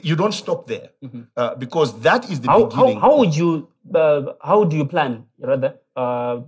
You 0.03 0.15
don't 0.17 0.33
stop 0.33 0.67
there 0.69 0.91
uh, 1.37 1.55
because 1.57 1.99
that 2.01 2.31
is 2.31 2.41
the 2.41 2.49
Mm-hmm. 2.49 2.63
How, 2.63 2.77
how, 2.77 2.85
beginning. 2.87 3.01
how 3.01 3.19
would 3.19 3.37
you 3.37 3.69
uh, 3.95 4.23
how 4.41 4.65
do 4.65 4.77
you 4.77 4.85
plan 4.85 5.25
rather 5.39 5.75
uh, 5.97 6.41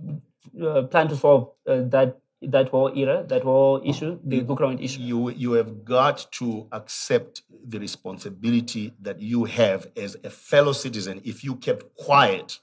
uh, 0.65 0.83
plan 0.83 1.07
to 1.09 1.15
solve 1.15 1.51
uh, 1.67 1.81
that 1.95 2.17
that 2.41 2.69
whole 2.69 2.91
era 2.97 3.25
that 3.27 3.43
whole 3.43 3.81
oh, 3.83 3.89
issue 3.89 4.17
the 4.23 4.39
book 4.41 4.59
round 4.61 4.79
issue. 4.79 5.01
you 5.01 5.29
you 5.31 5.53
have 5.53 5.83
got 5.83 6.25
to 6.31 6.67
accept 6.71 7.41
the 7.67 7.79
responsibility 7.79 8.93
that 9.01 9.19
you 9.21 9.43
have 9.43 9.87
as 9.97 10.15
a 10.23 10.29
fellow 10.29 10.71
citizen. 10.71 11.21
If 11.25 11.43
you 11.43 11.55
kept 11.55 11.95
quiet 11.95 12.59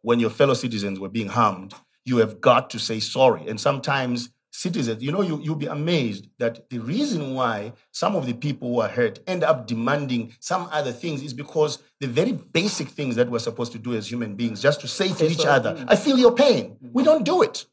when 0.00 0.18
your 0.18 0.30
fellow 0.30 0.54
citizens 0.54 0.98
were 0.98 1.10
being 1.10 1.28
harmed 1.28 1.74
you 2.04 2.16
have 2.18 2.40
got 2.40 2.70
to 2.70 2.78
say 2.78 2.98
sorry. 3.00 3.46
And 3.48 3.60
sometimes 3.60 4.30
citizens 4.50 5.02
you 5.02 5.10
know 5.10 5.22
you, 5.22 5.40
you'll 5.42 5.56
be 5.56 5.66
amazed 5.66 6.28
that 6.38 6.68
the 6.68 6.78
reason 6.78 7.34
why 7.34 7.72
some 7.90 8.14
of 8.14 8.26
the 8.26 8.34
people 8.34 8.68
who 8.68 8.80
are 8.80 8.88
hurt 8.88 9.18
end 9.26 9.42
up 9.42 9.66
demanding 9.66 10.30
some 10.40 10.68
other 10.70 10.92
things 10.92 11.22
is 11.22 11.32
because 11.32 11.78
the 12.00 12.06
very 12.06 12.32
basic 12.32 12.88
things 12.88 13.16
that 13.16 13.30
we're 13.30 13.38
supposed 13.38 13.72
to 13.72 13.78
do 13.78 13.94
as 13.94 14.10
human 14.10 14.34
beings 14.34 14.60
just 14.60 14.82
to 14.82 14.86
say 14.86 15.08
to 15.08 15.26
each 15.26 15.46
other 15.46 15.82
i 15.88 15.96
feel 15.96 16.18
your 16.18 16.34
pain. 16.34 16.72
Mm-hmm. 16.72 16.88
We 16.92 17.02
don't 17.02 17.24
do 17.24 17.42
it 17.42 17.64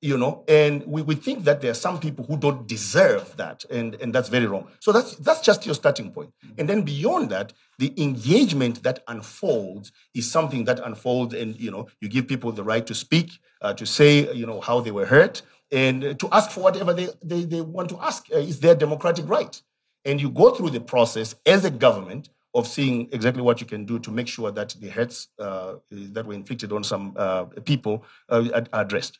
you 0.00 0.16
know 0.16 0.44
and 0.48 0.84
we, 0.86 1.02
we 1.02 1.14
think 1.14 1.44
that 1.44 1.60
there 1.60 1.70
are 1.70 1.74
some 1.74 2.00
people 2.00 2.24
who 2.24 2.36
don't 2.36 2.66
deserve 2.66 3.36
that 3.36 3.64
and 3.70 3.94
and 3.96 4.14
that's 4.14 4.28
very 4.28 4.46
wrong. 4.46 4.66
So 4.80 4.92
that's 4.92 5.16
that's 5.16 5.40
just 5.40 5.66
your 5.66 5.74
starting 5.74 6.10
point. 6.10 6.32
And 6.58 6.68
then 6.68 6.82
beyond 6.82 7.30
that 7.30 7.52
the 7.78 7.92
engagement 8.02 8.82
that 8.82 9.02
unfolds 9.08 9.92
is 10.14 10.30
something 10.30 10.64
that 10.64 10.80
unfolds 10.80 11.34
and 11.34 11.58
you 11.60 11.70
know 11.70 11.88
you 12.00 12.08
give 12.08 12.28
people 12.28 12.52
the 12.52 12.64
right 12.64 12.86
to 12.86 12.94
speak 12.94 13.38
uh, 13.62 13.74
to 13.74 13.86
say 13.86 14.32
you 14.34 14.46
know 14.46 14.60
how 14.60 14.80
they 14.80 14.90
were 14.90 15.06
hurt 15.06 15.42
and 15.72 16.18
to 16.18 16.28
ask 16.32 16.50
for 16.50 16.60
whatever 16.60 16.92
they, 16.92 17.08
they, 17.22 17.44
they 17.44 17.60
want 17.60 17.88
to 17.90 17.98
ask 18.00 18.26
uh, 18.34 18.38
is 18.38 18.60
their 18.60 18.74
democratic 18.74 19.28
right? 19.28 19.60
And 20.04 20.20
you 20.20 20.30
go 20.30 20.50
through 20.54 20.70
the 20.70 20.80
process 20.80 21.34
as 21.44 21.64
a 21.64 21.70
government 21.70 22.30
of 22.54 22.66
seeing 22.66 23.08
exactly 23.12 23.42
what 23.42 23.60
you 23.60 23.66
can 23.66 23.84
do 23.84 23.98
to 23.98 24.10
make 24.10 24.26
sure 24.26 24.50
that 24.50 24.74
the 24.80 24.88
hurts 24.88 25.28
uh, 25.38 25.74
that 25.90 26.26
were 26.26 26.34
inflicted 26.34 26.72
on 26.72 26.82
some 26.82 27.14
uh, 27.16 27.44
people 27.64 28.04
uh, 28.28 28.48
are 28.54 28.82
addressed. 28.82 29.18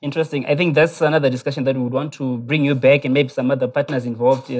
interesting 0.00 0.46
i 0.46 0.54
think 0.56 0.74
that's 0.74 1.00
another 1.00 1.30
discussion 1.30 1.64
that 1.64 1.76
we 1.76 1.82
would 1.82 1.92
want 1.92 2.12
to 2.12 2.38
bring 2.38 2.64
you 2.64 2.74
back 2.74 3.04
and 3.04 3.12
maybe 3.14 3.28
some 3.28 3.50
other 3.50 3.68
partners 3.68 4.06
involved 4.06 4.50
uh, 4.50 4.54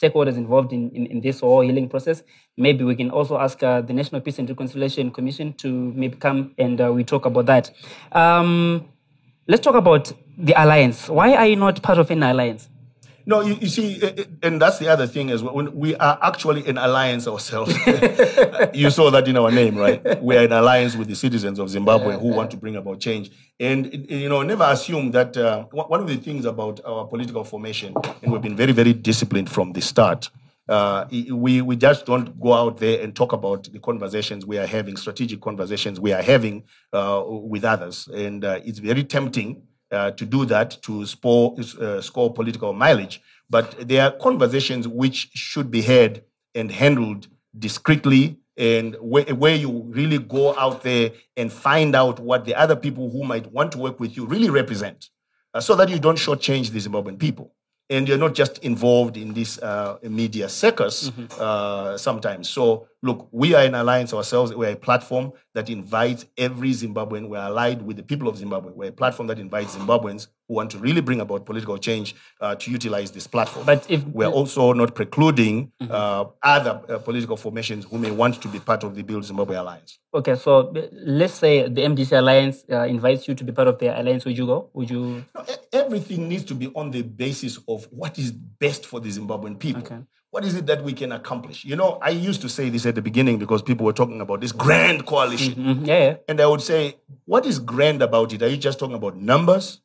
stakeholders 0.00 0.36
involved 0.36 0.72
in, 0.72 0.90
in, 0.90 1.06
in 1.06 1.20
this 1.20 1.40
whole 1.40 1.60
healing 1.60 1.88
process 1.88 2.22
maybe 2.56 2.84
we 2.84 2.94
can 2.94 3.10
also 3.10 3.38
ask 3.38 3.62
uh, 3.62 3.80
the 3.80 3.92
national 3.92 4.20
peace 4.20 4.38
and 4.38 4.48
reconciliation 4.48 5.10
commission 5.10 5.52
to 5.54 5.92
maybe 5.94 6.16
come 6.16 6.52
and 6.58 6.78
we 6.94 7.02
talk 7.02 7.26
about 7.26 7.46
that 7.46 7.70
um, 8.12 8.88
let's 9.46 9.62
talk 9.62 9.74
about 9.74 10.12
the 10.36 10.54
alliance. 10.56 11.08
Why 11.08 11.34
are 11.34 11.46
you 11.46 11.56
not 11.56 11.82
part 11.82 11.98
of 11.98 12.10
an 12.10 12.22
alliance? 12.22 12.68
No, 13.26 13.40
you, 13.40 13.54
you 13.54 13.68
see, 13.68 14.02
eh, 14.02 14.24
and 14.42 14.60
that's 14.60 14.78
the 14.78 14.88
other 14.88 15.06
thing 15.06 15.30
is 15.30 15.42
when 15.42 15.74
we 15.74 15.96
are 15.96 16.18
actually 16.20 16.66
in 16.66 16.76
alliance 16.76 17.26
ourselves. 17.26 17.72
you 18.74 18.90
saw 18.90 19.10
that 19.10 19.26
in 19.26 19.36
our 19.36 19.50
name, 19.50 19.76
right? 19.76 20.22
We 20.22 20.36
are 20.36 20.44
in 20.44 20.52
alliance 20.52 20.94
with 20.94 21.08
the 21.08 21.14
citizens 21.14 21.58
of 21.58 21.70
Zimbabwe 21.70 22.18
who 22.18 22.28
want 22.28 22.50
to 22.50 22.56
bring 22.56 22.76
about 22.76 23.00
change. 23.00 23.30
And 23.58 24.10
you 24.10 24.28
know, 24.28 24.42
never 24.42 24.64
assume 24.64 25.10
that 25.12 25.36
uh, 25.36 25.64
one 25.70 25.86
one 25.86 26.00
of 26.00 26.08
the 26.08 26.16
things 26.16 26.44
about 26.44 26.80
our 26.84 27.06
political 27.06 27.44
formation, 27.44 27.94
and 28.22 28.32
we've 28.32 28.42
been 28.42 28.56
very, 28.56 28.72
very 28.72 28.92
disciplined 28.92 29.50
from 29.50 29.72
the 29.72 29.80
start. 29.80 30.28
Uh, 30.68 31.06
we 31.30 31.62
we 31.62 31.76
just 31.76 32.06
don't 32.06 32.40
go 32.40 32.52
out 32.52 32.78
there 32.78 33.02
and 33.02 33.14
talk 33.14 33.32
about 33.32 33.64
the 33.72 33.78
conversations 33.78 34.44
we 34.44 34.58
are 34.58 34.66
having, 34.66 34.96
strategic 34.96 35.40
conversations 35.40 36.00
we 36.00 36.12
are 36.12 36.22
having 36.22 36.64
uh, 36.92 37.22
with 37.26 37.64
others, 37.64 38.08
and 38.08 38.44
uh, 38.44 38.60
it's 38.64 38.80
very 38.80 39.04
tempting 39.04 39.62
uh, 39.94 40.10
to 40.12 40.26
do 40.26 40.44
that 40.46 40.82
to 40.82 41.06
score, 41.06 41.56
uh, 41.80 42.00
score 42.00 42.32
political 42.32 42.72
mileage. 42.72 43.22
But 43.48 43.88
there 43.88 44.02
are 44.04 44.10
conversations 44.10 44.88
which 44.88 45.30
should 45.34 45.70
be 45.70 45.82
had 45.82 46.24
and 46.54 46.70
handled 46.70 47.28
discreetly 47.58 48.38
and 48.56 48.96
where, 49.00 49.24
where 49.34 49.54
you 49.54 49.84
really 49.88 50.18
go 50.18 50.56
out 50.56 50.82
there 50.82 51.12
and 51.36 51.52
find 51.52 51.94
out 51.94 52.20
what 52.20 52.44
the 52.44 52.54
other 52.54 52.76
people 52.76 53.10
who 53.10 53.24
might 53.24 53.50
want 53.52 53.72
to 53.72 53.78
work 53.78 53.98
with 54.00 54.16
you 54.16 54.26
really 54.26 54.50
represent 54.50 55.10
uh, 55.54 55.60
so 55.60 55.74
that 55.74 55.88
you 55.88 55.98
don't 55.98 56.18
shortchange 56.18 56.70
the 56.70 56.78
Zimbabwean 56.78 57.18
people 57.18 57.53
and 57.90 58.08
you're 58.08 58.18
not 58.18 58.34
just 58.34 58.58
involved 58.58 59.16
in 59.16 59.34
this 59.34 59.58
uh, 59.58 59.98
media 60.02 60.48
circus 60.48 61.10
Mm-hmm. 61.10 61.26
uh, 61.38 61.98
sometimes. 61.98 62.48
So, 62.48 62.88
look, 63.02 63.28
we 63.30 63.54
are 63.54 63.62
an 63.64 63.74
alliance 63.74 64.14
ourselves. 64.14 64.54
We're 64.54 64.72
a 64.72 64.76
platform 64.76 65.32
that 65.54 65.68
invites 65.68 66.26
every 66.38 66.70
Zimbabwean. 66.70 67.28
We're 67.28 67.38
allied 67.38 67.82
with 67.82 67.96
the 67.96 68.02
people 68.02 68.28
of 68.28 68.36
Zimbabwe. 68.38 68.72
We're 68.74 68.88
a 68.88 68.92
platform 68.92 69.26
that 69.28 69.38
invites 69.38 69.76
Zimbabweans 69.76 70.28
who 70.48 70.54
want 70.54 70.70
to 70.70 70.78
really 70.78 71.00
bring 71.00 71.20
about 71.20 71.46
political 71.46 71.78
change 71.78 72.14
uh, 72.40 72.54
to 72.56 72.70
utilize 72.70 73.10
this 73.10 73.26
platform. 73.26 73.64
But 73.66 73.90
if- 73.90 74.04
we're 74.06 74.26
also 74.28 74.72
not 74.72 74.94
precluding 74.94 75.72
Mm-hmm. 75.80 75.90
uh, 75.92 76.24
other 76.42 76.80
uh, 76.88 76.98
political 76.98 77.36
formations 77.36 77.84
who 77.84 77.98
may 77.98 78.10
want 78.10 78.40
to 78.42 78.48
be 78.48 78.58
part 78.60 78.84
of 78.84 78.94
the 78.94 79.02
Build 79.02 79.24
Zimbabwe 79.24 79.56
Alliance. 79.56 79.98
Okay, 80.14 80.34
so 80.36 80.68
uh, 80.74 80.82
let's 80.92 81.34
say 81.34 81.68
the 81.68 81.82
MDC 81.82 82.12
Alliance 82.16 82.64
uh, 82.70 82.82
invites 82.86 83.26
you 83.28 83.34
to 83.34 83.44
be 83.44 83.52
part 83.52 83.68
of 83.68 83.78
their 83.78 83.94
alliance. 83.98 84.24
Would 84.24 84.38
you 84.38 84.46
go? 84.46 84.70
Would 84.74 84.90
you? 84.90 85.24
No, 85.34 85.44
everything 85.72 86.28
needs 86.28 86.44
to 86.44 86.54
be 86.54 86.68
on 86.74 86.90
the 86.90 87.02
basis 87.02 87.58
of 87.68 87.86
what 87.90 88.18
is 88.18 88.30
best 88.32 88.86
for 88.86 89.00
the 89.00 89.08
Zimbabwean 89.08 89.58
people. 89.58 89.82
Okay. 89.82 89.98
What 90.30 90.44
is 90.44 90.54
it 90.56 90.66
that 90.66 90.82
we 90.82 90.92
can 90.92 91.12
accomplish? 91.12 91.64
You 91.64 91.76
know, 91.76 91.98
I 92.02 92.10
used 92.10 92.40
to 92.42 92.48
say 92.48 92.68
this 92.68 92.86
at 92.86 92.94
the 92.96 93.02
beginning 93.02 93.38
because 93.38 93.62
people 93.62 93.86
were 93.86 93.92
talking 93.92 94.20
about 94.20 94.40
this 94.40 94.52
grand 94.52 95.06
coalition. 95.06 95.54
Mhm, 95.54 95.86
Yeah, 95.86 95.98
yeah. 96.04 96.16
And 96.28 96.40
I 96.40 96.46
would 96.46 96.60
say, 96.62 96.96
what 97.24 97.46
is 97.46 97.58
grand 97.60 98.02
about 98.02 98.32
it? 98.32 98.42
Are 98.42 98.48
you 98.48 98.56
just 98.56 98.78
talking 98.78 98.96
about 98.96 99.16
numbers? 99.16 99.80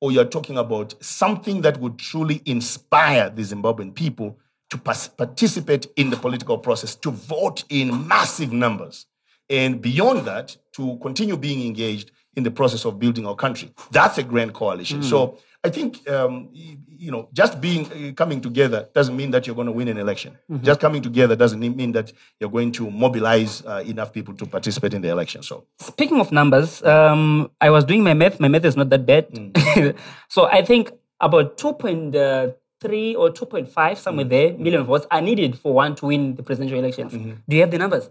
Or 0.00 0.12
you're 0.12 0.24
talking 0.24 0.58
about 0.58 0.94
something 1.02 1.62
that 1.62 1.80
would 1.80 1.98
truly 1.98 2.40
inspire 2.46 3.30
the 3.30 3.42
Zimbabwean 3.42 3.94
people 3.94 4.38
to 4.70 4.78
participate 4.78 5.86
in 5.96 6.10
the 6.10 6.16
political 6.16 6.58
process, 6.58 6.94
to 6.96 7.10
vote 7.10 7.64
in 7.68 8.06
massive 8.06 8.52
numbers. 8.52 9.06
And 9.50 9.80
beyond 9.80 10.26
that, 10.26 10.56
to 10.72 10.98
continue 11.02 11.36
being 11.36 11.66
engaged 11.66 12.10
in 12.38 12.44
the 12.44 12.50
process 12.60 12.82
of 12.88 12.92
building 12.98 13.26
our 13.26 13.34
country. 13.44 13.68
That's 13.90 14.16
a 14.18 14.22
grand 14.22 14.52
coalition. 14.54 15.02
So 15.02 15.18
I 15.64 15.70
think, 15.76 16.08
um, 16.08 16.48
you 17.04 17.10
know, 17.14 17.28
just 17.40 17.60
being 17.60 17.82
uh, 17.92 18.12
coming 18.14 18.40
together 18.40 18.80
doesn't 18.94 19.16
mean 19.20 19.30
that 19.32 19.42
you're 19.46 19.56
going 19.60 19.66
to 19.72 19.76
win 19.80 19.88
an 19.88 19.98
election. 19.98 20.38
Just 20.62 20.78
coming 20.80 21.02
together 21.02 21.34
doesn't 21.42 21.58
mean 21.60 21.92
that 21.92 22.12
you're 22.38 22.54
going 22.58 22.70
to 22.78 22.88
mobilize 22.90 23.52
uh, 23.66 23.82
enough 23.84 24.12
people 24.12 24.34
to 24.34 24.46
participate 24.46 24.94
in 24.94 25.02
the 25.02 25.08
election. 25.16 25.42
So 25.42 25.66
Speaking 25.80 26.20
of 26.20 26.30
numbers, 26.40 26.70
um, 26.84 27.50
I 27.60 27.70
was 27.70 27.84
doing 27.84 28.02
my 28.04 28.14
math. 28.14 28.38
My 28.38 28.48
math 28.48 28.64
is 28.64 28.76
not 28.76 28.88
that 28.90 29.04
bad. 29.04 29.24
Mm. 29.32 29.96
so 30.28 30.46
I 30.46 30.62
think 30.64 30.92
about 31.20 31.58
2.3 31.58 33.16
or 33.16 33.30
2.5, 33.30 33.96
somewhere 33.98 34.26
Mm. 34.26 34.30
there, 34.30 34.52
million 34.64 34.84
votes 34.84 35.06
are 35.10 35.20
needed 35.20 35.58
for 35.58 35.74
one 35.74 35.94
to 35.96 36.06
win 36.06 36.36
the 36.36 36.42
presidential 36.44 36.78
elections. 36.78 37.12
Mm-hmm. 37.12 37.32
Do 37.48 37.56
you 37.56 37.62
have 37.62 37.72
the 37.72 37.78
numbers? 37.78 38.08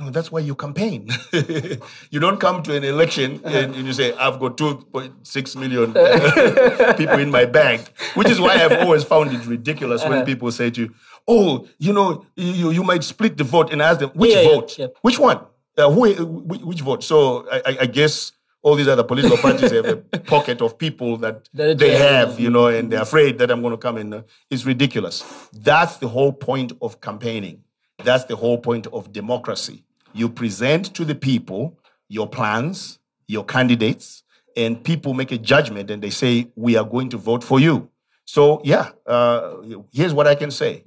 No, 0.00 0.08
that's 0.08 0.32
why 0.32 0.40
you 0.40 0.54
campaign. 0.54 1.10
you 2.10 2.20
don't 2.20 2.40
come 2.40 2.62
to 2.62 2.74
an 2.74 2.84
election 2.84 3.38
and, 3.44 3.74
and 3.74 3.86
you 3.86 3.92
say, 3.92 4.14
I've 4.14 4.40
got 4.40 4.56
2.6 4.56 5.56
million 5.56 5.92
people 6.96 7.18
in 7.18 7.30
my 7.30 7.44
bank, 7.44 7.92
which 8.14 8.30
is 8.30 8.40
why 8.40 8.54
I've 8.64 8.78
always 8.80 9.04
found 9.04 9.32
it 9.34 9.44
ridiculous 9.46 10.02
when 10.04 10.24
people 10.24 10.50
say 10.52 10.70
to 10.70 10.80
you, 10.84 10.94
Oh, 11.28 11.68
you 11.78 11.92
know, 11.92 12.24
you, 12.34 12.70
you 12.70 12.82
might 12.82 13.04
split 13.04 13.36
the 13.36 13.44
vote 13.44 13.72
and 13.72 13.82
ask 13.82 14.00
them, 14.00 14.08
Which 14.14 14.32
Yeah, 14.32 14.40
yeah, 14.40 14.48
vote? 14.48 14.78
yeah. 14.78 14.86
Which 15.02 15.18
one? 15.18 15.40
Uh, 15.76 15.90
who, 15.90 16.10
which, 16.24 16.62
which 16.62 16.80
vote? 16.80 17.04
So 17.04 17.46
I, 17.52 17.76
I- 17.82 17.86
guess 17.86 18.32
all 18.62 18.76
these 18.76 18.88
other 18.88 19.04
political 19.04 19.36
parties 19.36 19.70
have 19.70 19.84
a 19.86 19.96
pocket 19.96 20.62
of 20.62 20.78
people 20.78 21.18
that 21.18 21.46
they 21.54 21.96
have, 21.98 22.40
you 22.40 22.48
know, 22.48 22.68
and 22.68 22.90
they're 22.90 23.02
afraid 23.02 23.36
that 23.38 23.50
I'm 23.50 23.60
going 23.60 23.72
to 23.72 23.78
come 23.78 23.98
in. 23.98 24.14
Uh, 24.14 24.22
It's 24.50 24.64
ridiculous. 24.64 25.22
That's 25.52 25.98
the 25.98 26.08
whole 26.08 26.32
point 26.32 26.72
of 26.80 27.02
campaigning. 27.02 27.64
That's 28.02 28.24
the 28.24 28.36
whole 28.36 28.56
point 28.58 28.86
of 28.86 29.12
democracy. 29.12 29.84
You 30.12 30.28
present 30.28 30.94
to 30.94 31.04
the 31.04 31.14
people 31.14 31.78
your 32.08 32.28
plans, 32.28 32.98
your 33.28 33.44
candidates, 33.44 34.22
and 34.56 34.82
people 34.82 35.14
make 35.14 35.30
a 35.32 35.38
judgment 35.38 35.90
and 35.90 36.02
they 36.02 36.10
say, 36.10 36.48
We 36.56 36.76
are 36.76 36.84
going 36.84 37.08
to 37.10 37.16
vote 37.16 37.44
for 37.44 37.60
you. 37.60 37.88
So, 38.24 38.60
yeah, 38.64 38.90
uh, 39.06 39.56
here's 39.92 40.14
what 40.14 40.26
I 40.26 40.34
can 40.34 40.50
say 40.50 40.84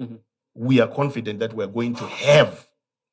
we 0.55 0.79
are 0.79 0.87
confident 0.87 1.39
that 1.39 1.53
we're 1.53 1.67
going 1.67 1.95
to 1.95 2.05
have 2.05 2.67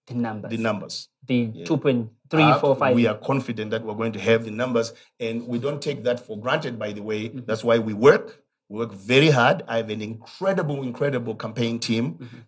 The 0.07 0.14
numbers. 0.14 0.51
the 0.51 0.57
numbers. 0.59 1.09
The 1.27 1.46
2.3, 1.64 2.90
Uh, 2.90 2.94
We 2.94 3.07
are 3.07 3.16
confident 3.16 3.70
that 3.70 3.83
we're 3.83 3.94
going 3.94 4.12
to 4.12 4.20
have 4.20 4.44
the 4.44 4.51
numbers, 4.51 4.92
and 5.18 5.46
we 5.46 5.59
don't 5.59 5.81
take 5.81 6.03
that 6.05 6.20
for 6.27 6.38
granted, 6.38 6.79
by 6.79 6.92
the 6.92 7.03
way. 7.03 7.29
That's 7.29 7.64
why 7.64 7.79
we 7.79 7.94
work. 7.94 8.42
We 8.68 8.79
work 8.79 8.92
very 8.92 9.31
hard. 9.31 9.62
I 9.66 9.79
have 9.79 9.90
an 9.90 10.03
incredible, 10.03 10.83
incredible 10.83 11.35
campaign 11.35 11.79
team, 11.79 12.05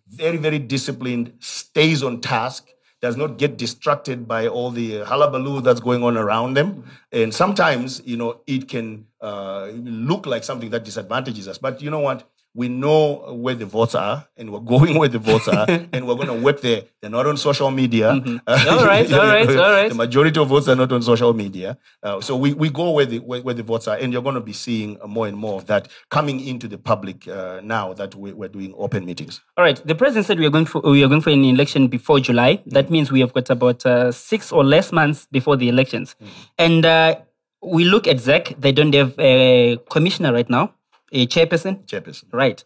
very, 0.07 0.37
very 0.37 0.59
disciplined, 0.59 1.33
stays 1.39 2.03
on 2.03 2.21
task, 2.21 2.69
does 3.03 3.17
not 3.17 3.37
get 3.37 3.57
distracted 3.57 4.25
by 4.29 4.47
all 4.47 4.71
the 4.71 4.99
hullabaloo 5.03 5.59
that's 5.59 5.81
going 5.81 6.01
on 6.03 6.15
around 6.15 6.53
them. 6.53 6.85
And 7.11 7.33
sometimes, 7.33 8.01
you 8.05 8.15
know, 8.15 8.39
it 8.47 8.69
can 8.69 9.07
uh, 9.19 9.71
look 9.73 10.25
like 10.25 10.45
something 10.45 10.69
that 10.69 10.85
disadvantages 10.85 11.49
us. 11.49 11.57
But 11.57 11.81
you 11.81 11.91
know 11.91 11.99
what? 11.99 12.23
We 12.55 12.67
know 12.69 13.33
where 13.33 13.55
the 13.55 13.65
votes 13.65 13.95
are, 13.95 14.27
and 14.37 14.51
we're 14.51 14.59
going 14.59 14.97
where 14.99 15.09
the 15.09 15.19
votes 15.19 15.47
are, 15.47 15.65
and 15.93 16.07
we're 16.07 16.15
going 16.15 16.27
to 16.27 16.39
work 16.39 16.61
there. 16.61 16.83
They're 17.01 17.09
not 17.09 17.25
on 17.25 17.37
social 17.37 17.71
media. 17.71 18.11
All 18.47 18.85
right, 18.85 19.11
all 19.11 19.25
right, 19.25 19.49
all 19.49 19.71
right. 19.71 19.89
The 19.89 19.95
majority 19.95 20.39
of 20.39 20.47
votes 20.47 20.67
are 20.67 20.75
not 20.75 20.91
on 20.91 21.01
social 21.01 21.33
media. 21.33 21.77
Uh, 22.01 22.21
so 22.21 22.35
we, 22.35 22.53
we 22.53 22.69
go 22.69 22.91
where 22.91 23.05
the 23.05 23.19
where, 23.19 23.41
where 23.41 23.53
the 23.53 23.63
votes 23.63 23.87
are, 23.87 23.97
and 23.97 24.13
you're 24.13 24.21
going 24.21 24.35
to 24.35 24.41
be 24.41 24.53
seeing 24.53 24.97
more 25.07 25.27
and 25.27 25.35
more 25.37 25.55
of 25.55 25.65
that 25.67 25.87
coming 26.09 26.39
into 26.39 26.67
the 26.67 26.77
public 26.77 27.27
uh, 27.27 27.59
now 27.63 27.93
that 27.93 28.15
we, 28.15 28.33
we're 28.33 28.49
doing 28.49 28.73
open 28.77 29.05
meetings. 29.05 29.41
All 29.57 29.63
right. 29.63 29.81
The 29.85 29.95
president 29.95 30.25
said 30.27 30.39
we 30.39 30.45
are 30.45 30.49
going 30.51 30.65
for 30.65 30.81
we 30.81 31.03
are 31.03 31.07
going 31.07 31.21
for 31.21 31.31
an 31.31 31.43
election 31.43 31.87
before 31.87 32.19
July. 32.19 32.61
That 32.67 32.89
means 32.89 33.11
we 33.11 33.19
have 33.21 33.33
got 33.33 33.49
about 33.49 33.85
uh, 33.85 34.11
six 34.11 34.51
or 34.51 34.63
less 34.63 34.91
months 34.91 35.27
before 35.31 35.57
the 35.57 35.69
elections, 35.69 36.15
and 36.57 36.85
uh, 36.85 37.15
we 37.61 37.85
look 37.85 38.07
at 38.07 38.17
ZEC. 38.17 38.59
They 38.59 38.71
don't 38.71 38.93
have 38.93 39.15
a 39.19 39.77
commissioner 39.89 40.33
right 40.33 40.49
now, 40.49 40.73
a 41.13 41.27
chairperson. 41.27 41.85
Chairperson. 41.85 42.25
Right. 42.31 42.63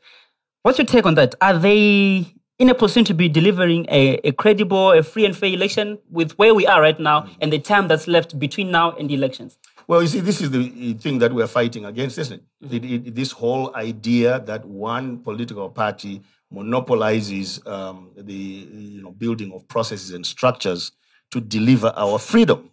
What's 0.63 0.77
your 0.77 0.85
take 0.87 1.05
on 1.05 1.15
that? 1.15 1.35
Are 1.41 1.57
they 1.57 2.33
in 2.59 2.69
a 2.69 2.73
position 2.75 3.05
to 3.05 3.13
be 3.13 3.29
delivering 3.29 3.85
a, 3.89 4.15
a 4.23 4.31
credible, 4.31 4.91
a 4.91 5.03
free 5.03 5.25
and 5.25 5.35
fair 5.37 5.49
election 5.49 5.99
with 6.09 6.31
where 6.39 6.53
we 6.55 6.65
are 6.65 6.81
right 6.81 6.99
now 6.99 7.27
and 7.39 7.53
the 7.53 7.59
time 7.59 7.87
that's 7.87 8.07
left 8.07 8.37
between 8.39 8.71
now 8.71 8.91
and 8.97 9.09
the 9.09 9.13
elections? 9.13 9.57
Well, 9.87 10.01
you 10.01 10.07
see, 10.07 10.19
this 10.19 10.41
is 10.41 10.51
the 10.51 10.93
thing 10.95 11.19
that 11.19 11.31
we're 11.33 11.47
fighting 11.47 11.85
against, 11.85 12.17
isn't 12.17 12.41
it? 12.61 12.73
It- 12.83 13.07
it- 13.07 13.15
this 13.15 13.31
whole 13.31 13.73
idea 13.75 14.39
that 14.41 14.65
one 14.65 15.19
political 15.19 15.69
party 15.69 16.21
monopolizes 16.51 17.65
um, 17.67 18.11
the 18.15 18.33
you 18.33 19.01
know 19.01 19.11
building 19.11 19.51
of 19.53 19.67
processes 19.67 20.11
and 20.11 20.25
structures 20.25 20.91
to 21.31 21.39
deliver 21.41 21.93
our 21.95 22.17
freedom, 22.19 22.69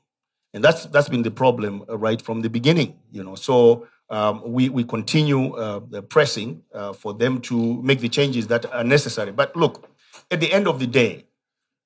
and 0.52 0.62
that's 0.64 0.86
that's 0.86 1.08
been 1.08 1.22
the 1.22 1.30
problem 1.30 1.84
right 1.88 2.20
from 2.22 2.40
the 2.42 2.48
beginning. 2.50 2.94
You 3.12 3.22
know, 3.24 3.34
so 3.34 3.86
um, 4.10 4.42
we 4.44 4.68
we 4.68 4.84
continue 4.84 5.54
uh, 5.54 5.80
pressing 6.02 6.62
uh, 6.74 6.92
for 6.92 7.14
them 7.14 7.40
to 7.42 7.82
make 7.82 8.00
the 8.00 8.08
changes 8.08 8.46
that 8.48 8.70
are 8.72 8.84
necessary. 8.84 9.32
But 9.32 9.56
look, 9.56 9.88
at 10.30 10.40
the 10.40 10.52
end 10.52 10.68
of 10.68 10.78
the 10.78 10.86
day, 10.86 11.26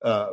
uh, 0.02 0.30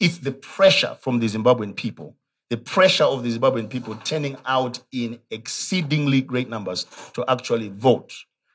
it's 0.00 0.18
the 0.18 0.32
pressure 0.32 0.96
from 1.00 1.20
the 1.20 1.26
Zimbabwean 1.26 1.76
people, 1.76 2.16
the 2.50 2.56
pressure 2.56 3.04
of 3.04 3.22
the 3.22 3.36
Zimbabwean 3.36 3.70
people 3.70 3.94
turning 3.96 4.36
out 4.46 4.80
in 4.92 5.20
exceedingly 5.30 6.20
great 6.20 6.48
numbers 6.48 6.86
to 7.14 7.24
actually 7.28 7.68
vote. 7.68 8.12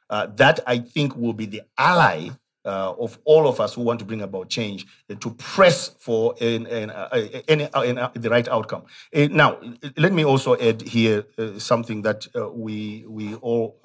Uh, 0.10 0.28
that 0.36 0.60
I 0.67 0.78
think 0.80 1.15
will 1.15 1.34
be 1.34 1.46
the 1.46 1.63
ally 1.78 2.30
uh, 2.65 2.93
of 2.97 3.17
all 3.26 3.47
of 3.47 3.60
us 3.60 3.73
who 3.73 3.82
want 3.82 3.99
to 3.99 4.06
bring 4.06 4.21
about 4.21 4.49
change 4.49 4.86
uh, 5.10 5.15
to 5.15 5.32
press 5.32 5.89
for 5.99 6.36
an, 6.41 6.65
an, 6.67 6.89
uh, 6.89 7.10
uh, 7.12 7.41
any, 7.47 7.66
uh, 7.66 7.82
an, 7.82 7.97
uh, 7.97 8.11
the 8.16 8.30
right 8.30 8.47
outcome. 8.47 8.84
Uh, 9.16 9.28
now, 9.32 9.59
let 9.97 10.14
me 10.14 10.24
also 10.26 10.55
add 10.59 10.82
here 10.82 11.26
uh, 11.38 11.57
something 11.59 12.01
that 12.01 12.28
uh, 12.36 12.49
we 12.49 13.05
we 13.07 13.36
all 13.36 13.80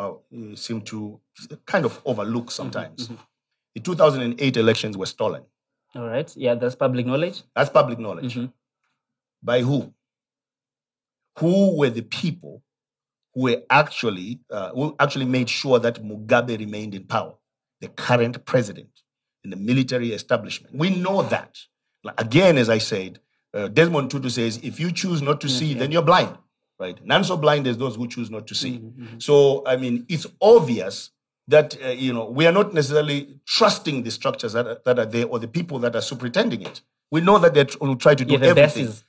seem 0.54 0.80
to 0.82 1.20
kind 1.66 1.84
of 1.84 2.00
overlook 2.04 2.50
sometimes. 2.50 3.10
The 3.74 3.80
2008 3.80 4.56
elections 4.56 4.96
were 4.96 5.06
stolen. 5.06 5.42
All 5.94 6.06
right. 6.06 6.30
Yeah, 6.36 6.54
that's 6.54 6.74
public 6.74 7.06
knowledge. 7.06 7.42
That's 7.54 7.70
public 7.70 7.98
knowledge. 7.98 8.38
By 9.42 9.60
who? 9.62 9.92
Who 11.38 11.76
were 11.78 11.90
the 11.90 12.02
people 12.02 12.62
who 13.34 13.42
were 13.42 13.62
actually 13.70 14.40
uh, 14.50 14.70
who 14.70 14.96
actually 14.98 15.26
made 15.26 15.48
sure 15.48 15.78
that 15.78 16.02
Mugabe 16.02 16.58
remained 16.58 16.94
in 16.94 17.04
power, 17.04 17.34
the 17.80 17.88
current 17.88 18.44
president 18.44 18.88
in 19.44 19.50
the 19.50 19.56
military 19.56 20.12
establishment. 20.12 20.74
We 20.74 20.90
know 20.90 21.22
that. 21.22 21.58
Again, 22.16 22.58
as 22.58 22.68
I 22.68 22.78
said, 22.78 23.20
uh, 23.54 23.68
Desmond 23.68 24.10
Tutu 24.10 24.28
says, 24.28 24.58
if 24.62 24.78
you 24.80 24.92
choose 24.92 25.22
not 25.22 25.40
to 25.42 25.48
see, 25.48 25.74
then 25.74 25.90
you're 25.92 26.02
blind, 26.02 26.36
right? 26.78 27.04
None 27.04 27.24
so 27.24 27.36
blind 27.36 27.66
as 27.66 27.76
those 27.76 27.96
who 27.96 28.08
choose 28.08 28.30
not 28.30 28.46
to 28.48 28.54
see. 28.54 28.82
So, 29.18 29.62
I 29.66 29.76
mean, 29.76 30.06
it's 30.08 30.26
obvious 30.40 31.10
that, 31.48 31.76
uh, 31.84 31.88
you 31.88 32.12
know, 32.12 32.28
we 32.30 32.46
are 32.46 32.52
not 32.52 32.74
necessarily 32.74 33.40
trusting 33.46 34.02
the 34.02 34.10
structures 34.10 34.52
that 34.52 34.66
are, 34.66 34.78
that 34.84 34.98
are 34.98 35.06
there 35.06 35.26
or 35.26 35.38
the 35.38 35.48
people 35.48 35.78
that 35.80 35.96
are 35.96 36.02
superintending 36.02 36.62
it. 36.62 36.82
We 37.10 37.20
know 37.20 37.38
that 37.38 37.54
they 37.54 37.66
will 37.80 37.96
try 37.96 38.14
to 38.14 38.24
do 38.24 38.34
Yeah, 38.34 38.38
the 38.40 38.46
everything. 38.48 38.86
best 38.86 39.04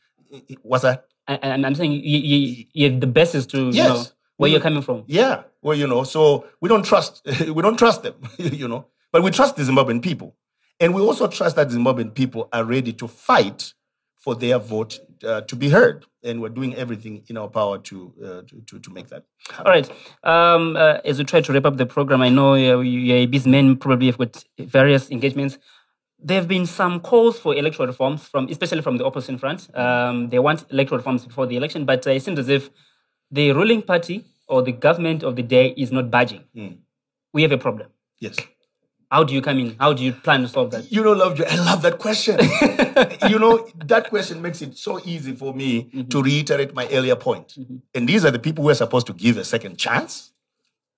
What's 0.62 0.84
that? 0.84 1.06
And, 1.28 1.40
and 1.44 1.66
I'm 1.66 1.76
saying 1.76 1.92
you, 1.92 2.00
you, 2.02 2.66
you 2.74 3.00
the 3.00 3.08
best 3.08 3.36
is 3.36 3.46
to 3.48 3.58
you 3.58 3.74
Yes. 3.74 3.88
know 3.88 4.06
where 4.40 4.50
you're 4.50 4.62
coming 4.62 4.82
from. 4.82 5.04
Yeah. 5.06 5.44
Well, 5.62 5.78
you 5.78 5.86
know, 5.86 6.04
so 6.04 6.46
we 6.62 6.70
don't 6.70 6.86
trust, 6.86 7.22
we 7.54 7.62
don't 7.62 7.78
trust 7.78 8.04
them, 8.04 8.16
you 8.38 8.68
know, 8.68 8.86
but 9.12 9.22
we 9.22 9.32
trust 9.32 9.58
the 9.58 9.64
Zimbabwean 9.64 10.02
people. 10.02 10.36
And 10.80 10.96
we 10.96 11.02
also 11.02 11.28
trust 11.28 11.58
that 11.58 11.70
the 11.70 11.76
Zimbabwean 11.76 12.14
people 12.14 12.48
are 12.54 12.64
ready 12.64 12.94
to 12.94 13.08
fight 13.08 13.74
for 14.18 14.36
their 14.36 14.58
vote 14.58 15.00
uh, 15.26 15.42
to 15.42 15.56
be 15.58 15.70
heard. 15.70 16.06
And 16.24 16.42
we're 16.42 16.50
doing 16.50 16.74
everything 16.76 17.24
in 17.28 17.38
our 17.38 17.50
power 17.50 17.80
to, 17.80 18.14
uh, 18.24 18.42
to, 18.68 18.80
to, 18.80 18.92
make 18.92 19.10
that. 19.10 19.26
All 19.58 19.72
right. 19.72 19.90
Um, 20.24 20.78
uh, 20.78 21.00
as 21.04 21.20
we 21.20 21.26
try 21.26 21.42
to 21.42 21.54
wrap 21.54 21.66
up 21.66 21.76
the 21.76 21.86
program, 21.86 22.22
I 22.22 22.30
know 22.30 22.54
uh, 22.54 22.80
you're 22.80 23.18
a 23.18 23.26
busy 23.26 23.50
man, 23.50 23.76
probably 23.76 24.08
have 24.08 24.18
got 24.18 24.44
various 24.58 25.12
engagements. 25.12 25.58
There 26.22 26.38
have 26.38 26.48
been 26.48 26.66
some 26.66 27.00
calls 27.02 27.40
for 27.40 27.56
electoral 27.56 27.88
reforms, 27.88 28.24
from 28.24 28.48
especially 28.50 28.82
from 28.82 28.98
the 28.98 29.06
opposition 29.06 29.38
front. 29.38 29.74
Um, 29.76 30.30
they 30.30 30.40
want 30.40 30.66
electoral 30.70 31.00
reforms 31.00 31.26
before 31.26 31.48
the 31.48 31.56
election, 31.56 31.86
but 31.86 32.06
uh, 32.06 32.12
it 32.12 32.22
seems 32.22 32.40
as 32.40 32.50
if 32.50 32.70
the 33.32 33.52
ruling 33.52 33.82
party 33.82 34.26
or 34.48 34.62
the 34.62 34.72
government 34.72 35.24
of 35.24 35.36
the 35.36 35.44
day 35.44 35.74
is 35.78 35.92
not 35.92 36.10
budging. 36.10 36.44
Hmm. 36.54 36.68
We 37.34 37.44
have 37.44 37.52
a 37.52 37.58
problem. 37.58 37.90
Yes. 38.20 38.38
How 39.12 39.24
do 39.24 39.34
you 39.34 39.42
come 39.42 39.58
in? 39.58 39.76
How 39.80 39.94
do 39.94 40.04
you 40.04 40.14
plan 40.14 40.42
to 40.42 40.48
solve 40.48 40.70
that? 40.72 40.92
You 40.92 41.04
know, 41.04 41.14
love, 41.14 41.42
I 41.42 41.56
love 41.56 41.82
that 41.82 41.98
question. 41.98 42.38
you 43.30 43.40
know, 43.40 43.68
that 43.86 44.10
question 44.10 44.40
makes 44.42 44.62
it 44.62 44.78
so 44.78 45.00
easy 45.04 45.34
for 45.36 45.54
me 45.54 45.84
to 45.84 45.98
mm-hmm. 45.98 46.22
reiterate 46.22 46.76
my 46.76 46.88
earlier 46.92 47.16
point. 47.16 47.56
Mm-hmm. 47.58 47.78
And 47.96 48.08
these 48.08 48.24
are 48.24 48.30
the 48.32 48.38
people 48.38 48.64
who 48.64 48.70
are 48.70 48.76
supposed 48.76 49.08
to 49.08 49.14
give 49.14 49.38
a 49.38 49.44
second 49.44 49.78
chance. 49.78 50.32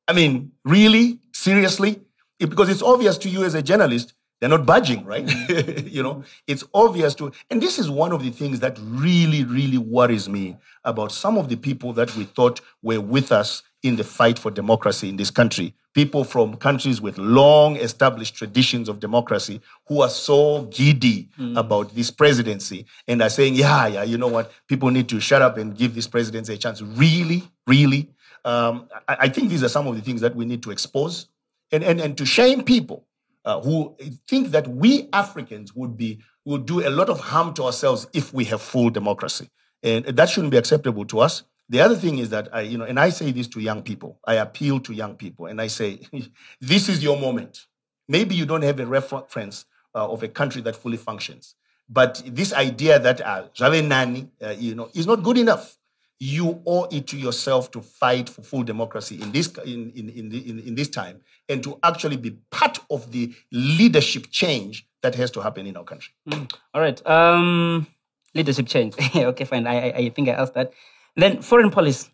I 0.08 0.14
mean, 0.14 0.52
really? 0.66 1.20
Seriously? 1.34 2.02
It- 2.38 2.50
because 2.50 2.68
it's 2.68 2.82
obvious 2.82 3.18
to 3.20 3.30
you 3.30 3.46
as 3.46 3.54
a 3.54 3.62
journalist, 3.62 4.14
they're 4.42 4.50
not 4.50 4.66
budging, 4.66 5.06
right? 5.06 5.30
you 5.86 6.02
know, 6.02 6.24
it's 6.48 6.64
obvious 6.74 7.14
to, 7.16 7.32
and 7.52 7.62
this 7.62 7.78
is 7.78 7.92
one 7.92 8.12
of 8.12 8.24
the 8.24 8.32
things 8.32 8.60
that 8.62 8.78
really, 8.82 9.46
really 9.46 9.78
worries 9.78 10.28
me 10.28 10.58
about 10.84 11.12
some 11.12 11.38
of 11.38 11.48
the 11.48 11.56
people 11.56 11.94
that 11.94 12.14
we 12.16 12.24
thought 12.24 12.60
were 12.82 13.00
with 13.00 13.32
us 13.32 13.62
in 13.84 13.96
the 13.98 14.04
fight 14.04 14.40
for 14.40 14.50
democracy 14.50 15.10
in 15.10 15.16
this 15.16 15.30
country. 15.30 15.76
People 15.94 16.24
from 16.24 16.56
countries 16.56 17.00
with 17.02 17.20
long 17.20 17.76
established 17.76 18.34
traditions 18.34 18.90
of 18.90 19.00
democracy 19.00 19.62
who 19.88 20.02
are 20.02 20.10
so 20.10 20.64
giddy 20.72 21.30
about 21.56 21.94
this 21.94 22.10
presidency 22.10 22.86
and 23.08 23.22
are 23.22 23.30
saying, 23.30 23.54
yeah, 23.54 23.86
yeah, 23.88 24.04
you 24.04 24.18
know 24.18 24.28
what? 24.28 24.52
People 24.68 24.90
need 24.90 25.08
to 25.10 25.20
shut 25.20 25.44
up 25.44 25.58
and 25.58 25.78
give 25.78 25.94
this 25.94 26.08
presidency 26.08 26.54
a 26.54 26.58
chance. 26.58 26.82
Really? 26.82 27.44
Really? 27.68 28.10
Um, 28.44 28.90
I, 29.08 29.18
I 29.20 29.30
think 29.30 29.50
these 29.50 29.64
are 29.64 29.70
some 29.70 29.86
of 29.86 29.96
the 29.96 30.02
things 30.02 30.22
that 30.22 30.36
we 30.36 30.46
need 30.46 30.64
to 30.64 30.72
expose 30.72 31.28
and, 31.72 31.84
and, 31.84 32.02
and 32.02 32.18
to 32.18 32.26
shame 32.26 32.64
people 32.64 33.06
uh, 33.46 33.62
who 33.62 33.96
think 34.28 34.50
that 34.52 34.68
we 34.68 35.10
Africans 35.14 35.76
would 35.76 35.98
be 35.98 36.20
would 36.46 36.66
do 36.66 36.86
a 36.86 36.90
lot 36.90 37.10
of 37.10 37.20
harm 37.20 37.54
to 37.54 37.64
ourselves 37.64 38.08
if 38.14 38.34
we 38.34 38.44
have 38.46 38.62
full 38.62 38.90
democracy, 38.90 39.50
and 39.84 40.06
that 40.06 40.30
shouldn't 40.30 40.52
be 40.52 40.58
acceptable 40.58 41.06
to 41.06 41.20
us. 41.20 41.44
The 41.70 41.80
other 41.80 41.96
thing 41.96 42.18
is 42.18 42.30
that 42.30 42.50
I, 42.54 42.62
you 42.62 42.78
know, 42.78 42.86
and 42.86 43.00
I 43.00 43.10
say 43.10 43.32
this 43.32 43.48
to 43.50 43.62
young 43.62 43.82
people. 43.82 44.20
I 44.26 44.36
appeal 44.36 44.80
to 44.82 44.94
young 44.94 45.16
people, 45.16 45.46
and 45.46 45.62
I 45.62 45.68
say, 45.68 46.02
this 46.62 46.90
is 46.90 47.04
your 47.04 47.18
moment. 47.18 47.68
Maybe 48.08 48.36
you 48.36 48.46
don't 48.46 48.64
have 48.64 48.80
a 48.80 48.86
reference 48.86 49.66
uh, 49.96 50.10
of 50.10 50.24
a 50.24 50.28
country 50.28 50.62
that 50.64 50.76
fully 50.76 50.98
functions, 50.98 51.56
but 51.90 52.22
this 52.26 52.54
idea 52.54 53.00
that 53.00 53.22
uh, 53.22 53.48
uh, 53.60 54.56
you 54.58 54.76
know, 54.76 54.90
is 54.94 55.08
not 55.08 55.24
good 55.24 55.38
enough 55.38 55.78
you 56.22 56.62
owe 56.68 56.84
it 56.92 57.08
to 57.08 57.18
yourself 57.18 57.72
to 57.72 57.82
fight 57.82 58.30
for 58.30 58.44
full 58.44 58.62
democracy 58.62 59.20
in 59.20 59.32
this 59.32 59.48
in, 59.66 59.92
in, 59.96 60.08
in, 60.10 60.30
the, 60.30 60.50
in, 60.50 60.60
in 60.60 60.76
this 60.76 60.88
time 60.88 61.20
and 61.50 61.64
to 61.64 61.80
actually 61.82 62.16
be 62.16 62.30
part 62.52 62.78
of 62.92 63.12
the 63.12 63.34
leadership 63.52 64.28
change 64.30 64.88
that 65.02 65.16
has 65.16 65.32
to 65.32 65.42
happen 65.42 65.66
in 65.66 65.76
our 65.76 65.84
country. 65.84 66.14
All 66.32 66.82
right. 66.82 67.04
Um, 67.08 67.88
leadership 68.36 68.68
change. 68.68 68.94
okay, 69.16 69.46
fine. 69.46 69.66
I, 69.66 69.90
I, 69.90 69.94
I 69.98 70.10
think 70.10 70.30
I 70.30 70.34
asked 70.34 70.54
that. 70.54 70.74
Then 71.16 71.42
foreign 71.42 71.72
policy. 71.72 72.12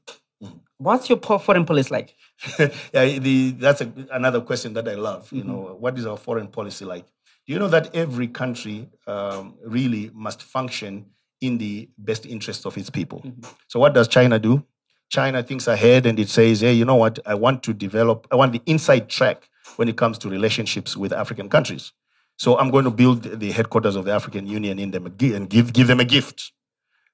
What's 0.77 1.09
your 1.09 1.19
foreign 1.19 1.65
policy 1.65 1.93
like? 1.93 2.15
yeah, 2.93 3.19
the, 3.19 3.51
that's 3.59 3.81
a, 3.81 3.91
another 4.11 4.39
question 4.39 4.71
that 4.75 4.87
I 4.87 4.93
love. 4.93 5.29
You 5.33 5.43
know, 5.43 5.75
what 5.77 5.97
is 5.99 6.05
our 6.05 6.15
foreign 6.15 6.47
policy 6.47 6.85
like? 6.85 7.05
Do 7.45 7.53
you 7.53 7.59
know 7.59 7.67
that 7.67 7.93
every 7.93 8.29
country 8.29 8.87
um, 9.05 9.55
really 9.65 10.11
must 10.13 10.43
function 10.43 11.07
in 11.41 11.57
the 11.57 11.89
best 11.97 12.25
interests 12.25 12.65
of 12.65 12.77
its 12.77 12.89
people? 12.89 13.21
Mm-hmm. 13.25 13.49
So, 13.67 13.79
what 13.79 13.93
does 13.93 14.07
China 14.07 14.39
do? 14.39 14.63
China 15.09 15.41
thinks 15.41 15.67
ahead 15.67 16.05
and 16.05 16.19
it 16.19 16.29
says, 16.29 16.61
hey, 16.61 16.73
you 16.73 16.83
know 16.83 16.95
what? 16.95 17.19
I 17.25 17.33
want 17.35 17.63
to 17.63 17.73
develop, 17.73 18.27
I 18.31 18.35
want 18.35 18.51
the 18.51 18.61
inside 18.65 19.07
track 19.09 19.49
when 19.77 19.87
it 19.87 19.95
comes 19.95 20.17
to 20.19 20.29
relationships 20.29 20.97
with 20.97 21.13
African 21.13 21.49
countries. 21.49 21.93
So, 22.37 22.57
I'm 22.57 22.71
going 22.71 22.85
to 22.85 22.91
build 22.91 23.23
the 23.23 23.51
headquarters 23.51 23.95
of 23.95 24.05
the 24.05 24.11
African 24.11 24.47
Union 24.47 24.79
in 24.79 24.91
them 24.91 25.05
and 25.05 25.49
give, 25.49 25.73
give 25.73 25.87
them 25.87 25.99
a 25.99 26.05
gift. 26.05 26.51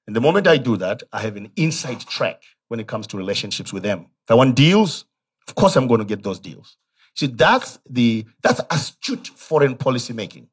And 0.06 0.14
the 0.14 0.20
moment 0.20 0.46
I 0.46 0.58
do 0.58 0.76
that, 0.76 1.02
I 1.12 1.20
have 1.20 1.36
an 1.36 1.50
inside 1.56 2.00
track 2.00 2.42
when 2.68 2.80
it 2.80 2.86
comes 2.86 3.06
to 3.08 3.16
relationships 3.16 3.72
with 3.72 3.82
them. 3.82 4.06
If 4.24 4.30
I 4.30 4.34
want 4.34 4.56
deals, 4.56 5.06
of 5.48 5.54
course 5.54 5.76
I'm 5.76 5.86
going 5.86 6.00
to 6.00 6.04
get 6.04 6.22
those 6.22 6.38
deals. 6.38 6.76
See, 7.16 7.28
that's 7.28 7.78
the 7.88 8.26
that's 8.42 8.60
astute 8.70 9.28
foreign 9.28 9.76
policy 9.76 10.12
making. 10.12 10.48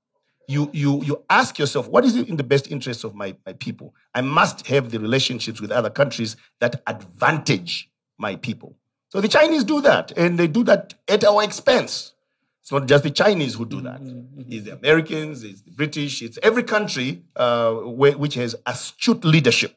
You 0.48 0.70
you 0.74 1.04
you 1.04 1.24
ask 1.30 1.58
yourself, 1.60 1.88
what 1.88 2.04
is 2.04 2.16
it 2.16 2.28
in 2.28 2.36
the 2.36 2.44
best 2.44 2.70
interest 2.72 3.04
of 3.04 3.16
my, 3.16 3.36
my 3.46 3.54
people? 3.54 3.96
I 4.14 4.22
must 4.22 4.68
have 4.68 4.92
the 4.92 5.00
relationships 5.00 5.62
with 5.62 5.72
other 5.72 5.90
countries 5.90 6.36
that 6.60 6.82
advantage 6.88 7.90
my 8.18 8.36
people. 8.36 8.76
So 9.10 9.22
the 9.22 9.28
Chinese 9.28 9.64
do 9.64 9.82
that, 9.82 10.12
and 10.18 10.38
they 10.38 10.48
do 10.48 10.64
that 10.64 10.94
at 11.08 11.24
our 11.24 11.44
expense. 11.44 12.14
It's 12.62 12.72
not 12.72 12.88
just 12.88 13.04
the 13.04 13.10
Chinese 13.10 13.56
who 13.56 13.66
do 13.66 13.82
that. 13.82 14.00
It's 14.48 14.66
the 14.66 14.74
Americans, 14.74 15.44
it's 15.44 15.62
the 15.62 15.72
British, 15.72 16.22
it's 16.22 16.38
every 16.44 16.64
country 16.64 17.24
uh, 17.36 17.74
where, 17.74 18.18
which 18.18 18.36
has 18.36 18.56
astute 18.66 19.26
leadership. 19.26 19.76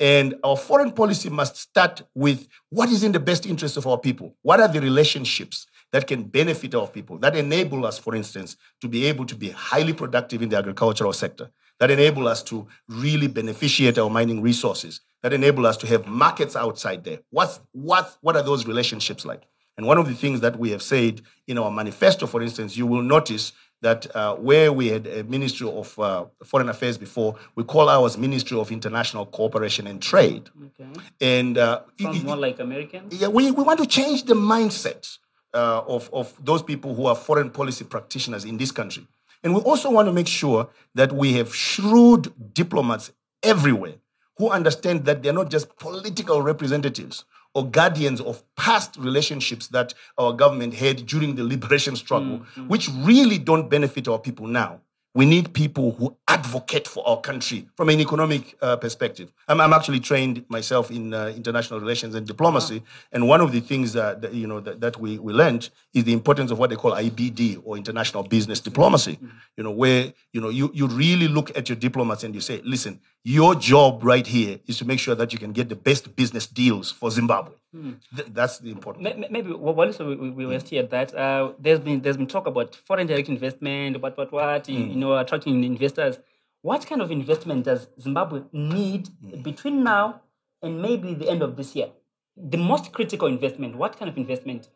And 0.00 0.34
our 0.42 0.56
foreign 0.56 0.92
policy 0.92 1.28
must 1.28 1.56
start 1.56 2.02
with 2.14 2.48
what 2.70 2.88
is 2.88 3.04
in 3.04 3.12
the 3.12 3.20
best 3.20 3.46
interest 3.46 3.76
of 3.76 3.86
our 3.86 3.98
people? 3.98 4.34
What 4.42 4.58
are 4.58 4.68
the 4.68 4.80
relationships 4.80 5.66
that 5.94 6.08
can 6.08 6.24
benefit 6.24 6.74
our 6.74 6.88
people, 6.88 7.18
that 7.18 7.36
enable 7.36 7.86
us, 7.86 8.00
for 8.00 8.16
instance, 8.16 8.56
to 8.80 8.88
be 8.88 9.06
able 9.06 9.24
to 9.24 9.36
be 9.36 9.50
highly 9.50 9.92
productive 9.92 10.42
in 10.42 10.48
the 10.48 10.56
agricultural 10.56 11.12
sector, 11.12 11.48
that 11.78 11.88
enable 11.88 12.26
us 12.26 12.42
to 12.42 12.66
really 12.88 13.28
beneficiate 13.28 13.96
our 13.96 14.10
mining 14.10 14.42
resources, 14.42 15.02
that 15.22 15.32
enable 15.32 15.64
us 15.64 15.76
to 15.76 15.86
have 15.86 16.04
markets 16.08 16.56
outside 16.56 17.04
there? 17.04 17.20
What's, 17.30 17.60
what, 17.70 18.16
what 18.22 18.34
are 18.34 18.42
those 18.42 18.66
relationships 18.66 19.24
like? 19.24 19.42
And 19.76 19.86
one 19.86 19.96
of 19.96 20.08
the 20.08 20.14
things 20.14 20.40
that 20.40 20.58
we 20.58 20.72
have 20.72 20.82
said 20.82 21.20
in 21.46 21.58
our 21.58 21.70
manifesto, 21.70 22.26
for 22.26 22.42
instance, 22.42 22.76
you 22.76 22.88
will 22.88 23.02
notice 23.02 23.52
that 23.80 24.04
uh, 24.16 24.34
where 24.34 24.72
we 24.72 24.88
had 24.88 25.06
a 25.06 25.22
Ministry 25.22 25.70
of 25.70 25.96
uh, 26.00 26.24
Foreign 26.42 26.70
Affairs 26.70 26.98
before, 26.98 27.36
we 27.54 27.62
call 27.62 27.88
ours 27.88 28.18
Ministry 28.18 28.58
of 28.58 28.72
International 28.72 29.26
Cooperation 29.26 29.86
and 29.86 30.02
Trade. 30.02 30.50
Okay. 30.80 31.00
And 31.20 31.56
uh, 31.56 31.82
Sounds 32.00 32.24
more 32.24 32.36
like 32.36 32.58
Americans. 32.58 33.14
yeah, 33.14 33.28
we, 33.28 33.52
we 33.52 33.62
want 33.62 33.78
to 33.78 33.86
change 33.86 34.24
the 34.24 34.34
mindset 34.34 35.18
uh, 35.54 35.82
of, 35.86 36.10
of 36.12 36.34
those 36.44 36.62
people 36.62 36.94
who 36.94 37.06
are 37.06 37.14
foreign 37.14 37.50
policy 37.50 37.84
practitioners 37.84 38.44
in 38.44 38.56
this 38.56 38.72
country. 38.72 39.06
And 39.42 39.54
we 39.54 39.60
also 39.60 39.90
want 39.90 40.08
to 40.08 40.12
make 40.12 40.26
sure 40.26 40.68
that 40.94 41.12
we 41.12 41.34
have 41.34 41.54
shrewd 41.54 42.32
diplomats 42.54 43.12
everywhere 43.42 43.94
who 44.38 44.50
understand 44.50 45.04
that 45.04 45.22
they're 45.22 45.32
not 45.32 45.50
just 45.50 45.76
political 45.78 46.42
representatives 46.42 47.24
or 47.54 47.64
guardians 47.70 48.20
of 48.20 48.42
past 48.56 48.96
relationships 48.96 49.68
that 49.68 49.94
our 50.18 50.32
government 50.32 50.74
had 50.74 51.06
during 51.06 51.36
the 51.36 51.44
liberation 51.44 51.94
struggle, 51.94 52.38
which 52.66 52.88
really 52.98 53.38
don't 53.38 53.68
benefit 53.70 54.08
our 54.08 54.18
people 54.18 54.46
now. 54.46 54.80
We 55.16 55.26
need 55.26 55.54
people 55.54 55.92
who 55.92 56.16
advocate 56.26 56.88
for 56.88 57.06
our 57.08 57.20
country 57.20 57.68
from 57.76 57.88
an 57.88 58.00
economic 58.00 58.56
uh, 58.60 58.74
perspective. 58.76 59.32
I'm, 59.46 59.60
I'm 59.60 59.72
actually 59.72 60.00
trained 60.00 60.44
myself 60.48 60.90
in 60.90 61.14
uh, 61.14 61.32
international 61.36 61.78
relations 61.78 62.16
and 62.16 62.26
diplomacy, 62.26 62.82
and 63.12 63.28
one 63.28 63.40
of 63.40 63.52
the 63.52 63.60
things 63.60 63.94
uh, 63.94 64.14
that 64.16 64.34
you 64.34 64.48
know 64.48 64.58
that, 64.58 64.80
that 64.80 64.98
we, 64.98 65.20
we 65.20 65.32
learned 65.32 65.70
is 65.92 66.02
the 66.02 66.12
importance 66.12 66.50
of 66.50 66.58
what 66.58 66.70
they 66.70 66.76
call 66.76 66.90
IBD 66.92 67.62
or 67.64 67.76
international 67.76 68.24
business 68.24 68.58
diplomacy. 68.58 69.20
You 69.56 69.62
know, 69.62 69.70
where 69.70 70.12
you 70.32 70.40
know 70.40 70.48
you, 70.48 70.72
you 70.74 70.88
really 70.88 71.28
look 71.28 71.56
at 71.56 71.68
your 71.68 71.76
diplomats 71.76 72.24
and 72.24 72.34
you 72.34 72.40
say, 72.40 72.60
listen, 72.64 73.00
your 73.24 73.54
job 73.54 74.04
right 74.04 74.26
here 74.26 74.60
is 74.66 74.76
to 74.78 74.84
make 74.84 74.98
sure 75.00 75.14
that 75.14 75.32
you 75.32 75.38
can 75.38 75.52
get 75.52 75.68
the 75.70 75.76
best 75.76 76.14
business 76.14 76.46
deals 76.46 76.90
for 76.92 77.10
Zimbabwe. 77.10 77.54
Th- 77.72 78.28
that's 78.32 78.58
the 78.58 78.70
important. 78.70 79.02
May- 79.04 79.28
Maybe 79.30 79.50
while 79.52 79.92
we, 79.98 80.14
we, 80.16 80.30
we 80.30 80.46
were 80.46 80.60
still 80.60 80.80
at 80.84 80.90
that, 80.90 81.14
uh, 81.14 81.52
there's 81.58 81.80
been 81.80 82.02
there's 82.02 82.16
been 82.18 82.26
talk 82.26 82.46
about 82.46 82.74
foreign 82.86 83.06
direct 83.06 83.28
investment, 83.28 84.00
what 84.00 84.16
what 84.18 84.30
what, 84.30 84.68
you- 84.68 84.78
you 84.92 84.96
know, 84.96 85.16
attracting 85.18 85.64
investors. 85.64 86.18
What 86.62 86.86
kind 86.86 87.02
of 87.02 87.10
investment 87.10 87.64
does 87.64 87.88
Zimbabwe 88.00 88.42
need 88.52 89.08
between 89.42 89.82
now 89.82 90.22
and 90.62 90.80
maybe 90.80 91.12
the 91.14 91.28
end 91.28 91.42
of 91.42 91.56
this 91.56 91.74
year? 91.76 91.88
the 92.36 92.56
most 92.58 92.90
critical 92.90 93.28
investment. 93.28 93.76
What 93.76 93.96
kind 93.96 94.08
of 94.10 94.16
investment? 94.16 94.68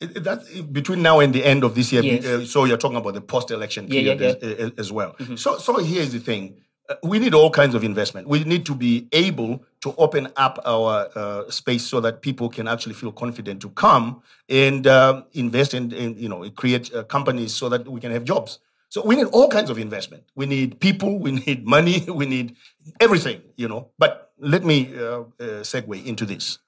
That's 0.00 0.60
between 0.60 1.02
now 1.02 1.20
and 1.20 1.32
the 1.32 1.44
end 1.44 1.62
of 1.62 1.76
this 1.76 1.92
year. 1.92 2.02
Yes. 2.02 2.26
Uh, 2.26 2.44
so 2.44 2.64
you're 2.64 2.76
talking 2.76 2.96
about 2.96 3.14
the 3.14 3.20
post-election 3.20 3.86
Yeah, 3.86 4.00
yeah, 4.00 4.14
period 4.16 4.38
yeah. 4.42 4.48
As, 4.66 4.72
as 4.76 4.92
well. 4.92 5.14
So, 5.36 5.56
so 5.58 5.76
here's 5.76 6.10
the 6.12 6.18
thing: 6.18 6.56
we 7.02 7.18
need 7.18 7.34
all 7.34 7.50
kinds 7.50 7.74
of 7.74 7.84
investment. 7.84 8.28
We 8.28 8.44
need 8.44 8.66
to 8.66 8.74
be 8.74 9.08
able 9.12 9.64
to 9.80 9.94
open 9.98 10.28
up 10.36 10.60
our 10.64 11.08
uh, 11.14 11.50
space 11.50 11.86
so 11.86 12.00
that 12.00 12.22
people 12.22 12.48
can 12.48 12.68
actually 12.68 12.94
feel 12.94 13.12
confident 13.12 13.60
to 13.62 13.70
come 13.70 14.22
and 14.48 14.86
um, 14.86 15.24
invest 15.32 15.74
in, 15.74 15.92
in, 15.92 16.16
you 16.18 16.28
know, 16.28 16.48
create 16.50 16.94
uh, 16.94 17.04
companies 17.04 17.54
so 17.54 17.68
that 17.68 17.88
we 17.88 18.00
can 18.00 18.12
have 18.12 18.24
jobs. 18.24 18.58
So 18.88 19.04
we 19.04 19.16
need 19.16 19.26
all 19.26 19.48
kinds 19.48 19.70
of 19.70 19.78
investment. 19.78 20.24
We 20.34 20.46
need 20.46 20.80
people. 20.80 21.18
We 21.18 21.32
need 21.32 21.66
money. 21.66 22.04
We 22.08 22.26
need 22.26 22.56
everything. 23.00 23.42
You 23.56 23.68
know. 23.68 23.90
But 23.98 24.32
let 24.38 24.64
me 24.64 24.94
uh, 24.96 25.00
uh, 25.00 25.24
segue 25.62 26.04
into 26.06 26.24
this 26.24 26.58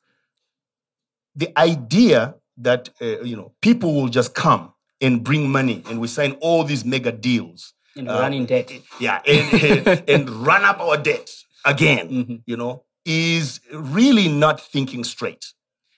the 1.39 1.57
idea 1.57 2.35
that 2.59 2.91
uh, 3.01 3.21
you 3.21 3.37
know 3.37 3.53
people 3.61 3.95
will 3.95 4.09
just 4.09 4.35
come 4.35 4.73
and 5.01 5.23
bring 5.23 5.49
money 5.49 5.83
and 5.89 6.01
we 6.01 6.09
sign 6.09 6.33
all 6.41 6.65
these 6.65 6.85
mega 6.85 7.13
deals 7.13 7.75
And 7.99 8.09
run 8.09 8.33
in 8.33 8.45
uh, 8.45 8.47
debt. 8.47 8.73
yeah 9.01 9.21
and, 9.27 9.63
and, 9.63 10.05
and 10.09 10.31
run 10.31 10.65
up 10.65 10.81
our 10.81 10.97
debt 10.97 11.31
again 11.65 12.09
mm-hmm. 12.11 12.37
you 12.47 12.57
know 12.57 12.85
is 13.05 13.61
really 13.73 14.29
not 14.29 14.61
thinking 14.61 15.05
straight 15.05 15.53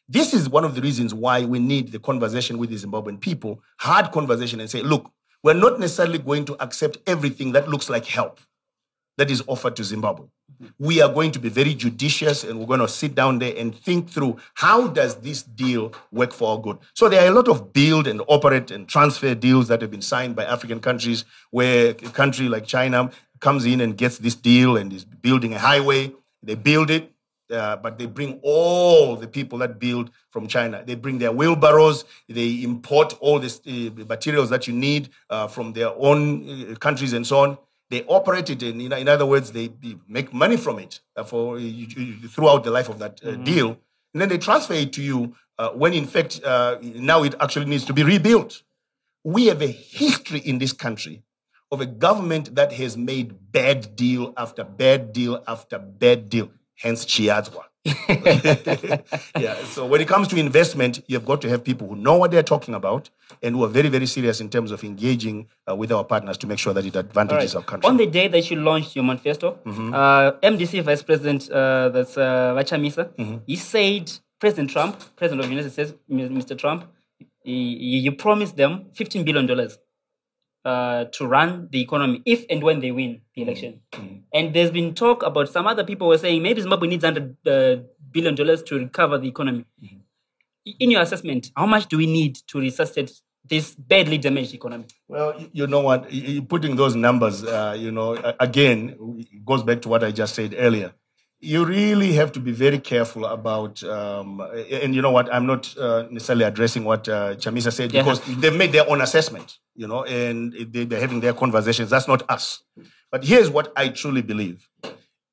this 0.08 0.34
is 0.34 0.48
one 0.48 0.64
of 0.64 0.74
the 0.74 0.80
reasons 0.80 1.14
why 1.14 1.44
we 1.44 1.58
need 1.58 1.92
the 1.92 1.98
conversation 1.98 2.58
with 2.58 2.70
the 2.70 2.76
zimbabwean 2.76 3.20
people 3.20 3.62
hard 3.78 4.10
conversation 4.12 4.60
and 4.60 4.70
say 4.70 4.82
look 4.82 5.10
we're 5.42 5.54
not 5.54 5.80
necessarily 5.80 6.18
going 6.18 6.44
to 6.44 6.62
accept 6.62 6.98
everything 7.06 7.52
that 7.52 7.68
looks 7.68 7.88
like 7.88 8.04
help 8.04 8.40
that 9.20 9.30
is 9.30 9.42
offered 9.46 9.76
to 9.76 9.84
Zimbabwe. 9.84 10.26
We 10.78 11.00
are 11.00 11.12
going 11.12 11.32
to 11.32 11.38
be 11.38 11.48
very 11.48 11.74
judicious 11.74 12.44
and 12.44 12.58
we're 12.58 12.66
going 12.66 12.80
to 12.80 12.88
sit 12.88 13.14
down 13.14 13.38
there 13.38 13.54
and 13.56 13.74
think 13.74 14.10
through 14.10 14.36
how 14.54 14.88
does 14.88 15.16
this 15.16 15.42
deal 15.42 15.92
work 16.12 16.32
for 16.32 16.50
our 16.50 16.60
good. 16.60 16.78
So 16.94 17.08
there 17.08 17.24
are 17.24 17.28
a 17.28 17.34
lot 17.34 17.48
of 17.48 17.72
build 17.72 18.06
and 18.06 18.20
operate 18.28 18.70
and 18.70 18.88
transfer 18.88 19.34
deals 19.34 19.68
that 19.68 19.80
have 19.80 19.90
been 19.90 20.02
signed 20.02 20.36
by 20.36 20.44
African 20.44 20.80
countries 20.80 21.24
where 21.50 21.90
a 21.90 21.94
country 21.94 22.48
like 22.48 22.66
China 22.66 23.10
comes 23.40 23.64
in 23.64 23.80
and 23.80 23.96
gets 23.96 24.18
this 24.18 24.34
deal 24.34 24.76
and 24.76 24.92
is 24.92 25.04
building 25.04 25.54
a 25.54 25.58
highway. 25.58 26.12
They 26.42 26.54
build 26.54 26.90
it, 26.90 27.10
uh, 27.50 27.76
but 27.76 27.98
they 27.98 28.06
bring 28.06 28.38
all 28.42 29.16
the 29.16 29.26
people 29.26 29.58
that 29.58 29.78
build 29.78 30.10
from 30.30 30.46
China. 30.46 30.82
They 30.84 30.94
bring 30.94 31.18
their 31.18 31.32
wheelbarrows. 31.32 32.04
They 32.28 32.62
import 32.62 33.16
all 33.20 33.38
the 33.38 33.48
uh, 33.48 34.04
materials 34.04 34.50
that 34.50 34.66
you 34.66 34.74
need 34.74 35.10
uh, 35.28 35.48
from 35.48 35.72
their 35.72 35.88
own 35.88 36.72
uh, 36.72 36.74
countries 36.76 37.12
and 37.12 37.26
so 37.26 37.38
on. 37.38 37.58
They 37.90 38.04
operate 38.04 38.48
it, 38.50 38.62
in, 38.62 38.80
in 38.80 39.08
other 39.08 39.26
words, 39.26 39.50
they 39.52 39.66
they 39.68 39.96
make 40.08 40.32
money 40.32 40.56
from 40.56 40.78
it 40.78 41.00
for 41.26 41.58
you- 41.58 41.88
you- 41.96 42.28
throughout 42.28 42.62
the 42.64 42.70
life 42.70 42.88
of 42.88 42.98
that 43.00 43.20
uh, 43.24 43.32
deal, 43.32 43.70
and 44.14 44.20
then 44.22 44.28
they 44.28 44.38
transfer 44.38 44.74
it 44.74 44.92
to 44.94 45.02
you 45.02 45.34
uh, 45.58 45.70
when, 45.70 45.92
in 45.92 46.06
fact, 46.06 46.40
uh, 46.44 46.78
now 46.82 47.22
it 47.24 47.34
actually 47.40 47.66
needs 47.66 47.84
to 47.86 47.92
be 47.92 48.02
rebuilt. 48.02 48.62
We 49.24 49.46
have 49.46 49.60
a 49.60 49.66
history 49.66 50.38
in 50.40 50.58
this 50.58 50.72
country 50.72 51.22
of 51.72 51.80
a 51.80 51.86
government 51.86 52.54
that 52.54 52.72
has 52.72 52.96
made 52.96 53.52
bad 53.52 53.94
deal 53.96 54.32
after 54.36 54.64
bad 54.64 55.12
deal 55.12 55.42
after 55.46 55.78
bad 55.78 56.28
deal, 56.28 56.50
hence 56.76 57.04
Chiadzwa. 57.04 57.64
yeah, 59.38 59.54
so 59.64 59.86
when 59.86 60.00
it 60.00 60.08
comes 60.08 60.28
to 60.28 60.36
investment, 60.36 61.02
you've 61.06 61.24
got 61.24 61.40
to 61.42 61.48
have 61.48 61.64
people 61.64 61.88
who 61.88 61.96
know 61.96 62.16
what 62.16 62.30
they're 62.30 62.42
talking 62.42 62.74
about 62.74 63.10
and 63.42 63.54
who 63.54 63.64
are 63.64 63.68
very, 63.68 63.88
very 63.88 64.06
serious 64.06 64.40
in 64.40 64.48
terms 64.50 64.70
of 64.70 64.84
engaging 64.84 65.48
uh, 65.68 65.74
with 65.74 65.90
our 65.92 66.04
partners 66.04 66.36
to 66.38 66.46
make 66.46 66.58
sure 66.58 66.74
that 66.74 66.84
it 66.84 66.94
advantages 66.96 67.54
our 67.54 67.62
country. 67.62 67.88
On 67.88 67.96
the 67.96 68.06
day 68.06 68.28
that 68.28 68.50
you 68.50 68.56
launched 68.60 68.94
your 68.96 69.04
manifesto, 69.04 69.58
Mm-hmm. 69.64 69.94
uh, 69.94 70.32
MDC 70.42 70.82
Vice 70.82 71.02
President, 71.02 71.50
uh, 71.50 71.88
that's 71.90 72.16
uh, 72.18 72.54
Vachamisa, 72.54 73.08
Mm-hmm. 73.16 73.36
he 73.46 73.56
said 73.56 74.10
President 74.38 74.70
Trump, 74.70 74.96
President 75.16 75.40
of 75.40 75.46
the 75.46 75.52
United 75.54 75.70
States, 75.72 75.92
Mr. 76.10 76.56
Trump, 76.56 76.84
you, 77.44 78.00
you 78.00 78.12
promised 78.12 78.56
them 78.56 78.86
$15 78.94 79.24
billion 79.24 79.46
uh, 80.64 81.04
to 81.06 81.26
run 81.26 81.68
the 81.70 81.80
economy 81.80 82.22
if 82.26 82.44
and 82.50 82.62
when 82.62 82.80
they 82.80 82.90
win 82.90 83.20
the 83.34 83.42
election. 83.42 83.80
Mm-hmm. 83.92 84.16
And 84.34 84.54
there's 84.54 84.70
been 84.70 84.94
talk 84.94 85.22
about 85.22 85.48
some 85.48 85.66
other 85.66 85.84
people 85.84 86.08
were 86.08 86.18
saying 86.18 86.42
maybe 86.42 86.60
Zimbabwe 86.60 86.88
needs 86.88 87.04
100 87.04 87.36
uh, 87.46 87.82
billion 88.10 88.34
dollars 88.34 88.62
to 88.64 88.78
recover 88.78 89.18
the 89.18 89.28
economy. 89.28 89.64
Mm-hmm. 89.82 89.96
In 90.78 90.90
your 90.90 91.02
assessment, 91.02 91.50
how 91.56 91.66
much 91.66 91.86
do 91.86 91.96
we 91.96 92.06
need 92.06 92.36
to 92.48 92.60
resuscitate 92.60 93.12
this 93.44 93.74
badly 93.74 94.18
damaged 94.18 94.54
economy? 94.54 94.84
Well, 95.08 95.34
you 95.52 95.66
know 95.66 95.80
what? 95.80 96.10
Putting 96.48 96.76
those 96.76 96.94
numbers, 96.94 97.42
uh, 97.42 97.74
you 97.78 97.90
know, 97.90 98.14
again, 98.38 98.96
it 99.18 99.44
goes 99.44 99.62
back 99.62 99.80
to 99.82 99.88
what 99.88 100.04
I 100.04 100.10
just 100.10 100.34
said 100.34 100.54
earlier. 100.56 100.92
You 101.42 101.64
really 101.64 102.12
have 102.12 102.32
to 102.32 102.40
be 102.40 102.52
very 102.52 102.78
careful 102.78 103.24
about, 103.24 103.82
um, 103.84 104.40
and 104.70 104.94
you 104.94 105.00
know 105.00 105.10
what? 105.10 105.32
I'm 105.32 105.46
not 105.46 105.74
uh, 105.78 106.06
necessarily 106.10 106.44
addressing 106.44 106.84
what 106.84 107.08
uh, 107.08 107.34
Chamisa 107.36 107.72
said 107.72 107.92
Yeah. 107.92 108.02
because 108.02 108.20
they've 108.40 108.54
made 108.54 108.72
their 108.72 108.88
own 108.90 109.00
assessment, 109.00 109.56
you 109.74 109.86
know, 109.88 110.04
and 110.04 110.52
they- 110.52 110.84
they're 110.84 111.00
having 111.00 111.20
their 111.20 111.32
conversations. 111.32 111.88
That's 111.88 112.06
not 112.06 112.22
us. 112.30 112.62
But 113.10 113.24
here's 113.24 113.48
what 113.48 113.72
I 113.74 113.88
truly 113.88 114.20
believe 114.22 114.68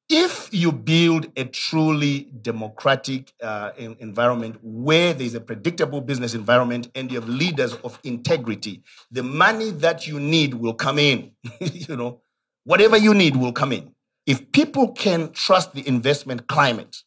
if 0.10 0.48
you 0.54 0.72
build 0.72 1.28
a 1.36 1.44
truly 1.44 2.30
democratic 2.42 3.34
uh, 3.44 3.72
en- 3.78 3.98
environment 4.00 4.58
where 4.64 5.14
there's 5.14 5.34
a 5.34 5.42
predictable 5.42 6.00
business 6.00 6.34
environment 6.34 6.90
and 6.96 7.12
you 7.12 7.20
have 7.20 7.28
leaders 7.28 7.74
of 7.84 8.00
integrity, 8.06 8.82
the 9.12 9.24
money 9.24 9.72
that 9.72 10.08
you 10.08 10.18
need 10.22 10.54
will 10.54 10.74
come 10.74 10.98
in. 10.98 11.32
you 11.60 11.98
know, 11.98 12.22
whatever 12.64 12.96
you 12.96 13.14
need 13.14 13.36
will 13.36 13.52
come 13.52 13.74
in. 13.74 13.94
If 14.28 14.52
people 14.52 14.92
can 14.92 15.32
trust 15.32 15.74
the 15.74 15.88
investment 15.88 16.48
climate, 16.48 16.98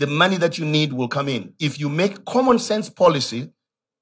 the 0.00 0.08
money 0.08 0.36
that 0.38 0.58
you 0.58 0.64
need 0.64 0.92
will 0.92 1.08
come 1.08 1.28
in. 1.28 1.54
If 1.60 1.78
you 1.78 1.88
make 1.88 2.24
common 2.24 2.58
sense 2.58 2.90
policy, 2.90 3.50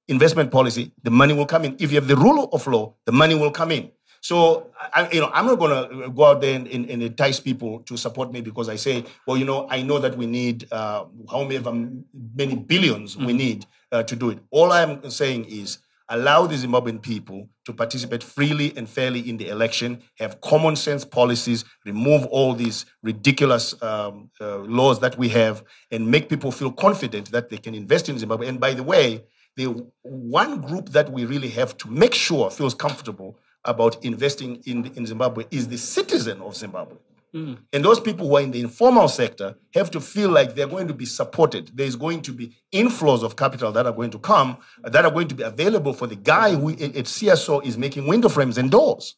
investment 0.09 0.51
policy, 0.51 0.93
the 1.03 1.11
money 1.11 1.35
will 1.35 1.45
come 1.47 1.67
in. 1.67 1.77
If 1.79 1.93
you 1.93 1.97
have 1.97 2.09
the 2.09 2.17
rule 2.17 2.49
of 2.53 2.67
law, 2.67 2.95
the 3.05 3.13
money 3.13 3.35
will 3.35 3.51
come 3.51 3.71
in. 3.71 3.91
So, 4.21 4.71
I, 4.95 5.09
you 5.13 5.21
know, 5.21 5.31
I'm 5.33 5.47
not 5.47 5.59
going 5.59 5.91
to 5.91 6.11
go 6.11 6.25
out 6.25 6.41
there 6.41 6.57
and, 6.57 6.67
and, 6.69 6.89
and 6.91 7.03
entice 7.03 7.39
people 7.39 7.81
to 7.81 7.97
support 7.97 8.33
me 8.33 8.41
because 8.41 8.69
I 8.69 8.77
say, 8.77 9.05
well, 9.27 9.37
you 9.37 9.45
know, 9.45 9.69
I 9.71 9.83
know 9.83 9.99
that 9.99 10.17
we 10.17 10.27
need 10.27 10.67
uh, 10.73 11.05
however 11.31 11.73
many 11.73 12.57
1000000000s 12.57 13.17
we 13.25 13.33
need 13.33 13.67
uh, 13.93 14.03
to 14.05 14.17
do 14.17 14.31
it. 14.31 14.39
All 14.51 14.73
I'm 14.73 15.09
saying 15.11 15.45
is 15.45 15.79
allow 16.09 16.47
the 16.47 16.55
Zimbabwean 16.55 17.01
people 17.01 17.49
to 17.65 17.73
participate 17.73 18.23
freely 18.23 18.73
and 18.77 18.89
fairly 18.89 19.29
in 19.29 19.37
the 19.37 19.49
election, 19.49 20.03
have 20.19 20.41
common 20.41 20.77
sense 20.77 21.05
policies, 21.05 21.65
remove 21.85 22.25
all 22.27 22.55
these 22.55 22.87
ridiculous 23.03 23.81
um, 23.83 24.31
uh, 24.41 24.59
laws 24.59 25.01
that 25.01 25.19
we 25.19 25.29
have, 25.29 25.63
and 25.91 26.11
make 26.11 26.29
people 26.29 26.51
feel 26.51 26.73
confident 26.73 27.31
that 27.31 27.51
they 27.51 27.59
can 27.59 27.75
invest 27.75 28.09
in 28.09 28.19
Zimbabwe. 28.19 28.49
And 28.49 28.59
by 28.59 28.75
the 28.75 28.83
way, 28.83 29.25
the 29.57 29.87
one 30.03 30.61
group 30.61 30.91
that 30.91 31.11
we 31.11 31.25
really 31.25 31.51
have 31.51 31.77
to 31.79 31.89
make 31.89 32.15
sure 32.15 32.51
feels 32.51 32.75
comfortable 32.75 33.39
about 33.65 34.03
investing 34.05 34.63
in, 34.67 34.87
in 34.95 35.05
Zimbabwe 35.05 35.45
is 35.51 35.69
the 35.69 35.77
citizen 35.77 36.41
of 36.41 36.57
Zimbabwe. 36.57 36.97
And 37.35 37.85
those 37.85 38.01
people 38.01 38.29
who 38.29 38.37
are 38.37 38.41
in 38.41 38.53
the 38.53 38.61
informal 38.61 39.09
sector 39.09 39.57
have 39.75 39.91
to 39.91 40.01
feel 40.01 40.31
like 40.31 40.55
they're 40.55 40.67
going 40.67 40.89
to 40.89 40.95
be 40.95 41.05
supported. 41.05 41.71
There's 41.75 41.97
going 41.97 42.23
to 42.23 42.33
be 42.33 42.57
inflows 42.73 43.23
of 43.23 43.37
capital 43.37 43.71
that 43.73 43.87
are 43.87 43.93
going 43.93 44.11
to 44.11 44.19
come, 44.19 44.59
uh, 44.83 44.89
that 44.91 45.05
are 45.05 45.11
going 45.11 45.29
to 45.29 45.35
be 45.35 45.43
available 45.43 45.93
for 45.93 46.07
the 46.07 46.17
guy 46.17 46.55
who 46.55 46.71
at 46.71 46.81
at 46.81 47.05
Siyaso 47.05 47.65
is 47.65 47.77
making 47.77 48.07
window 48.07 48.29
frames 48.29 48.57
and 48.57 48.71
doors. 48.71 49.17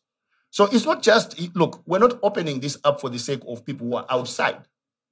So 0.50 0.64
it's 0.66 0.84
not 0.84 1.02
just, 1.02 1.38
look, 1.54 1.82
we're 1.86 2.00
not 2.00 2.18
opening 2.22 2.58
this 2.58 2.76
up 2.82 3.00
for 3.00 3.08
the 3.08 3.18
sake 3.18 3.42
of 3.46 3.64
people 3.64 3.86
who 3.86 3.96
are 3.96 4.06
outside. 4.10 4.62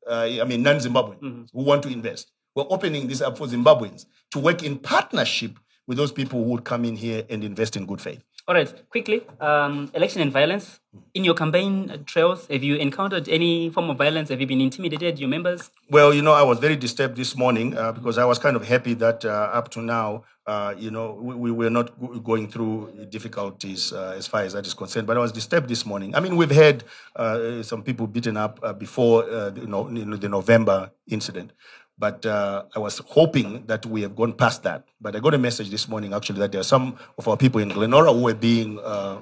Uh, 0.08 0.38
I 0.40 0.44
mean, 0.44 0.62
non 0.62 0.76
Zimbabweans 0.76 1.50
who 1.52 1.62
want 1.62 1.84
to 1.84 1.88
invest. 1.88 2.32
We're 2.56 2.66
opening 2.68 3.06
this 3.06 3.20
up 3.20 3.38
for 3.38 3.46
Zimbabweans 3.46 4.06
to 4.32 4.40
work 4.40 4.64
in 4.64 4.78
partnership 4.78 5.58
with 5.86 5.96
those 5.96 6.10
people 6.10 6.42
who 6.42 6.50
would 6.50 6.64
come 6.64 6.84
in 6.84 6.96
here 6.96 7.24
and 7.30 7.44
invest 7.44 7.76
in 7.76 7.86
good 7.86 8.00
faith. 8.00 8.24
All 8.48 8.54
right, 8.54 8.88
quickly, 8.88 9.26
um, 9.40 9.90
election 9.92 10.22
and 10.22 10.32
violence. 10.32 10.80
In 11.12 11.22
your 11.22 11.34
campaign 11.34 12.02
trails, 12.06 12.46
have 12.46 12.62
you 12.62 12.76
encountered 12.76 13.28
any 13.28 13.68
form 13.68 13.90
of 13.90 13.98
violence? 13.98 14.30
Have 14.30 14.40
you 14.40 14.46
been 14.46 14.62
intimidated, 14.62 15.18
your 15.18 15.28
members? 15.28 15.70
Well, 15.90 16.14
you 16.14 16.22
know, 16.22 16.32
I 16.32 16.42
was 16.42 16.58
very 16.58 16.74
disturbed 16.74 17.16
this 17.16 17.36
morning 17.36 17.76
uh, 17.76 17.92
because 17.92 18.16
I 18.16 18.24
was 18.24 18.38
kind 18.38 18.56
of 18.56 18.66
happy 18.66 18.94
that 18.94 19.22
uh, 19.22 19.50
up 19.52 19.70
to 19.72 19.82
now, 19.82 20.24
uh, 20.46 20.74
you 20.78 20.90
know, 20.90 21.12
we, 21.20 21.34
we 21.34 21.50
were 21.50 21.68
not 21.68 22.00
go- 22.00 22.18
going 22.20 22.48
through 22.48 23.06
difficulties 23.10 23.92
uh, 23.92 24.14
as 24.16 24.26
far 24.26 24.40
as 24.40 24.54
that 24.54 24.66
is 24.66 24.72
concerned. 24.72 25.06
But 25.06 25.18
I 25.18 25.20
was 25.20 25.30
disturbed 25.30 25.68
this 25.68 25.84
morning. 25.84 26.14
I 26.16 26.20
mean, 26.20 26.34
we've 26.34 26.50
had 26.50 26.84
uh, 27.16 27.62
some 27.62 27.82
people 27.82 28.06
beaten 28.06 28.38
up 28.38 28.60
uh, 28.62 28.72
before 28.72 29.28
uh, 29.30 29.50
the, 29.50 29.66
no, 29.66 29.90
you 29.90 30.06
know, 30.06 30.16
the 30.16 30.30
November 30.30 30.90
incident. 31.06 31.52
But 32.00 32.24
uh, 32.24 32.62
I 32.76 32.78
was 32.78 32.98
hoping 33.06 33.64
that 33.66 33.84
we 33.84 34.02
have 34.02 34.14
gone 34.14 34.32
past 34.32 34.62
that. 34.62 34.84
But 35.00 35.16
I 35.16 35.18
got 35.20 35.34
a 35.34 35.38
message 35.38 35.68
this 35.70 35.88
morning, 35.88 36.14
actually, 36.14 36.38
that 36.38 36.52
there 36.52 36.60
are 36.60 36.64
some 36.64 36.96
of 37.18 37.26
our 37.26 37.36
people 37.36 37.60
in 37.60 37.70
Glen 37.70 37.90
Norah 37.90 38.12
who 38.12 38.22
were 38.22 38.34
being 38.34 38.78
uh, 38.78 39.18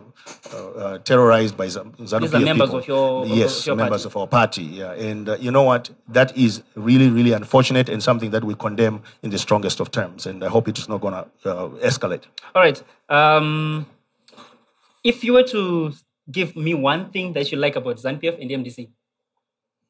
uh, 0.52 0.56
uh, 0.56 0.98
terrorized 0.98 1.56
by 1.56 1.68
some 1.68 1.92
ZANU-PF 1.92 2.20
These 2.20 2.34
are 2.34 2.40
members 2.40 2.68
people. 2.68 2.78
of 2.78 2.88
your- 2.88 3.22
of 3.22 3.28
yes, 3.30 3.66
your 3.66 3.76
members 3.76 4.02
party. 4.02 4.12
of 4.12 4.16
our 4.20 4.26
party. 4.26 4.62
Yeah, 4.64 4.92
and 4.92 5.26
uh, 5.28 5.36
you 5.40 5.50
know 5.50 5.62
what? 5.62 5.88
That 6.08 6.36
is 6.36 6.62
really, 6.74 7.08
really 7.08 7.32
unfortunate 7.32 7.88
and 7.88 8.02
something 8.02 8.30
that 8.32 8.44
we 8.44 8.54
condemn 8.54 9.02
in 9.22 9.30
the 9.30 9.38
strongest 9.38 9.80
of 9.80 9.90
terms. 9.90 10.26
And 10.26 10.44
I 10.44 10.48
hope 10.48 10.68
it 10.68 10.78
is 10.78 10.86
not 10.88 11.00
going 11.00 11.14
to 11.14 11.50
uh, 11.50 11.68
escalate. 11.80 12.24
All 12.54 12.60
right. 12.62 12.82
Um, 13.08 13.86
if 15.02 15.24
you 15.24 15.32
were 15.32 15.44
to 15.44 15.92
give 16.30 16.56
me 16.56 16.74
one 16.74 17.10
thing 17.10 17.32
that 17.32 17.50
you 17.52 17.56
like 17.58 17.76
about 17.76 17.96
ZANU-PF 17.96 18.38
and 18.42 18.50
MDC, 18.50 18.90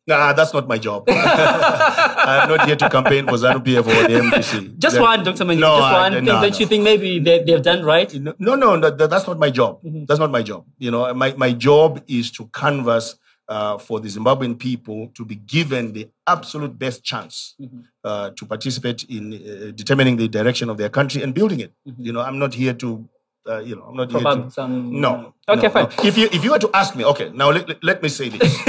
Nah, 0.07 0.33
that's 0.33 0.53
not 0.55 0.69
my 0.69 0.79
job. 0.79 1.05
I'm 1.11 2.49
not 2.49 2.67
here 2.67 2.77
to 2.77 2.89
campaign 2.89 3.27
for 3.27 3.33
ZANU 3.35 3.65
PF 3.65 3.79
or 3.87 4.09
the 4.09 4.21
MDC. 4.21 4.79
Just 4.79 5.01
one, 5.01 5.25
Dr. 5.25 5.45
Manyika, 5.45 5.59
No, 5.61 5.77
just 5.79 5.83
I- 5.93 6.01
one 6.03 6.13
no, 6.13 6.19
thing 6.19 6.25
no. 6.27 6.41
that 6.41 6.61
you 6.61 6.67
think 6.67 6.85
maybe 6.85 7.19
they, 7.19 7.43
they've 7.43 7.63
done 7.63 7.85
right. 7.85 8.13
No, 8.15 8.35
no, 8.39 8.55
no 8.55 8.79
that, 8.91 9.11
that's 9.11 9.27
not 9.27 9.39
my 9.39 9.51
job. 9.51 9.83
Mm-hmm. 9.83 10.05
That's 10.07 10.21
not 10.21 10.31
my 10.31 10.43
job. 10.43 10.65
You 10.79 10.91
know, 10.91 11.13
my, 11.15 11.33
my 11.37 11.53
job 11.53 12.03
is 12.07 12.31
to 12.33 12.47
canvass 12.53 13.17
uh, 13.49 13.79
for 13.79 14.01
the 14.01 14.09
Zimbabwean 14.09 14.59
people 14.59 15.09
to 15.15 15.25
be 15.25 15.37
given 15.37 15.93
the 15.93 16.09
absolute 16.27 16.79
best 16.79 17.05
chance 17.05 17.55
Mm-hmm. 17.61 17.81
uh, 18.05 18.31
to 18.31 18.47
participate 18.47 19.05
in 19.05 19.33
uh, 19.35 19.71
determining 19.75 20.17
the 20.17 20.29
direction 20.29 20.69
of 20.69 20.77
their 20.79 20.89
country 20.89 21.23
and 21.23 21.33
building 21.35 21.61
it. 21.61 21.73
You 21.99 22.13
know, 22.13 22.21
I'm 22.21 22.39
not 22.39 22.55
here 22.55 22.75
to, 22.75 23.09
uh, 23.49 23.59
you 23.61 23.77
know, 23.77 23.83
I'm 23.89 23.97
not 23.97 24.11
here 24.11 24.21
some- 24.51 25.01
No. 25.01 25.35
Okay, 25.49 25.63
no, 25.63 25.71
fine. 25.71 25.85
no. 25.85 26.05
If 26.05 26.19
you 26.19 26.29
if 26.33 26.43
you 26.45 26.51
were 26.51 26.59
to 26.59 26.71
ask 26.75 26.97
me, 26.97 27.05
okay, 27.05 27.31
now 27.35 27.51
let, 27.51 27.69
let, 27.69 27.83
let 27.85 28.03
me 28.03 28.09
say 28.09 28.29
this. 28.29 28.57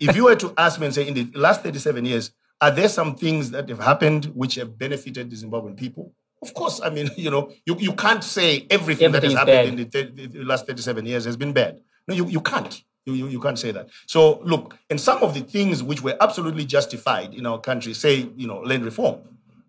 if 0.00 0.14
you 0.16 0.24
were 0.24 0.36
to 0.36 0.52
ask 0.58 0.78
me 0.80 0.86
and 0.86 0.94
say, 0.94 1.06
in 1.08 1.14
the 1.14 1.26
last 1.38 1.62
37 1.62 2.04
years, 2.04 2.32
are 2.60 2.70
there 2.70 2.88
some 2.88 3.14
things 3.14 3.50
that 3.52 3.68
have 3.68 3.80
happened 3.80 4.26
which 4.34 4.56
have 4.56 4.78
benefited 4.78 5.30
the 5.30 5.36
Zimbabwean 5.36 5.76
people? 5.76 6.12
Of 6.42 6.54
course, 6.54 6.80
I 6.82 6.90
mean, 6.90 7.10
you 7.16 7.30
know, 7.30 7.52
you, 7.66 7.76
you 7.78 7.92
can't 7.94 8.22
say 8.24 8.66
everything, 8.70 9.06
Everything 9.08 9.12
that 9.12 9.22
has 9.24 9.34
happened 9.34 9.80
in 9.80 9.90
the, 9.90 10.26
the 10.26 10.44
last 10.44 10.66
37 10.66 11.06
years 11.06 11.24
has 11.24 11.36
been 11.36 11.52
bad. 11.52 11.80
No, 12.06 12.14
you, 12.14 12.26
you 12.26 12.40
can't. 12.40 12.82
You, 13.06 13.14
you, 13.14 13.28
you 13.28 13.40
can't 13.40 13.58
say 13.58 13.70
that. 13.72 13.88
So, 14.06 14.40
look, 14.42 14.76
and 14.90 15.00
some 15.00 15.22
of 15.22 15.32
the 15.32 15.40
things 15.40 15.82
which 15.82 16.02
were 16.02 16.16
absolutely 16.20 16.66
justified 16.66 17.32
in 17.34 17.46
our 17.46 17.58
country, 17.58 17.94
say, 17.94 18.28
you 18.36 18.46
know, 18.46 18.60
land 18.60 18.84
reform. 18.84 19.20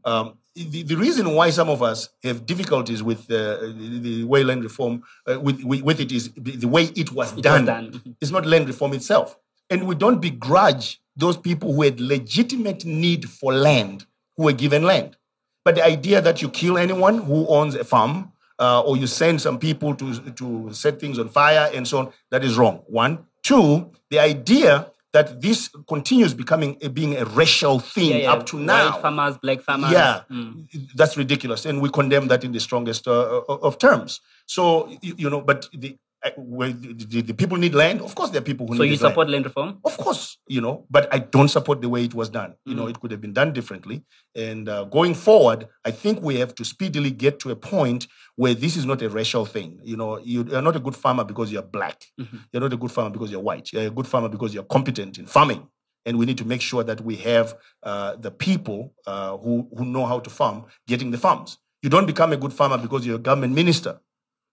Um, 0.04 0.34
the, 0.56 0.84
the 0.84 0.96
reason 0.96 1.34
why 1.34 1.50
some 1.50 1.70
of 1.70 1.82
us 1.82 2.10
have 2.24 2.46
difficulties 2.46 3.02
with 3.02 3.32
uh, 3.32 3.60
the, 3.62 4.00
the 4.02 4.24
way 4.26 4.44
land 4.44 4.64
reform, 4.64 5.04
uh, 5.28 5.40
with, 5.40 5.64
with, 5.64 5.82
with 5.82 6.00
it 6.00 6.12
is 6.12 6.32
the 6.36 6.68
way 6.68 6.86
it 6.96 7.12
was 7.12 7.32
done. 7.34 7.66
done. 7.66 8.16
It's 8.20 8.32
not 8.32 8.46
land 8.46 8.68
reform 8.68 8.94
itself. 8.94 9.38
And 9.70 9.88
we 9.88 9.96
don't 9.96 10.20
begrudge 10.20 11.02
those 11.16 11.38
people 11.38 11.74
who 11.74 11.84
had 11.84 12.00
legitimate 12.02 12.84
need 12.86 13.30
for 13.30 13.54
land, 13.54 14.06
who 14.36 14.44
were 14.44 14.54
given 14.54 14.84
land. 14.84 15.16
But 15.64 15.76
the 15.76 15.86
idea 15.86 16.22
that 16.22 16.42
you 16.42 16.50
kill 16.50 16.78
anyone 16.78 17.20
who 17.20 17.48
owns 17.48 17.76
a 17.76 17.84
farm, 17.84 18.34
uh, 18.60 18.82
or 18.82 18.98
you 18.98 19.08
send 19.08 19.42
some 19.42 19.58
people 19.58 19.96
to, 19.96 20.20
to 20.32 20.74
set 20.74 21.00
things 21.00 21.18
on 21.18 21.30
fire 21.30 21.72
and 21.74 21.88
so 21.88 22.00
on, 22.00 22.14
that 22.30 22.44
is 22.44 22.58
wrong. 22.58 22.82
One. 22.88 23.26
Two, 23.44 23.92
the 24.10 24.20
idea 24.20 24.91
that 25.14 25.42
this 25.42 25.70
continues 25.88 26.34
becoming 26.34 26.78
a, 26.82 26.90
being 26.90 27.18
a 27.18 27.26
racial 27.26 27.80
thing 27.80 28.12
Yeah, 28.12 28.16
yeah. 28.18 28.32
up 28.34 28.46
to 28.48 28.60
now. 28.60 28.92
White 28.92 29.02
farmers, 29.02 29.38
black 29.38 29.62
farmers. 29.62 29.92
Yeah, 29.92 30.22
Mm. 30.32 30.68
that's 30.96 31.18
ridiculous, 31.18 31.66
and 31.66 31.82
we 31.82 31.90
condemn 31.90 32.28
that 32.30 32.44
in 32.44 32.52
the 32.54 32.60
strongest 32.60 33.08
uh, 33.08 33.42
of 33.48 33.78
terms. 33.78 34.22
So 34.46 34.90
you 35.02 35.30
know, 35.30 35.42
but 35.42 35.68
the, 35.74 35.98
uh, 36.24 36.30
where 36.38 36.72
the, 36.72 37.22
the, 37.22 37.34
people 37.34 37.58
need 37.58 37.74
land. 37.74 38.00
Of 38.02 38.14
course, 38.16 38.30
there 38.30 38.42
are 38.42 38.44
people 38.44 38.68
who 38.68 38.76
So 38.76 38.84
need 38.84 38.90
you 38.90 38.96
this 38.96 39.02
land. 39.02 39.12
support 39.14 39.30
land 39.30 39.46
reform? 39.46 39.80
Of 39.84 39.98
course, 39.98 40.38
you 40.48 40.62
know, 40.62 40.86
but 40.90 41.12
I 41.14 41.20
don't 41.20 41.48
support 41.50 41.82
the 41.82 41.90
way 41.90 42.04
it 42.04 42.14
was 42.14 42.30
done. 42.30 42.54
You 42.66 42.74
Mm. 42.74 42.78
know, 42.78 42.88
it 42.88 43.00
could 43.00 43.12
have 43.12 43.22
been 43.22 43.34
done 43.34 43.54
differently. 43.54 44.04
And 44.36 44.70
uh, 44.70 44.84
going 44.86 45.16
forward, 45.16 45.68
I 45.84 45.92
think 45.92 46.22
we 46.22 46.36
have 46.38 46.54
to 46.56 46.64
speedily 46.66 47.12
get 47.12 47.40
to 47.40 47.52
a 47.52 47.56
point 47.56 48.08
where 48.36 48.54
this 48.54 48.78
is 48.78 48.86
not 48.86 49.02
a 49.02 49.10
racial 49.10 49.46
thing. 49.46 49.80
You 49.84 49.98
know, 49.98 50.20
you 50.20 50.42
are 50.56 50.62
not 50.62 50.76
a 50.76 50.80
good 50.80 50.96
farmer 50.96 51.24
because 51.24 51.52
you're 51.52 51.64
black. 51.64 52.06
Mm-hmm. 52.20 52.38
You're 52.52 52.62
not 52.62 52.74
a 52.74 52.78
good 52.78 52.92
farmer 52.92 53.10
because 53.10 53.32
you're 53.32 53.42
white. 53.42 53.72
You're 53.74 53.88
a 53.88 53.90
good 53.90 54.08
farmer 54.08 54.30
because 54.30 54.54
you're 54.54 54.64
competent 54.64 55.18
in 55.18 55.26
farming. 55.26 55.68
And 56.06 56.18
we 56.18 56.26
need 56.26 56.38
to 56.40 56.46
make 56.46 56.62
sure 56.62 56.84
that 56.84 57.02
we 57.02 57.16
have 57.18 57.56
uh, 57.84 58.16
the 58.16 58.32
people 58.32 58.94
uh, 59.08 59.38
who, 59.38 59.68
who 59.78 59.86
know 59.86 60.06
how 60.06 60.20
to 60.20 60.30
farm 60.30 60.66
getting 60.88 61.12
the 61.12 61.18
farms. 61.18 61.58
You 61.84 61.90
don't 61.90 62.06
become 62.06 62.32
a 62.32 62.38
good 62.38 62.54
farmer 62.54 62.78
because 62.78 63.06
you're 63.06 63.18
a 63.18 63.20
government 63.20 63.54
minister. 63.54 64.00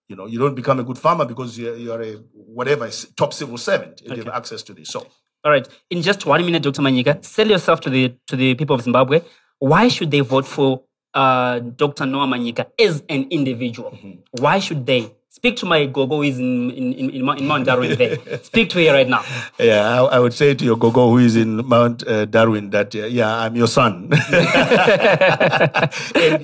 You 0.09 0.15
know, 0.15 0.25
you 0.25 0.39
don't 0.39 0.55
become 0.55 0.79
a 0.79 0.83
good 0.83 0.97
farmer 0.97 1.23
because 1.23 1.57
you're, 1.57 1.77
you're 1.77 2.01
a 2.01 2.13
whatever 2.33 2.89
top 3.15 3.31
civil 3.31 3.57
servant 3.57 4.01
and 4.01 4.17
you 4.17 4.23
have 4.23 4.33
access 4.33 4.63
to 4.63 4.73
this. 4.73 4.89
So 4.89 5.07
All 5.43 5.51
right. 5.51 5.67
In 5.91 6.01
just 6.01 6.25
one 6.25 6.43
minute, 6.43 6.63
Dr. 6.63 6.81
Manyika, 6.81 7.23
sell 7.23 7.47
yourself 7.47 7.79
to 7.81 7.89
the 7.89 8.15
to 8.27 8.35
the 8.35 8.55
people 8.55 8.75
of 8.75 8.81
Zimbabwe. 8.81 9.21
Why 9.59 9.87
should 9.87 10.09
they 10.09 10.21
vote 10.21 10.47
for 10.47 10.81
uh, 11.13 11.59
Dr. 11.59 12.05
Noah 12.07 12.27
Manyika 12.27 12.65
as 12.79 13.03
an 13.07 13.27
individual? 13.29 13.91
Mm-hmm. 13.91 14.41
Why 14.43 14.59
should 14.59 14.85
they? 14.85 15.13
Speak 15.39 15.55
to 15.55 15.65
my 15.65 15.85
gogo 15.85 16.17
who 16.17 16.23
is 16.23 16.37
in 16.37 16.69
in 16.71 16.91
in, 16.93 17.09
in, 17.11 17.23
Mount- 17.23 17.65
Darwin 17.65 17.95
there. 17.97 18.17
Speak 18.43 18.69
to 18.71 18.85
her 18.85 18.91
right 18.93 19.07
now. 19.07 19.23
Yeah, 19.57 19.87
I, 19.87 20.17
I 20.17 20.19
would 20.19 20.33
say 20.33 20.53
to 20.53 20.65
your 20.65 20.75
gogo 20.75 21.11
who 21.11 21.19
is 21.19 21.37
in 21.37 21.65
Mount 21.65 22.05
uh, 22.05 22.25
Darwin 22.25 22.71
that 22.71 22.93
uh, 22.93 23.05
yeah, 23.05 23.33
I'm 23.37 23.55
your 23.55 23.67
son. 23.67 24.09
and, 24.11 24.21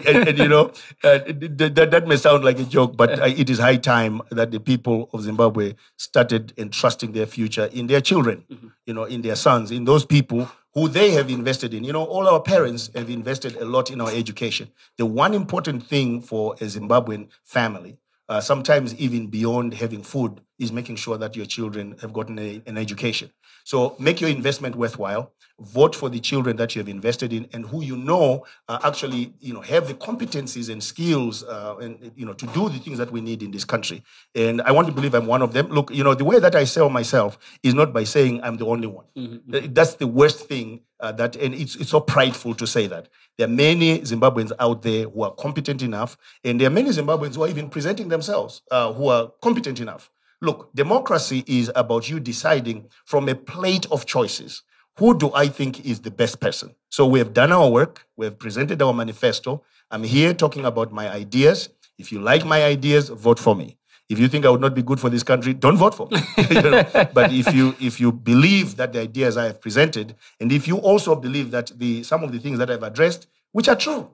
and, 0.07 0.27
and, 0.29 0.37
you 0.37 0.47
know 0.47 0.71
uh, 1.03 1.19
th- 1.19 1.57
th- 1.57 1.73
that 1.73 1.91
that 1.91 2.07
may 2.07 2.15
sound 2.15 2.45
like 2.45 2.57
a 2.57 2.63
joke, 2.63 2.95
but 2.95 3.19
uh, 3.19 3.25
it 3.25 3.49
is 3.49 3.59
high 3.59 3.75
time 3.75 4.21
that 4.31 4.51
the 4.51 4.61
people 4.61 5.09
of 5.11 5.23
Zimbabwe 5.23 5.73
started 5.97 6.53
entrusting 6.57 7.11
their 7.11 7.25
future 7.25 7.65
in 7.73 7.87
their 7.87 7.99
children, 7.99 8.45
you 8.85 8.93
know, 8.93 9.03
in 9.03 9.23
their 9.23 9.35
sons, 9.35 9.71
in 9.71 9.83
those 9.83 10.05
people 10.05 10.49
who 10.73 10.87
they 10.87 11.11
have 11.11 11.29
invested 11.29 11.73
in. 11.73 11.83
You 11.83 11.91
know, 11.93 12.03
all 12.05 12.27
our 12.29 12.41
parents 12.41 12.89
have 12.95 13.09
invested 13.09 13.57
a 13.57 13.65
lot 13.65 13.91
in 13.91 13.99
our 13.99 14.09
education. 14.11 14.69
The 14.97 15.05
one 15.05 15.33
important 15.33 15.85
thing 15.85 16.21
for 16.21 16.53
a 16.55 16.65
Zimbabwean 16.65 17.27
family 17.43 17.97
uh, 18.29 18.41
sometimes 18.41 18.93
even 18.95 19.27
beyond 19.27 19.73
having 19.73 20.03
food, 20.03 20.41
is 20.57 20.71
making 20.71 20.95
sure 20.95 21.17
that 21.17 21.35
your 21.35 21.45
children 21.45 21.95
have 22.01 22.13
gotten 22.13 22.39
a, 22.39 22.61
an 22.65 22.77
education. 22.77 23.29
So 23.65 23.95
make 23.99 24.21
your 24.21 24.29
investment 24.29 24.75
worthwhile. 24.75 25.33
Vote 25.59 25.95
for 25.95 26.09
the 26.09 26.19
children 26.19 26.55
that 26.57 26.75
you 26.75 26.79
have 26.79 26.87
invested 26.89 27.33
in 27.33 27.47
and 27.53 27.65
who 27.65 27.81
you 27.83 27.97
know 27.97 28.45
uh, 28.67 28.79
actually, 28.83 29.33
you 29.39 29.53
know, 29.53 29.61
have 29.61 29.87
the 29.87 29.93
competencies 29.93 30.69
and 30.71 30.83
skills, 30.83 31.43
uh, 31.43 31.75
and 31.81 32.11
you 32.15 32.25
know, 32.25 32.33
to 32.33 32.45
do 32.47 32.69
the 32.69 32.79
things 32.79 32.97
that 32.97 33.11
we 33.11 33.21
need 33.21 33.41
in 33.43 33.51
this 33.51 33.65
country. 33.65 34.03
And 34.33 34.61
I 34.61 34.71
want 34.71 34.87
to 34.87 34.93
believe 34.93 35.13
I'm 35.13 35.27
one 35.27 35.41
of 35.41 35.53
them. 35.53 35.67
Look, 35.67 35.91
you 35.93 36.03
know, 36.03 36.13
the 36.13 36.25
way 36.25 36.39
that 36.39 36.55
I 36.55 36.63
sell 36.65 36.89
myself 36.89 37.37
is 37.63 37.73
not 37.73 37.93
by 37.93 38.03
saying 38.03 38.41
I'm 38.43 38.57
the 38.57 38.65
only 38.65 38.87
one. 38.87 39.05
Th- 39.51 39.69
That's 39.73 39.95
the 39.95 40.07
worst 40.07 40.47
thing. 40.47 40.81
Uh, 41.05 41.11
that 41.11 41.35
and 41.35 41.53
it's 41.53 41.75
it's 41.75 41.91
so 41.91 41.99
prideful 41.99 42.55
to 42.55 42.65
say 42.65 42.87
that 42.87 43.09
there 43.37 43.45
are 43.47 43.51
many 43.51 43.99
Zimbabweans 43.99 44.51
out 44.59 44.81
there 44.81 45.03
who 45.07 45.21
are 45.21 45.33
competent 45.35 45.83
enough, 45.83 46.17
and 46.43 46.59
there 46.59 46.67
are 46.67 46.71
many 46.71 46.89
Zimbabweans 46.89 47.35
who 47.35 47.43
are 47.43 47.47
even 47.47 47.69
presenting 47.69 48.07
themselves 48.09 48.63
uh, 48.71 48.91
who 48.91 49.09
are 49.09 49.31
competent 49.43 49.79
enough. 49.79 50.09
Look, 50.41 50.73
democracy 50.73 51.43
is 51.45 51.71
about 51.75 52.09
you 52.09 52.19
deciding 52.19 52.89
from 53.05 53.29
a 53.29 53.35
plate 53.35 53.85
of 53.91 54.07
choices 54.07 54.63
who 54.97 55.15
do 55.15 55.31
I 55.35 55.47
think 55.47 55.85
is 55.85 55.99
the 55.99 56.09
best 56.09 56.39
person. 56.39 56.73
So 56.89 57.05
we 57.05 57.19
have 57.19 57.33
done 57.33 57.51
our 57.51 57.69
work, 57.69 58.07
we 58.17 58.25
have 58.25 58.39
presented 58.39 58.81
our 58.81 58.93
manifesto. 58.93 59.63
I'm 59.91 60.03
here 60.03 60.33
talking 60.33 60.65
about 60.65 60.91
my 60.91 61.07
ideas. 61.07 61.69
If 61.99 62.11
you 62.11 62.19
like 62.19 62.45
my 62.45 62.63
ideas, 62.63 63.09
vote 63.09 63.37
for 63.37 63.55
me. 63.55 63.77
If 64.07 64.19
you 64.19 64.27
think 64.27 64.45
I 64.45 64.49
would 64.49 64.61
not 64.61 64.75
be 64.75 64.83
good 64.83 64.99
for 64.99 65.09
this 65.09 65.23
country, 65.23 65.53
don't 65.53 65.77
vote 65.77 65.95
for 65.95 66.07
me. 66.11 66.19
You 66.49 66.61
know? 66.61 66.83
But 67.13 67.31
if 67.33 67.53
you 67.53 67.75
if 67.79 67.99
you 67.99 68.11
believe 68.11 68.77
that 68.77 68.93
the 68.93 69.01
ideas 69.01 69.35
I 69.37 69.45
have 69.45 69.59
presented, 69.61 70.15
and 70.39 70.51
if 70.51 70.67
you 70.67 70.77
also 70.77 71.15
believe 71.15 71.51
that 71.51 71.71
the 71.75 72.03
some 72.03 72.23
of 72.23 72.31
the 72.31 72.39
things 72.39 72.59
that 72.59 72.69
I've 72.69 72.83
addressed, 72.83 73.27
which 73.51 73.67
are 73.67 73.75
true, 73.75 74.09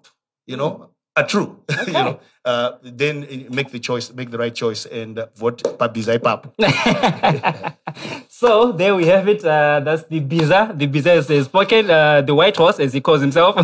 you 0.48 0.56
know, 0.56 0.90
are 1.18 1.28
true, 1.28 1.60
you 1.88 1.94
know, 1.94 2.20
uh, 2.46 2.72
then 2.82 3.48
make 3.52 3.72
the 3.72 3.80
choice, 3.80 4.14
make 4.14 4.32
the 4.32 4.38
right 4.38 4.56
choice, 4.56 4.86
and 4.86 5.26
vote 5.36 5.62
Pabizai 5.64 6.22
Pap. 6.24 6.48
So 8.42 8.72
there 8.72 8.96
we 8.96 9.06
have 9.06 9.28
it. 9.28 9.46
Uh, 9.46 9.82
that's 9.82 10.02
the 10.06 10.20
Biza. 10.20 10.76
The 10.76 10.88
Biza 10.88 11.18
is, 11.18 11.30
is 11.30 11.46
spoken. 11.46 11.92
Uh, 11.92 12.22
the 12.22 12.34
white 12.34 12.58
horse, 12.58 12.80
as 12.80 12.92
he 12.92 13.00
calls 13.00 13.22
himself. 13.22 13.56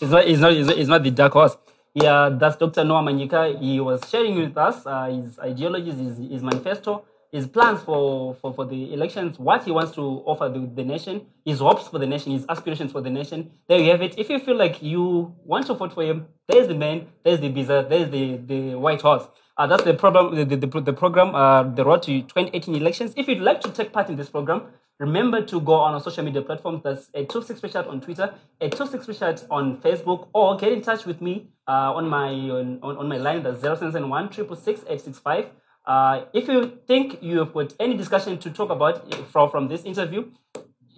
it's 0.00 0.10
not. 0.10 0.10
Not. 0.10 0.26
It's 0.26 0.40
not, 0.40 0.52
it's 0.78 0.88
not 0.88 1.02
the 1.02 1.10
dark 1.10 1.34
horse. 1.34 1.54
Yeah, 1.96 2.28
that's 2.30 2.56
Dr. 2.56 2.84
Noah 2.84 3.02
Manyika. 3.02 3.58
He 3.58 3.80
was 3.80 4.06
sharing 4.10 4.36
with 4.38 4.54
us 4.58 4.84
uh, 4.84 5.06
his 5.06 5.38
ideologies, 5.38 5.94
his, 5.96 6.18
his 6.18 6.42
manifesto, 6.42 7.06
his 7.32 7.46
plans 7.46 7.82
for, 7.82 8.34
for, 8.34 8.52
for 8.52 8.66
the 8.66 8.92
elections, 8.92 9.38
what 9.38 9.64
he 9.64 9.70
wants 9.70 9.92
to 9.92 10.02
offer 10.02 10.50
the, 10.50 10.70
the 10.74 10.84
nation, 10.84 11.22
his 11.46 11.60
hopes 11.60 11.88
for 11.88 11.98
the 11.98 12.06
nation, 12.06 12.32
his 12.32 12.44
aspirations 12.50 12.92
for 12.92 13.00
the 13.00 13.08
nation. 13.08 13.50
There 13.66 13.78
you 13.80 13.90
have 13.92 14.02
it. 14.02 14.18
If 14.18 14.28
you 14.28 14.38
feel 14.38 14.56
like 14.56 14.82
you 14.82 15.34
want 15.42 15.68
to 15.68 15.74
vote 15.74 15.94
for 15.94 16.02
him, 16.02 16.26
there's 16.46 16.68
the 16.68 16.74
man, 16.74 17.06
there's 17.24 17.40
the 17.40 17.50
Biza, 17.50 17.88
there's 17.88 18.10
the, 18.10 18.36
the 18.44 18.74
white 18.74 19.00
horse. 19.00 19.26
Uh, 19.56 19.66
that's 19.66 19.84
the. 19.84 19.94
The, 19.94 20.44
the, 20.44 20.56
the, 20.56 20.80
the 20.82 20.92
program, 20.92 21.34
uh, 21.34 21.62
the 21.62 21.82
road 21.82 22.02
to 22.02 22.20
2018 22.20 22.74
elections. 22.74 23.14
If 23.16 23.26
you'd 23.26 23.40
like 23.40 23.62
to 23.62 23.70
take 23.70 23.90
part 23.90 24.10
in 24.10 24.16
this 24.16 24.28
program, 24.28 24.64
remember 24.98 25.44
to 25.44 25.60
go 25.60 25.74
on 25.74 25.94
our 25.94 26.00
social 26.00 26.24
media 26.24 26.42
platforms. 26.42 26.82
That's 26.82 27.08
a 27.14 27.24
26 27.24 27.72
chat 27.72 27.86
on 27.86 28.00
Twitter, 28.00 28.34
a 28.60 28.68
26 28.70 29.18
chat 29.18 29.44
on 29.50 29.78
Facebook, 29.78 30.28
or 30.32 30.56
get 30.56 30.72
in 30.72 30.82
touch 30.82 31.06
with 31.06 31.20
me 31.20 31.50
uh, 31.68 31.94
on 31.94 32.08
my 32.08 32.28
on, 32.28 32.80
on 32.82 33.08
my 33.08 33.16
line. 33.16 33.42
That's 33.42 33.60
0771 33.60 34.26
865. 34.26 35.46
Uh, 35.86 36.24
if 36.32 36.48
you 36.48 36.78
think 36.86 37.22
you 37.22 37.38
have 37.38 37.54
got 37.54 37.72
any 37.78 37.96
discussion 37.96 38.38
to 38.38 38.50
talk 38.50 38.70
about 38.70 39.12
uh, 39.14 39.22
from, 39.24 39.50
from 39.50 39.68
this 39.68 39.84
interview, 39.84 40.28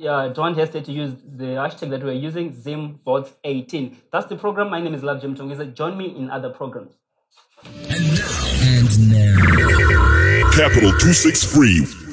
uh, 0.06 0.28
don't 0.28 0.54
hesitate 0.54 0.84
to 0.86 0.92
use 0.92 1.12
the 1.26 1.44
hashtag 1.44 1.90
that 1.90 2.02
we're 2.02 2.12
using, 2.12 2.52
ZimVotes18. 2.52 3.96
That's 4.12 4.26
the 4.26 4.36
program. 4.36 4.70
My 4.70 4.80
name 4.80 4.94
is 4.94 5.02
Lovejoy 5.02 5.28
Mtongwiza. 5.28 5.74
Join 5.74 5.98
me 5.98 6.16
in 6.16 6.30
other 6.30 6.50
programs. 6.50 6.94
And 7.64 9.10
now. 9.10 9.58
Capital 10.52 10.90
263 10.90 12.07